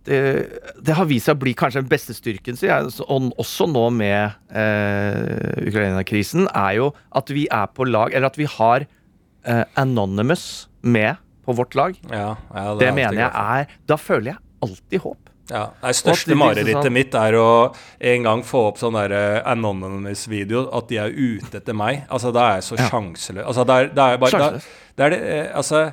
Det 0.83 0.95
har 0.97 1.05
vist 1.07 1.29
seg 1.29 1.37
å 1.37 1.39
bli 1.43 1.53
kanskje 1.55 1.83
den 1.83 1.91
beste 1.91 2.15
styrken, 2.17 2.57
sier 2.59 2.73
jeg, 2.73 2.91
og 3.05 3.29
også 3.39 3.67
nå 3.69 3.85
med 3.95 4.33
eh, 4.51 5.63
Ukraina-krisen, 5.69 6.49
er 6.49 6.79
jo 6.79 6.89
at 7.15 7.29
vi 7.31 7.45
er 7.53 7.69
på 7.71 7.87
lag 7.87 8.11
Eller 8.11 8.31
at 8.31 8.39
vi 8.41 8.49
har 8.49 8.83
eh, 8.83 9.63
Anonymous 9.79 10.67
med 10.81 11.21
på 11.45 11.55
vårt 11.55 11.73
lag. 11.77 11.95
Ja, 12.11 12.33
Det 12.81 12.89
er 12.89 12.93
mener 12.97 13.21
jeg 13.21 13.31
er 13.31 13.71
Da 13.87 13.95
føler 13.97 14.33
jeg 14.33 14.41
alltid 14.65 15.05
håp. 15.05 15.28
Ja, 15.49 15.63
det 15.81 15.89
Og 15.89 15.95
største 15.97 16.35
marerittet 16.37 16.91
mitt 16.93 17.15
er 17.17 17.33
å 17.33 17.73
en 17.99 18.23
gang 18.23 18.43
få 18.45 18.67
opp 18.69 18.77
sånn 18.77 18.93
der 18.93 19.11
eh, 19.17 19.41
anonymous-video, 19.49 20.67
at 20.77 20.87
de 20.91 20.97
er 21.01 21.09
ute 21.15 21.57
etter 21.57 21.73
meg. 21.73 22.03
Altså, 22.09 22.31
da 22.35 22.51
er 22.51 22.59
jeg 22.59 22.67
så 22.69 22.77
Ja. 22.77 22.89
sjanseløs. 22.91 23.45
Altså, 23.49 23.65
det 23.65 23.75
er, 23.79 23.87
det 23.97 24.05
er 24.13 24.17
bare 24.17 24.39
da, 24.39 24.49
det 24.95 25.05
er 25.05 25.09
det, 25.09 25.21
eh, 25.23 25.51
Altså 25.57 25.91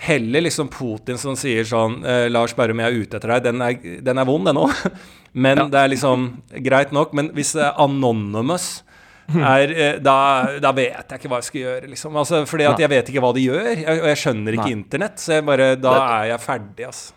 Heller 0.00 0.40
liksom 0.40 0.70
Putin 0.72 1.18
som 1.20 1.34
sier 1.36 1.62
sånn 1.68 1.98
eh, 2.08 2.26
'Lars 2.32 2.54
Berrum, 2.56 2.78
jeg 2.80 2.88
er 2.88 3.00
ute 3.02 3.16
etter 3.18 3.28
deg'. 3.28 3.42
Den 3.44 3.60
er, 3.62 3.74
den 4.00 4.18
er 4.18 4.24
vond, 4.24 4.46
den 4.46 4.56
òg. 4.56 4.72
Men 5.34 5.58
Ja. 5.58 5.64
det 5.68 5.74
er 5.78 5.88
liksom 5.92 6.42
greit 6.64 6.90
nok. 6.92 7.12
Men 7.12 7.28
hvis 7.36 7.52
det 7.52 7.62
er 7.66 7.74
Anonymous 7.78 8.82
er, 9.28 10.00
da, 10.00 10.58
da 10.58 10.72
vet 10.72 11.04
jeg 11.06 11.20
ikke 11.20 11.28
hva 11.28 11.36
jeg 11.38 11.44
skal 11.44 11.60
gjøre, 11.60 11.88
liksom. 11.92 12.16
Altså, 12.16 12.46
fordi 12.48 12.64
at 12.66 12.78
Nei. 12.78 12.80
jeg 12.82 12.90
vet 12.90 13.08
ikke 13.12 13.20
hva 13.22 13.32
de 13.36 13.44
gjør, 13.46 13.76
jeg, 13.76 14.00
og 14.00 14.08
jeg 14.08 14.16
skjønner 14.24 14.52
ikke 14.56 14.64
Nei. 14.64 14.72
internett. 14.80 15.20
Så 15.22 15.32
jeg 15.36 15.44
bare, 15.46 15.76
da 15.76 15.92
er 16.22 16.24
jeg 16.32 16.40
ferdig, 16.40 16.86
altså. 16.88 17.12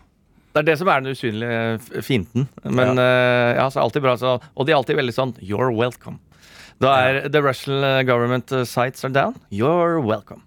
Det 0.54 0.62
er 0.62 0.68
det 0.68 0.76
som 0.78 0.88
er 0.88 1.02
den 1.02 1.16
usynlige 1.16 2.02
fienden. 2.06 2.46
Men 2.62 2.94
ja, 3.00 3.56
ja 3.58 3.66
så 3.74 3.82
alltid 3.82 4.04
bra. 4.04 4.14
Så, 4.20 4.36
og 4.38 4.66
de 4.68 4.72
er 4.72 4.78
alltid 4.78 5.00
veldig 5.00 5.14
sånn 5.16 5.34
You're 5.42 5.72
welcome. 5.74 6.20
Da 6.82 6.94
er 7.06 7.20
The 7.30 7.42
Russian 7.42 7.84
eh, 7.84 8.02
government 8.06 8.52
eh, 8.52 8.64
sites 8.68 9.04
are 9.06 9.12
down. 9.12 9.36
You're 9.54 10.02
welcome. 10.02 10.42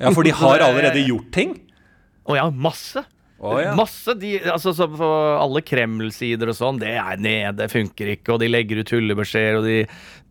Ja, 0.00 0.12
for 0.12 0.24
de 0.26 0.34
har 0.42 0.64
allerede 0.64 1.04
gjort 1.06 1.32
ting. 1.34 1.56
Å 2.28 2.36
ja, 2.38 2.46
masse. 2.52 3.04
Oh, 3.42 3.56
ja. 3.58 3.72
Masse. 3.74 4.14
De, 4.20 4.36
altså, 4.52 4.70
så 4.76 4.86
på 4.90 5.06
alle 5.34 5.64
Kreml-sider 5.66 6.52
og 6.52 6.54
sånn, 6.54 6.78
det 6.78 6.92
er 6.94 7.18
nede, 7.18 7.56
det 7.58 7.72
funker 7.72 8.12
ikke, 8.12 8.36
og 8.36 8.42
de 8.42 8.50
legger 8.52 8.82
ut 8.82 8.92
tullebeskjeder, 8.92 9.58
og 9.58 9.66
de 9.66 9.80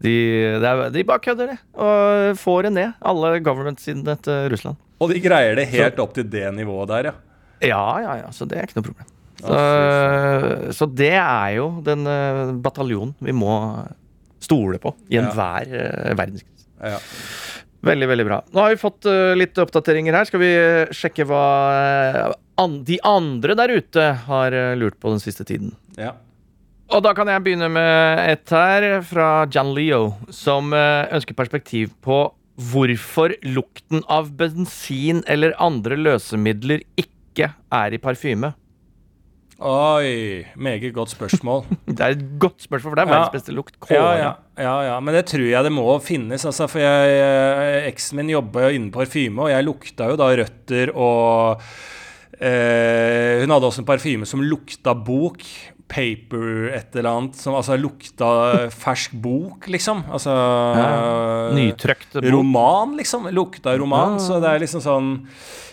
De, 0.01 0.13
er, 0.55 0.85
de 0.93 1.03
bare 1.05 1.21
kødder, 1.21 1.51
det. 1.51 1.59
Og 1.75 2.39
får 2.39 2.69
det 2.69 2.71
ned, 2.77 2.93
alle 3.05 3.33
government-sidene 3.43 4.15
til 4.23 4.47
Russland. 4.53 4.79
Og 5.01 5.11
de 5.11 5.19
greier 5.21 5.59
det 5.59 5.67
helt 5.73 5.99
opp 6.01 6.15
til 6.15 6.29
det 6.31 6.47
nivået 6.55 6.89
der, 6.93 7.11
ja. 7.11 7.17
Ja, 7.61 7.83
ja, 8.01 8.15
ja, 8.23 8.31
så 8.33 8.47
det 8.49 8.57
er 8.57 8.69
ikke 8.69 8.79
noe 8.79 8.87
problem. 8.87 9.10
Så, 9.41 10.75
så 10.77 10.87
det 10.87 11.15
er 11.17 11.55
jo 11.57 11.67
den 11.85 12.05
eh, 12.09 12.51
bataljonen 12.61 13.15
vi 13.21 13.35
må 13.35 13.55
stole 14.41 14.79
på 14.81 14.93
i 15.11 15.19
enhver 15.21 15.69
ja. 15.69 16.15
verdenskrise. 16.17 16.69
ja. 16.81 16.99
Veldig, 17.81 18.07
veldig 18.11 18.25
bra. 18.27 18.37
Nå 18.53 18.61
har 18.61 18.73
vi 18.73 18.77
fått 18.77 19.07
eh, 19.09 19.33
litt 19.33 19.57
oppdateringer 19.57 20.13
her. 20.13 20.27
Skal 20.29 20.41
vi 20.43 20.49
eh, 20.53 20.91
sjekke 20.93 21.25
hva 21.25 21.45
eh, 21.73 22.67
de 22.85 22.99
andre 23.07 23.55
der 23.57 23.73
ute 23.73 24.03
har 24.27 24.53
eh, 24.53 24.75
lurt 24.77 24.99
på 25.01 25.13
den 25.13 25.23
siste 25.23 25.47
tiden? 25.47 25.73
ja. 25.97 26.13
Og 26.91 26.99
da 27.05 27.13
kan 27.15 27.29
jeg 27.31 27.39
begynne 27.45 27.69
med 27.71 28.19
et 28.19 28.51
her 28.51 28.83
fra 29.07 29.45
John 29.47 29.69
Leo, 29.71 30.09
som 30.27 30.73
eh, 30.75 31.07
ønsker 31.15 31.37
perspektiv 31.37 31.93
på 32.03 32.25
hvorfor 32.71 33.31
lukten 33.47 34.03
av 34.11 34.33
bensin 34.35 35.21
eller 35.31 35.55
andre 35.55 35.95
løsemidler 35.95 36.83
ikke 36.99 37.53
er 37.71 37.95
i 37.95 38.01
parfyme. 38.03 38.51
Oi, 39.61 40.41
meget 40.57 40.87
godt 40.95 41.11
spørsmål. 41.13 41.65
Det 41.87 41.99
er 42.01 42.15
et 42.15 42.23
godt 42.41 42.63
spørsmål, 42.65 42.91
for 42.91 42.97
det 42.97 43.03
er 43.03 43.11
Ja. 43.11 43.13
verdens 43.19 43.33
beste 43.35 43.53
lukt. 43.53 43.75
Ja, 43.77 43.85
Kåre. 43.85 44.15
ja, 44.17 44.31
ja, 44.57 44.75
ja, 44.87 44.99
men 44.99 45.13
det 45.13 45.25
tror 45.29 45.43
jeg 45.45 45.63
det 45.67 45.71
må 45.75 45.85
finnes. 46.01 46.45
Altså, 46.49 46.65
for 46.71 46.79
jeg, 46.81 47.11
eh, 47.21 47.87
eksen 47.91 48.17
min 48.17 48.29
jobba 48.33 48.63
jo 48.65 48.73
innen 48.79 48.91
parfyme, 48.91 49.39
og 49.45 49.49
jeg 49.53 49.63
lukta 49.67 50.09
jo 50.09 50.15
da 50.17 50.31
røtter 50.33 50.95
og 50.95 51.61
eh, 52.41 53.41
Hun 53.43 53.53
hadde 53.53 53.69
også 53.69 53.83
en 53.83 53.85
parfyme 53.91 54.25
som 54.25 54.41
lukta 54.41 54.93
bok. 54.97 55.43
Paper 55.91 56.69
et 56.77 56.95
eller 56.95 57.09
annet. 57.11 57.35
Som 57.35 57.57
altså 57.59 57.75
lukta 57.79 58.29
fersk 58.71 59.13
bok, 59.21 59.67
liksom. 59.71 60.05
Altså 60.11 60.31
Nytrøkt 61.57 62.15
bok. 62.19 62.29
Roman, 62.33 62.95
liksom. 62.99 63.27
Lukta 63.35 63.75
roman. 63.81 64.15
Ja. 64.17 64.23
Så 64.23 64.39
det 64.43 64.49
er 64.55 64.63
liksom 64.63 64.83
sånn 64.85 65.11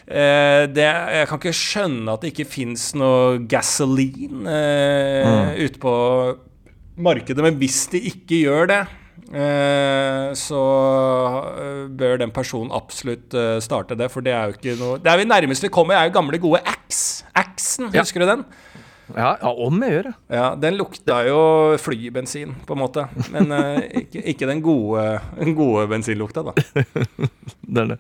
eh, 0.08 0.66
det, 0.74 0.88
Jeg 1.18 1.30
kan 1.30 1.38
ikke 1.40 1.54
skjønne 1.56 2.14
at 2.16 2.24
det 2.24 2.32
ikke 2.34 2.48
fins 2.50 2.90
noe 2.98 3.38
gasoline 3.50 4.44
eh, 4.46 5.26
Mm. 5.28 5.50
ute 5.66 5.78
på 5.82 5.94
markedet. 6.98 7.42
Men 7.44 7.58
hvis 7.60 7.84
de 7.92 8.00
ikke 8.10 8.38
gjør 8.42 8.68
det, 8.70 8.80
eh, 9.34 10.28
så 10.38 10.62
eh, 11.58 11.82
bør 12.00 12.18
den 12.22 12.32
personen 12.34 12.72
absolutt 12.74 13.34
eh, 13.38 13.58
starte 13.64 13.96
det. 13.98 14.08
For 14.12 14.24
det 14.24 14.34
er 14.34 14.50
jo 14.50 14.56
ikke 14.58 14.76
noe 14.80 14.98
Det 15.02 15.12
er 15.12 15.20
vi 15.22 15.28
nærmest 15.30 15.62
vi 15.66 15.70
kommer, 15.74 15.98
er 15.98 16.08
jo 16.10 16.16
gamle, 16.18 16.40
gode 16.42 16.62
Axe. 16.66 17.24
Axen, 17.38 17.90
Ja. 17.94 18.02
husker 18.02 18.24
du 18.24 18.26
den? 18.26 18.44
Ja, 19.16 19.30
ja, 19.40 19.52
om 19.64 19.78
jeg 19.84 19.94
gjør 19.94 20.08
det. 20.08 20.14
Ja, 20.36 20.48
Den 20.60 20.76
lukta 20.78 21.20
jo 21.28 21.38
flybensin, 21.80 22.54
på 22.66 22.76
en 22.76 22.82
måte. 22.82 23.06
Men 23.32 23.52
eh, 23.54 23.86
ikke, 24.02 24.24
ikke 24.34 24.48
den 24.50 24.60
gode, 24.64 25.04
gode 25.56 25.86
bensinlukta, 25.92 26.44
da. 26.50 26.54
det, 27.74 27.84
er 27.84 27.94
det. 27.94 27.98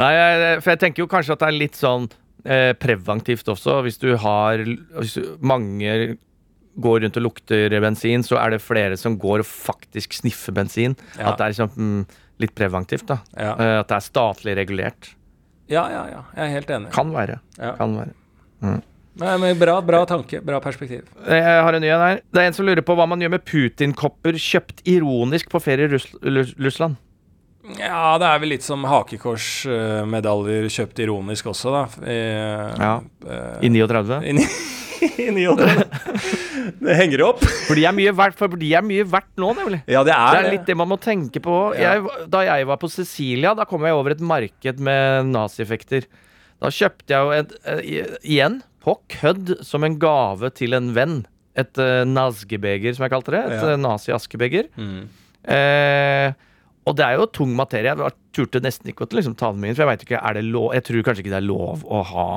Nei, 0.00 0.10
jeg, 0.18 0.60
for 0.60 0.74
jeg 0.74 0.82
tenker 0.84 1.04
jo 1.04 1.10
kanskje 1.10 1.36
at 1.36 1.44
det 1.44 1.48
er 1.50 1.58
litt 1.62 1.80
sånn 1.80 2.08
eh, 2.44 2.72
preventivt 2.76 3.48
også. 3.54 3.80
Hvis 3.86 4.00
du 4.02 4.12
har 4.20 4.62
hvis 4.64 5.18
Mange 5.40 6.16
går 6.74 7.04
rundt 7.04 7.18
og 7.20 7.26
lukter 7.28 7.74
bensin, 7.82 8.24
så 8.26 8.38
er 8.42 8.56
det 8.56 8.62
flere 8.64 8.96
som 9.00 9.18
går 9.20 9.44
og 9.44 9.48
faktisk 9.48 10.16
sniffer 10.18 10.54
bensin. 10.56 10.96
Ja. 11.18 11.30
At 11.30 11.38
det 11.38 11.46
er 11.46 11.54
liksom, 11.54 11.74
mm, 11.76 12.24
litt 12.42 12.54
preventivt. 12.58 13.06
da 13.10 13.20
Ja. 13.36 13.52
Eh, 13.54 13.76
At 13.80 13.92
det 13.92 14.00
er 14.00 14.08
statlig 14.08 14.56
regulert. 14.58 15.14
Ja, 15.70 15.86
ja, 15.88 16.02
ja. 16.10 16.24
Jeg 16.36 16.44
er 16.44 16.52
helt 16.58 16.70
enig. 16.70 16.90
Kan 16.92 17.14
være. 17.14 17.38
Ja. 17.56 17.76
Kan 17.78 17.96
være. 17.96 18.82
Nei, 19.20 19.34
men 19.38 19.58
bra, 19.60 19.76
bra 19.86 20.00
tanke. 20.10 20.40
Bra 20.42 20.58
perspektiv. 20.64 21.04
Jeg 21.28 21.42
har 21.46 21.76
en 21.76 21.82
ny 21.84 21.90
en 21.94 22.02
her. 22.02 22.20
Det 22.34 22.42
er 22.42 22.48
en 22.50 22.56
som 22.56 22.66
lurer 22.66 22.82
på 22.82 22.96
hva 22.98 23.06
man 23.06 23.20
gjør 23.22 23.30
med 23.36 23.44
Putin-kopper 23.46 24.34
kjøpt 24.42 24.82
ironisk 24.90 25.52
på 25.52 25.60
ferie 25.62 25.86
i 25.86 25.92
Russ 25.92 26.08
Russ- 26.24 26.54
Russland. 26.58 26.96
Ja, 27.78 28.18
det 28.20 28.26
er 28.28 28.40
vel 28.42 28.50
litt 28.52 28.64
som 28.66 28.82
hakekorsmedaljer 28.84 30.66
kjøpt 30.74 30.98
ironisk 31.06 31.46
også, 31.54 31.72
da. 31.72 31.84
I, 32.04 32.18
Ja. 32.80 32.94
eh, 33.30 33.64
I 33.64 33.70
39. 33.72 34.18
i 34.24 34.34
i 35.04 35.28
39. 35.30 35.84
Det 36.80 36.94
henger 36.96 37.22
opp. 37.26 37.42
For 37.68 37.76
de 37.76 37.84
er 37.86 37.92
mye 37.96 38.12
verdt, 38.16 38.36
for 38.40 38.48
de 38.60 38.70
er 38.76 38.84
mye 38.84 39.04
verdt 39.08 39.34
nå, 39.40 39.50
nemlig. 39.56 39.82
Ja, 39.90 40.02
det 40.06 40.14
er, 40.16 40.30
Det 40.32 40.42
er 40.46 40.54
litt 40.56 40.68
det 40.70 40.76
man 40.80 40.88
må 40.90 40.96
tenke 41.02 41.42
på. 41.44 41.56
Ja. 41.76 41.94
Jeg, 41.98 42.28
da 42.32 42.40
jeg 42.46 42.66
var 42.70 42.78
på 42.80 42.88
Sicilia, 42.92 43.52
da 43.58 43.66
kom 43.68 43.84
jeg 43.84 43.96
over 43.96 44.14
et 44.14 44.22
marked 44.24 44.80
med 44.84 45.28
nazieffekter. 45.34 46.06
Da 46.62 46.70
kjøpte 46.72 47.12
jeg 47.12 47.20
jo 47.20 47.34
et, 47.36 47.52
eh, 47.68 47.82
igjen, 48.24 48.60
på 48.84 48.98
kødd, 49.16 49.54
som 49.64 49.84
en 49.86 49.98
gave 50.02 50.50
til 50.58 50.76
en 50.76 50.92
venn. 50.96 51.22
Et 51.56 51.78
uh, 51.80 52.02
nazgebeger, 52.08 52.94
som 52.96 53.06
jeg 53.06 53.12
kalte 53.14 53.32
det. 53.32 53.44
Et 53.46 53.62
Ja. 53.62 53.74
uh, 53.74 53.80
nazi-askebeger. 53.80 54.68
Mm. 54.76 55.04
Eh, 55.54 56.32
og 56.84 56.96
det 56.98 57.04
er 57.06 57.16
jo 57.18 57.26
tung 57.32 57.54
materie. 57.56 57.94
Jeg 57.96 58.16
turte 58.36 58.60
nesten 58.64 58.90
ikke 58.92 59.06
å 59.06 59.16
liksom, 59.16 59.36
ta 59.40 59.50
den 59.52 59.60
med 59.62 59.70
inn, 59.72 59.76
for 59.78 59.84
jeg 59.86 59.92
vet 59.94 60.04
ikke, 60.06 60.20
er 60.20 60.36
det 60.36 60.44
lov 60.48 60.74
Jeg 60.76 60.84
tror 60.88 61.02
kanskje 61.06 61.24
ikke 61.24 61.32
det 61.34 61.40
er 61.40 61.46
lov 61.48 61.84
å 61.88 62.02
ha 62.10 62.28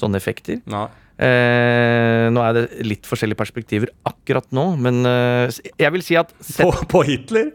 sånne 0.00 0.16
effekter. 0.20 0.60
Nei. 0.70 0.86
Eh, 1.20 2.30
nå 2.32 2.40
er 2.40 2.54
det 2.56 2.62
litt 2.88 3.04
forskjellige 3.04 3.36
perspektiver 3.36 3.90
akkurat 4.08 4.46
nå, 4.56 4.62
men 4.80 5.02
eh, 5.04 5.52
jeg 5.76 5.92
vil 5.92 6.04
si 6.06 6.16
at 6.16 6.30
sett 6.40 6.64
På, 6.64 6.72
på 6.94 7.02
Hitler? 7.10 7.50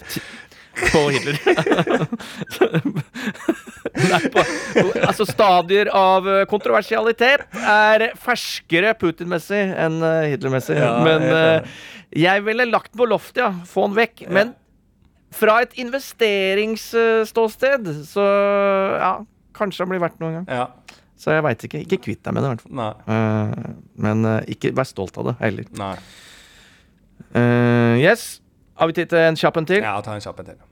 På 0.76 1.09
Hitler. 1.13 1.38
På, 3.95 4.41
altså 5.07 5.23
stadier 5.28 5.88
av 5.95 6.30
eh, 6.30 6.45
kontroversialitet 6.49 7.41
er 7.55 8.13
ferskere 8.19 8.93
Putin-messig 8.99 9.76
enn 9.80 10.03
eh, 10.03 10.30
Hitler-messig. 10.34 10.78
Ja, 10.80 11.03
Men 11.05 11.21
helt 11.23 11.36
eh, 11.39 11.61
jeg 12.26 12.43
ville 12.45 12.65
lagt 12.69 12.91
den 12.93 12.99
på 13.01 13.05
loftet, 13.09 13.38
ja. 13.43 13.51
Få 13.67 13.82
den 13.88 13.95
vekk. 13.97 14.21
Men 14.32 14.53
fra 15.36 15.61
et 15.63 15.73
investeringsståsted, 15.82 17.84
så 18.07 18.23
ja 18.99 19.13
Kanskje 19.55 19.84
det 19.86 19.89
blir 19.93 20.03
verdt 20.03 20.19
noe 20.19 20.30
en 20.30 20.36
gang. 20.41 20.49
Ja. 20.51 20.65
Så 21.15 21.32
jeg 21.32 21.43
veit 21.45 21.61
ikke. 21.63 21.80
Ikke 21.86 22.03
kvitt 22.09 22.23
deg 22.28 22.34
med 22.36 22.41
det, 22.43 22.49
i 22.49 22.51
hvert 22.51 22.65
fall. 22.67 22.76
Men 24.03 24.17
ikke 24.51 24.76
vær 24.76 24.88
stolt 24.89 25.15
av 25.21 25.26
det 25.30 25.36
heller. 25.39 25.65
Nei. 25.80 25.95
Uh, 27.36 27.99
yes. 27.99 28.39
Har 28.76 28.88
vi 28.91 28.97
tid 28.97 29.11
til 29.11 29.21
en 29.23 29.38
kjapp 29.39 29.57
en 29.61 29.67
til? 29.69 29.84
Ja, 29.84 29.97
ta 30.03 30.15
en 30.17 30.23
kjapp 30.23 30.39
en 30.43 30.49
til. 30.53 30.63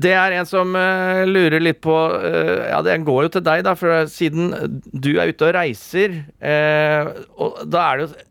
Det 0.00 0.12
er 0.16 0.32
en 0.38 0.46
som 0.48 0.72
uh, 0.76 1.26
lurer 1.28 1.60
litt 1.60 1.80
på 1.84 1.92
uh, 1.92 2.68
Ja, 2.70 2.78
den 2.86 3.04
går 3.04 3.26
jo 3.26 3.32
til 3.34 3.44
deg, 3.44 3.64
da, 3.66 3.74
for 3.76 4.06
siden 4.08 4.52
du 4.94 5.10
er 5.20 5.28
ute 5.32 5.48
og 5.50 5.54
reiser, 5.58 6.14
uh, 6.40 7.10
og 7.36 7.64
da 7.68 7.86
er 7.90 8.00
det 8.02 8.06
jo 8.08 8.26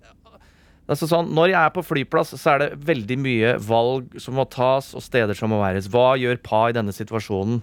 Altså 0.90 1.06
sånn, 1.06 1.28
Når 1.38 1.52
jeg 1.52 1.60
er 1.62 1.74
på 1.76 1.84
flyplass, 1.86 2.32
så 2.42 2.56
er 2.56 2.64
det 2.64 2.70
veldig 2.88 3.18
mye 3.22 3.52
valg 3.62 4.16
som 4.18 4.34
må 4.40 4.48
tas, 4.50 4.88
og 4.98 5.04
steder 5.06 5.38
som 5.38 5.52
må 5.54 5.60
væres. 5.62 5.86
Hva 5.94 6.16
gjør 6.18 6.40
Pa 6.42 6.64
i 6.72 6.74
denne 6.74 6.90
situasjonen? 6.96 7.60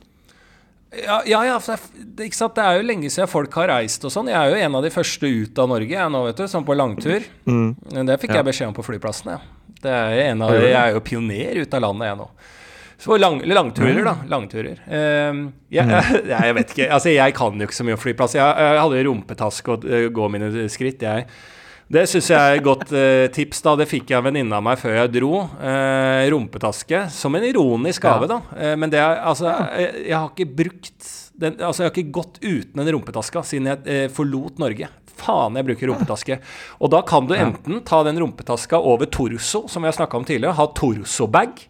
Ja, 0.95 1.17
ja, 1.27 1.41
ja 1.49 1.57
det, 1.59 1.75
er- 1.75 2.29
ikke 2.29 2.39
sant? 2.39 2.55
det 2.55 2.63
er 2.63 2.79
jo 2.79 2.87
lenge 2.87 3.11
siden 3.11 3.27
folk 3.27 3.53
har 3.59 3.67
reist 3.73 4.07
og 4.07 4.15
sånn. 4.15 4.31
Jeg 4.31 4.39
er 4.39 4.55
jo 4.55 4.63
en 4.69 4.79
av 4.79 4.87
de 4.87 4.93
første 4.95 5.27
ut 5.27 5.59
av 5.59 5.73
Norge 5.75 5.91
jeg 5.91 6.13
nå, 6.15 6.23
vet 6.29 6.39
du, 6.39 6.47
sånn 6.53 6.69
på 6.69 6.77
langtur. 6.79 7.27
Mm. 7.51 7.75
Det 8.07 8.21
fikk 8.23 8.31
Ja. 8.31 8.39
jeg 8.39 8.49
beskjed 8.53 8.71
om 8.71 8.79
på 8.79 8.87
flyplassen, 8.87 9.35
ja. 9.35 9.41
Det 9.87 9.97
er 9.97 10.21
en 10.33 10.45
av, 10.45 10.55
jeg 10.59 10.77
er 10.77 10.95
jo 10.97 11.03
pioner 11.07 11.63
ut 11.63 11.77
av 11.79 11.85
landet, 11.87 12.11
jeg 12.11 12.21
nå. 12.21 12.29
Så 12.99 13.17
lang, 13.21 13.43
langturer, 13.45 14.05
da. 14.05 14.15
Langturer. 14.29 14.79
Ehm, 14.89 15.43
jeg, 15.73 15.85
jeg, 15.91 16.23
jeg 16.33 16.55
vet 16.57 16.73
ikke. 16.73 16.87
Altså, 16.97 17.13
jeg 17.13 17.35
kan 17.37 17.61
jo 17.61 17.69
ikke 17.69 17.77
så 17.77 17.85
mye 17.87 17.97
om 17.99 18.01
flyplass. 18.01 18.39
Jeg, 18.39 18.65
jeg 18.65 18.81
hadde 18.81 19.05
rumpetaske 19.09 19.75
og 19.75 19.85
uh, 19.85 20.07
gå 20.17 20.31
mine 20.33 20.49
skritt, 20.73 21.05
jeg. 21.05 21.29
Det 21.87 22.03
syns 22.11 22.33
jeg 22.33 22.41
er 22.41 22.57
et 22.57 22.65
godt 22.67 22.89
uh, 22.91 23.27
tips. 23.35 23.61
da 23.63 23.77
Det 23.79 23.87
fikk 23.91 24.11
jeg 24.11 24.19
av 24.19 24.25
en 24.25 24.33
venninne 24.33 24.59
av 24.59 24.65
meg 24.65 24.81
før 24.81 24.97
jeg 24.97 25.13
dro. 25.19 25.45
Uh, 25.61 26.25
rumpetaske. 26.33 27.05
Som 27.15 27.37
en 27.39 27.47
ironisk 27.47 28.09
gave, 28.09 28.31
da. 28.33 28.41
Eh, 28.57 28.75
men 28.81 28.91
det 28.93 29.03
er 29.03 29.21
altså 29.29 29.53
jeg 29.77 30.17
har 30.17 30.33
ikke 30.33 30.49
brukt 30.65 31.13
den, 31.41 31.59
Altså, 31.61 31.83
jeg 31.83 31.91
har 31.91 31.95
ikke 31.95 32.15
gått 32.17 32.39
uten 32.43 32.83
en 32.83 32.93
rumpetaske 32.97 33.43
siden 33.45 33.71
jeg 33.71 33.83
eh, 33.93 34.07
forlot 34.13 34.61
Norge. 34.63 34.89
Faen, 35.17 35.57
jeg 35.57 35.65
bruker 35.69 35.91
rumpetaske. 35.93 36.39
Og 36.81 36.93
da 36.93 37.01
kan 37.09 37.29
du 37.29 37.35
enten 37.37 37.81
ta 37.89 38.03
den 38.05 38.21
rumpetaska 38.21 38.81
over 38.81 39.09
torso, 39.09 39.65
som 39.73 39.85
vi 39.85 39.89
har 39.89 39.97
snakka 39.97 40.19
om 40.19 40.27
tidligere, 40.29 40.57
ha 40.59 40.67
torso-bag. 40.77 41.63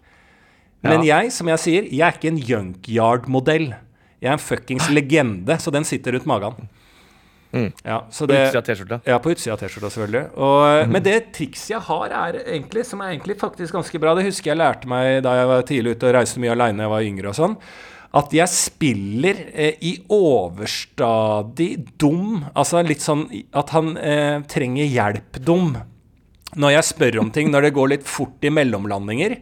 Men 0.87 1.03
jeg, 1.07 1.31
som 1.35 1.49
jeg 1.51 1.62
sier, 1.62 1.87
jeg 1.91 2.03
er 2.07 2.19
ikke 2.19 2.31
en 2.31 2.43
junkyard-modell. 2.43 3.69
Jeg 4.23 4.31
er 4.31 4.35
en 4.37 4.43
fuckings 4.43 4.89
legende, 4.91 5.59
så 5.62 5.73
den 5.75 5.87
sitter 5.87 6.14
rundt 6.17 6.27
magen. 6.31 6.69
Mm. 7.57 7.71
Ja, 7.87 8.03
så 8.11 8.27
På 8.27 8.35
utsida 8.35 8.59
av 8.59 8.67
T-skjorta. 8.67 9.01
ja, 9.07 9.19
på 9.23 9.31
utsida 9.33 9.55
av 9.55 9.61
T-skjorta, 9.62 9.91
selvfølgelig. 9.95 10.25
Og, 10.37 10.89
Men 10.93 11.03
det 11.07 11.17
trikset 11.37 11.71
jeg 11.77 11.83
har, 11.87 12.12
er 12.12 12.41
egentlig, 12.43 12.85
som 12.87 13.01
er 13.01 13.14
egentlig 13.14 13.39
faktisk 13.41 13.77
ganske 13.79 14.01
bra, 14.03 14.14
det 14.19 14.27
husker 14.27 14.53
jeg 14.53 14.61
lærte 14.61 14.91
meg 14.91 15.23
da 15.25 15.37
jeg 15.39 15.51
var 15.53 15.67
tidlig 15.71 15.95
ute 15.97 16.11
og 16.11 16.17
reiste 16.19 16.43
mye 16.43 16.53
aleine 16.57 16.83
da 16.83 16.89
jeg 16.89 16.95
var 16.97 17.07
yngre 17.07 17.31
og 17.33 17.39
sånn, 17.39 17.57
at 18.15 18.33
jeg 18.35 18.53
spiller 18.53 19.41
eh, 19.53 19.75
i 19.83 19.97
overstadig 20.13 21.73
dum. 21.99 22.45
Altså 22.55 22.83
litt 22.87 23.05
sånn 23.05 23.27
at 23.57 23.73
han 23.75 23.97
eh, 23.99 24.39
trenger 24.51 24.89
hjelp-dum. 24.89 25.77
Når 26.57 26.77
jeg 26.77 26.89
spør 26.89 27.21
om 27.25 27.31
ting 27.35 27.51
når 27.53 27.67
det 27.67 27.77
går 27.77 27.93
litt 27.97 28.09
fort 28.09 28.45
i 28.47 28.53
mellomlandinger. 28.55 29.37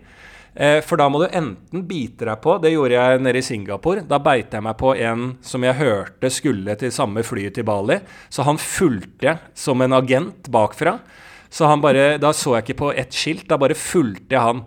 Eh, 0.55 0.79
for 0.87 1.01
da 1.01 1.09
må 1.11 1.19
du 1.19 1.27
enten 1.35 1.83
bite 1.89 2.29
deg 2.29 2.39
på 2.39 2.53
Det 2.63 2.71
gjorde 2.71 2.95
jeg 2.95 3.23
nede 3.27 3.41
i 3.41 3.47
Singapore. 3.47 4.05
Da 4.07 4.21
beit 4.23 4.55
jeg 4.55 4.65
meg 4.65 4.79
på 4.81 4.95
en 4.95 5.35
som 5.43 5.67
jeg 5.67 5.79
hørte 5.81 6.31
skulle 6.31 6.77
til 6.79 6.95
samme 6.95 7.25
flyet 7.27 7.59
til 7.59 7.67
Bali. 7.67 8.01
Så 8.31 8.47
han 8.47 8.61
fulgte 8.63 9.39
som 9.59 9.83
en 9.83 9.99
agent 9.99 10.51
bakfra. 10.55 10.99
Så 11.51 11.69
han 11.71 11.83
bare, 11.83 12.19
Da 12.19 12.33
så 12.33 12.57
jeg 12.57 12.67
ikke 12.67 12.83
på 12.83 12.93
ett 12.95 13.15
skilt, 13.15 13.49
da 13.49 13.59
bare 13.59 13.79
fulgte 13.79 14.35
jeg 14.35 14.43
han. 14.43 14.65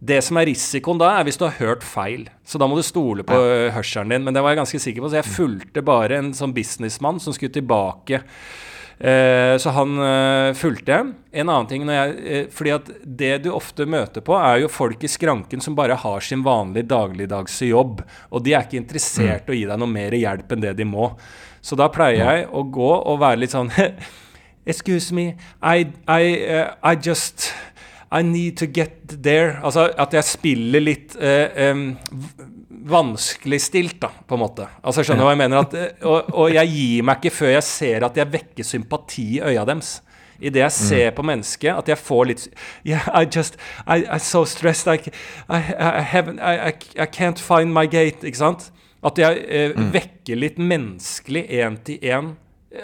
Det 0.00 0.22
som 0.24 0.38
er 0.40 0.48
risikoen 0.48 1.00
da, 1.00 1.10
er 1.18 1.26
hvis 1.28 1.36
du 1.36 1.44
har 1.44 1.58
hørt 1.58 1.84
feil. 1.84 2.24
Så 2.44 2.58
da 2.60 2.68
må 2.68 2.78
du 2.78 2.84
stole 2.86 3.24
på 3.26 3.36
ja. 3.36 3.68
hørselen 3.76 4.14
din. 4.14 4.24
Men 4.24 4.36
det 4.36 4.42
var 4.44 4.54
jeg 4.54 4.62
ganske 4.62 4.80
sikker 4.80 5.04
på, 5.04 5.12
så 5.12 5.20
jeg 5.20 5.28
fulgte 5.36 5.84
bare 5.84 6.16
en 6.22 6.32
sånn 6.36 6.56
businessmann 6.56 7.20
som 7.20 7.36
skulle 7.36 7.52
tilbake. 7.52 8.22
Eh, 9.00 9.56
så 9.56 9.70
han 9.76 9.98
eh, 10.04 10.54
fulgte. 10.56 10.98
En 11.32 11.48
annen 11.48 11.68
ting 11.68 11.84
jeg, 11.88 12.16
eh, 12.24 12.48
fordi 12.52 12.72
at 12.74 12.90
Det 13.04 13.30
du 13.44 13.50
ofte 13.52 13.86
møter 13.88 14.20
på, 14.24 14.34
er 14.36 14.60
jo 14.60 14.72
folk 14.72 15.04
i 15.04 15.08
skranken 15.08 15.60
som 15.64 15.76
bare 15.76 15.96
har 15.96 16.20
sin 16.20 16.44
vanlige 16.44 16.90
dagligdagse 16.90 17.70
jobb. 17.70 18.02
Og 18.30 18.44
de 18.44 18.52
er 18.52 18.64
ikke 18.66 18.80
interessert 18.80 19.48
i 19.48 19.54
å 19.54 19.56
gi 19.56 19.68
deg 19.68 19.80
noe 19.80 19.88
mer 19.88 20.16
hjelp 20.16 20.52
enn 20.52 20.64
det 20.64 20.74
de 20.76 20.88
må. 20.88 21.14
Så 21.64 21.76
da 21.76 21.88
pleier 21.92 22.20
jeg 22.20 22.48
å 22.52 22.64
gå 22.64 22.90
og 22.92 23.20
være 23.20 23.40
litt 23.44 23.56
sånn 23.56 23.72
Excuse 24.70 25.14
me, 25.16 25.38
I, 25.64 25.88
I, 26.06 26.24
uh, 26.44 26.74
I 26.84 26.92
just 26.94 27.48
I 28.12 28.22
need 28.22 28.56
to 28.58 28.66
get 28.66 29.22
there. 29.22 29.60
Altså 29.62 29.86
at 29.98 30.14
jeg 30.16 30.26
spiller 30.26 30.82
litt 30.82 31.14
eh, 31.20 31.70
um, 31.70 31.92
vanskeligstilt, 32.90 34.00
da, 34.02 34.10
på 34.26 34.34
en 34.34 34.42
måte. 34.42 34.66
Altså 34.82 35.04
Skjønner 35.06 35.22
du 35.22 35.28
hva 35.28 35.34
jeg 35.36 35.42
mener? 35.44 35.66
At, 35.66 35.76
og, 36.02 36.30
og, 36.34 36.46
jeg 36.54 36.72
gir 36.72 37.06
meg 37.06 37.20
ikke 37.20 37.36
før 37.36 37.52
jeg 37.54 37.66
ser 37.68 38.06
at 38.08 38.18
jeg 38.18 38.32
vekker 38.32 38.66
sympati 38.66 39.26
i 39.36 39.42
øya 39.52 39.66
deres. 39.68 40.00
Idet 40.40 40.62
jeg 40.62 40.72
ser 40.72 41.10
mm. 41.10 41.16
på 41.18 41.24
mennesket, 41.28 41.70
at 41.76 41.88
jeg 41.92 42.00
får 42.00 42.28
litt 42.30 42.46
Yeah, 42.88 43.08
I 43.12 43.26
just 43.28 43.58
I, 43.86 44.02
I'm 44.08 44.18
so 44.24 44.44
stressed. 44.44 44.88
I, 44.88 45.12
I, 45.48 45.58
I, 45.60 46.00
haven't, 46.00 46.40
I, 46.40 46.72
I, 46.96 47.06
can't 47.06 47.38
find 47.38 47.74
my 47.74 47.84
gate. 47.86 48.24
Ikke 48.24 48.40
sant? 48.40 48.70
At 49.04 49.18
jeg 49.20 49.44
eh, 49.46 49.76
mm. 49.76 49.92
vekker 49.92 50.40
litt 50.40 50.58
menneskelig 50.58 51.44
én 51.60 51.76
til 51.84 52.00
én. 52.00 52.32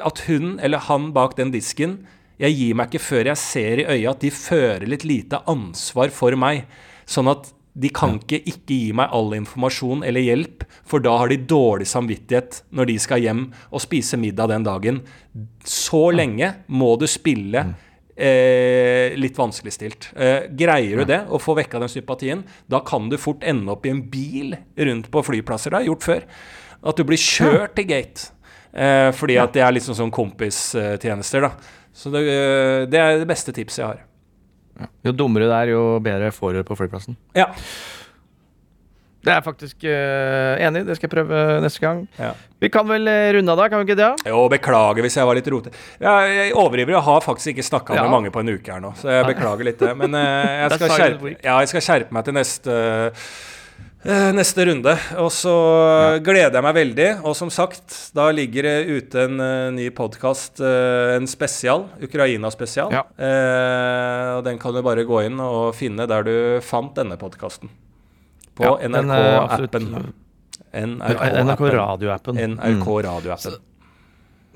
At 0.04 0.26
hun 0.28 0.60
eller 0.60 0.84
han 0.86 1.10
bak 1.16 1.38
den 1.38 1.50
disken 1.54 2.04
Jeg 2.42 2.56
gir 2.58 2.76
meg 2.76 2.90
ikke 2.90 3.04
før 3.04 3.30
jeg 3.30 3.40
ser 3.40 3.82
i 3.82 3.86
øya 3.96 4.12
at 4.12 4.24
de 4.24 4.32
fører 4.34 4.88
litt 4.88 5.06
lite 5.08 5.40
ansvar 5.48 6.12
for 6.12 6.36
meg. 6.36 6.66
Sånn 7.08 7.30
at 7.32 7.52
de 7.76 7.90
kan 7.92 8.16
ikke 8.16 8.40
ikke 8.48 8.76
gi 8.76 8.92
meg 8.96 9.12
all 9.12 9.34
informasjon 9.36 10.04
eller 10.06 10.24
hjelp, 10.24 10.64
for 10.88 11.02
da 11.04 11.12
har 11.20 11.28
de 11.28 11.36
dårlig 11.48 11.88
samvittighet 11.90 12.62
når 12.76 12.88
de 12.88 12.94
skal 13.02 13.24
hjem 13.24 13.42
og 13.68 13.82
spise 13.84 14.16
middag 14.20 14.48
den 14.52 14.64
dagen. 14.64 15.02
Så 15.64 16.06
lenge 16.16 16.54
må 16.72 16.94
du 17.00 17.04
spille 17.10 17.66
eh, 18.16 19.16
litt 19.20 19.36
vanskeligstilt. 19.36 20.10
Eh, 20.16 20.48
greier 20.56 21.02
du 21.02 21.12
det, 21.12 21.22
å 21.28 21.40
få 21.42 21.56
vekka 21.58 21.82
den 21.82 21.92
sympatien, 21.92 22.46
da 22.68 22.80
kan 22.84 23.10
du 23.12 23.18
fort 23.20 23.44
ende 23.44 23.76
opp 23.76 23.84
i 23.84 23.92
en 23.92 24.04
bil 24.12 24.56
rundt 24.88 25.12
på 25.12 25.24
flyplasser. 25.28 25.72
Det 25.72 25.78
har 25.78 25.84
jeg 25.84 25.92
gjort 25.92 26.08
før. 26.08 26.26
At 26.86 26.96
du 26.96 27.04
blir 27.08 27.20
kjørt 27.20 27.76
til 27.76 27.90
gate. 27.92 28.30
Eh, 28.76 29.10
fordi 29.16 29.36
at 29.40 29.52
det 29.56 29.64
er 29.64 29.76
liksom 29.76 29.96
sånn 29.96 30.12
kompistjenester, 30.12 31.44
da. 31.44 31.75
Så 31.96 32.12
det, 32.12 32.26
eh, 32.28 32.84
det 32.92 33.00
er 33.00 33.20
det 33.22 33.28
beste 33.28 33.54
tipset 33.56 33.80
jeg 33.82 33.88
har. 33.88 34.02
Jo 35.06 35.14
dummere 35.16 35.48
det 35.48 35.60
er, 35.62 35.72
jo 35.72 35.84
bedre 36.04 36.32
får 36.34 36.52
du 36.52 36.58
det 36.60 36.66
på 36.68 36.76
flyplassen. 36.76 37.16
Ja. 37.36 37.48
Det 39.26 39.32
er 39.32 39.40
jeg 39.40 39.46
faktisk 39.46 39.86
uh, 39.88 40.60
enig 40.62 40.84
i. 40.84 40.86
Det 40.86 40.94
skal 40.98 41.08
jeg 41.08 41.12
prøve 41.16 41.38
neste 41.64 41.82
gang. 41.82 42.04
Ja. 42.14 42.28
Vi 42.62 42.68
kan 42.70 42.86
vel 42.86 43.08
uh, 43.10 43.30
runde 43.34 43.56
av 43.56 43.58
da, 43.58 43.66
kan 43.72 43.80
vi 43.80 43.88
ikke 43.88 43.96
det? 43.98 44.10
Jo, 44.30 44.44
beklager 44.52 45.02
hvis 45.02 45.16
jeg 45.18 45.26
var 45.26 45.38
litt 45.40 45.48
rotete. 45.50 45.80
Jeg, 45.98 46.36
jeg 46.36 46.54
overivrig 46.54 46.94
og 46.94 47.02
har 47.08 47.24
faktisk 47.24 47.54
ikke 47.54 47.64
snakka 47.66 47.96
ja. 47.96 48.04
med 48.06 48.14
mange 48.14 48.30
på 48.30 48.44
en 48.44 48.52
uke 48.54 48.76
her 48.76 48.84
nå, 48.84 48.92
så 49.00 49.10
jeg 49.16 49.26
beklager 49.32 49.66
litt 49.66 49.82
det. 49.82 49.90
Men 49.98 50.14
uh, 50.14 50.22
jeg, 50.60 50.76
skal 50.76 50.94
skjerpe, 50.94 51.32
ja, 51.40 51.56
jeg 51.64 51.72
skal 51.72 51.86
skjerpe 51.88 52.14
meg 52.14 52.28
til 52.28 52.38
neste 52.38 52.78
neste 54.04 54.66
runde. 54.68 54.92
Og 55.22 55.30
så 55.34 55.52
ja. 55.52 56.18
gleder 56.24 56.58
jeg 56.58 56.64
meg 56.66 56.76
veldig. 56.76 57.08
Og 57.26 57.36
som 57.38 57.50
sagt, 57.50 57.94
da 58.16 58.28
ligger 58.34 58.68
det 58.68 58.76
ute 58.86 59.24
en 59.24 59.40
uh, 59.40 59.72
ny 59.74 59.88
podkast, 59.94 60.60
uh, 60.62 61.16
en 61.16 61.26
spesial. 61.30 61.86
Ukraina-spesial. 62.02 62.94
Ja. 62.94 63.02
Uh, 63.18 64.38
og 64.38 64.44
den 64.46 64.60
kan 64.62 64.76
du 64.76 64.82
bare 64.86 65.06
gå 65.08 65.24
inn 65.26 65.40
og 65.42 65.74
finne 65.78 66.06
der 66.10 66.26
du 66.26 66.36
fant 66.64 66.94
denne 66.98 67.18
podkasten. 67.20 67.72
På 68.56 68.64
ja, 68.68 68.88
NRK-appen. 68.88 69.90
NRK, 70.76 71.22
NRK 71.44 71.62
radioappen. 71.74 72.42
NRK 72.56 72.88
radioappen. 73.08 73.60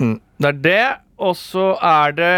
Mm. 0.00 0.16
Det 0.40 0.48
er 0.48 0.60
det. 0.64 0.84
Og 1.20 1.34
så 1.36 1.74
er 1.84 2.14
det 2.16 2.34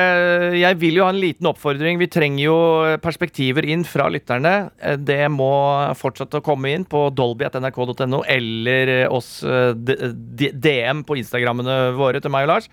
Jeg 0.59 0.78
vil 0.80 0.97
jo 0.99 1.05
ha 1.07 1.12
en 1.12 1.20
liten 1.22 1.47
oppfordring. 1.47 2.01
Vi 2.01 2.11
trenger 2.11 2.43
jo 2.43 2.57
perspektiver 3.05 3.66
inn 3.70 3.85
fra 3.87 4.09
lytterne. 4.11 4.72
Det 4.99 5.22
må 5.30 5.53
fortsette 5.99 6.41
å 6.41 6.45
komme 6.45 6.72
inn 6.74 6.87
på 6.89 7.05
dolby.nrk.no 7.14 8.24
eller 8.26 8.93
oss 9.07 9.37
DM 9.76 11.05
på 11.07 11.20
Instagrammene 11.22 11.78
våre 11.95 12.22
til 12.22 12.35
meg 12.35 12.49
og 12.49 12.55
Lars. 12.57 12.68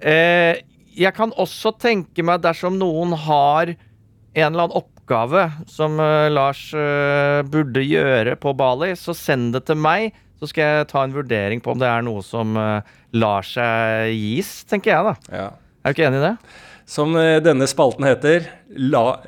Eh, 0.00 0.62
jeg 0.96 1.12
kan 1.16 1.32
også 1.38 1.74
tenke 1.80 2.24
meg 2.26 2.42
dersom 2.44 2.78
noen 2.80 3.12
har 3.26 3.74
en 3.74 4.46
eller 4.46 4.66
annen 4.66 4.78
oppgave 4.80 5.46
som 5.70 6.00
eh, 6.02 6.30
Lars 6.32 6.70
eh, 6.74 7.40
burde 7.50 7.84
gjøre 7.84 8.36
på 8.40 8.54
Bali, 8.56 8.92
så 8.98 9.14
send 9.16 9.54
det 9.56 9.66
til 9.68 9.80
meg. 9.80 10.14
Så 10.40 10.48
skal 10.48 10.64
jeg 10.64 10.88
ta 10.88 11.04
en 11.04 11.12
vurdering 11.12 11.60
på 11.60 11.74
om 11.74 11.80
det 11.80 11.88
er 11.90 12.04
noe 12.06 12.24
som 12.24 12.56
lar 12.56 13.44
seg 13.44 14.14
gis, 14.16 14.62
tenker 14.64 14.94
jeg, 14.94 15.10
da. 15.10 15.36
Ja. 15.36 15.48
Er 15.80 15.92
du 15.92 15.96
ikke 15.96 16.08
enig 16.08 16.20
i 16.20 16.26
det? 16.26 16.34
Som 16.90 17.14
uh, 17.16 17.38
denne 17.44 17.68
spalten 17.70 18.04
heter, 18.08 18.50
la, 18.76 19.20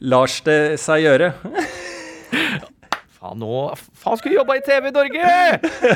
lars 0.00 0.40
det 0.46 0.80
seg 0.82 1.04
gjøre. 1.04 1.32
Faen, 3.22 3.38
nå 3.38 3.68
Faen, 3.78 4.16
skulle 4.18 4.32
du 4.32 4.38
jobba 4.40 4.56
i 4.58 4.62
TV 4.66 4.88
i 4.88 4.94
Norge! 4.96 5.34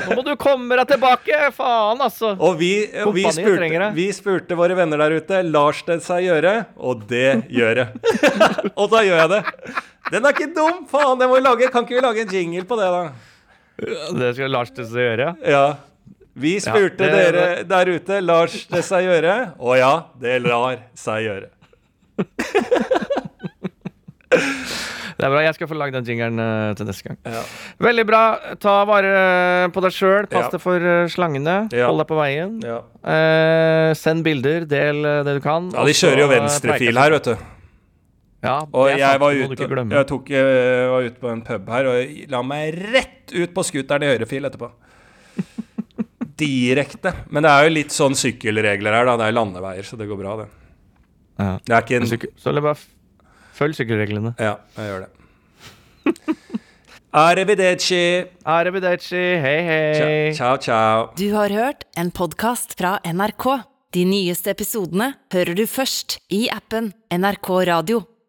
Nå 0.05 0.15
må 0.15 0.23
du 0.23 0.37
komme 0.39 0.77
deg 0.79 0.93
tilbake! 0.93 1.41
Faen, 1.57 2.05
altså. 2.05 2.37
Og 2.39 2.55
vi, 2.61 2.71
vi, 3.17 3.25
spurte, 3.35 3.89
vi 3.97 4.07
spurte 4.15 4.59
våre 4.61 4.77
venner 4.79 5.03
der 5.03 5.17
ute 5.19 5.41
lars 5.49 5.81
det 5.89 5.99
seg 6.07 6.29
gjøre, 6.29 6.53
og 6.79 7.03
det 7.11 7.49
gjør 7.51 7.81
det. 7.81 7.89
og 8.79 8.93
da 8.93 9.03
gjør 9.09 9.25
jeg 9.25 9.33
det. 9.35 9.43
Den 10.13 10.23
er 10.23 10.37
ikke 10.37 10.53
dum! 10.55 10.85
Faen, 10.93 11.17
den 11.19 11.33
må 11.33 11.41
vi 11.41 11.47
lage. 11.49 11.73
kan 11.75 11.83
ikke 11.83 11.99
vi 11.99 12.05
lage 12.07 12.23
en 12.29 12.37
jingle 12.39 12.63
på 12.69 12.79
det, 12.79 12.93
da? 12.95 13.35
Det 13.77 14.33
skal 14.37 14.53
Lars 14.53 14.73
til 14.73 14.87
seg 14.89 15.05
gjøre? 15.05 15.29
Ja. 15.45 15.67
Vi 16.37 16.59
spurte 16.61 17.07
ja, 17.09 17.13
det, 17.13 17.25
dere 17.33 17.65
der 17.69 17.91
ute 17.97 18.21
lar 18.21 18.53
det 18.53 18.83
seg 18.85 19.07
gjøre. 19.09 19.37
Å 19.57 19.77
ja, 19.79 19.93
det 20.21 20.39
lar 20.45 20.83
seg 20.97 21.29
gjøre. 21.29 21.49
Det 25.17 25.25
er 25.25 25.33
bra. 25.33 25.41
Jeg 25.47 25.57
skal 25.57 25.69
få 25.71 25.77
lagd 25.81 25.95
den 25.97 26.05
jingeren 26.05 26.37
uh, 26.37 26.75
til 26.77 26.85
neste 26.91 27.07
gang. 27.07 27.17
Ja. 27.25 27.41
Veldig 27.81 28.05
bra. 28.05 28.23
Ta 28.61 28.75
vare 28.85 29.13
på 29.73 29.81
deg 29.81 29.95
sjøl. 29.97 30.29
Pass 30.29 30.51
ja. 30.51 30.53
deg 30.53 30.61
for 30.61 30.77
uh, 30.77 31.09
slangene. 31.09 31.55
Ja. 31.73 31.89
Hold 31.89 32.03
deg 32.03 32.11
på 32.11 32.19
veien. 32.21 32.59
Uh, 32.61 33.97
send 33.97 34.27
bilder. 34.27 34.69
Del 34.69 35.01
det 35.25 35.39
du 35.39 35.41
kan. 35.41 35.71
Ja, 35.73 35.87
de 35.89 35.97
kjører 35.97 36.27
jo 36.27 36.29
venstrefil 36.35 37.01
her, 37.01 37.17
vet 37.17 37.31
du. 37.33 37.56
Ja, 38.47 38.57
og 38.71 38.91
jeg 38.93 39.21
var, 39.23 39.37
ute, 39.37 39.67
jeg, 39.67 40.07
tok, 40.11 40.31
jeg 40.33 40.91
var 40.93 41.07
ute 41.07 41.23
på 41.23 41.31
en 41.33 41.43
pub 41.47 41.71
her 41.75 41.89
og 41.91 42.21
la 42.33 42.43
meg 42.47 42.79
rett 42.95 43.35
ut 43.35 43.55
på 43.57 43.65
scooteren 43.67 44.07
i 44.07 44.13
høyrefil 44.13 44.49
etterpå 44.49 44.71
direkte. 46.43 47.13
Men 47.33 47.47
det 47.47 47.53
er 47.53 47.67
jo 47.67 47.75
litt 47.75 47.95
sånn 47.95 48.17
sykkelregler 48.19 48.97
her, 49.01 49.09
da. 49.09 49.17
Det 49.21 49.29
er 49.31 49.37
landeveier, 49.37 49.89
så 49.89 49.99
det 50.01 50.09
går 50.11 50.21
bra, 50.21 50.37
det. 50.43 50.49
Ja. 51.37 51.51
Det 51.65 51.75
er 51.77 51.85
ikke 51.85 52.01
en 52.01 52.09
Så 52.41 52.51
eller 52.53 52.65
bare 52.65 52.81
følg 53.57 53.77
sykkelreglene. 53.77 54.35
Ja, 54.41 54.57
jeg 54.77 54.91
gjør 54.91 55.07
det. 55.07 55.13
Arrivederci. 57.17 58.03
Arrivederci. 58.45 59.23
Hei, 59.41 59.57
hei. 59.65 60.35
Ciao, 60.37 60.59
ciao. 60.61 61.09
Du 61.17 61.31
har 61.33 61.53
hørt 61.55 61.87
en 61.97 62.11
podkast 62.13 62.77
fra 62.77 62.99
NRK. 63.05 63.47
De 63.97 64.03
nyeste 64.05 64.53
episodene 64.53 65.15
hører 65.33 65.57
du 65.57 65.65
først 65.71 66.19
i 66.29 66.47
appen 66.53 66.93
NRK 67.09 67.49
Radio. 67.71 68.03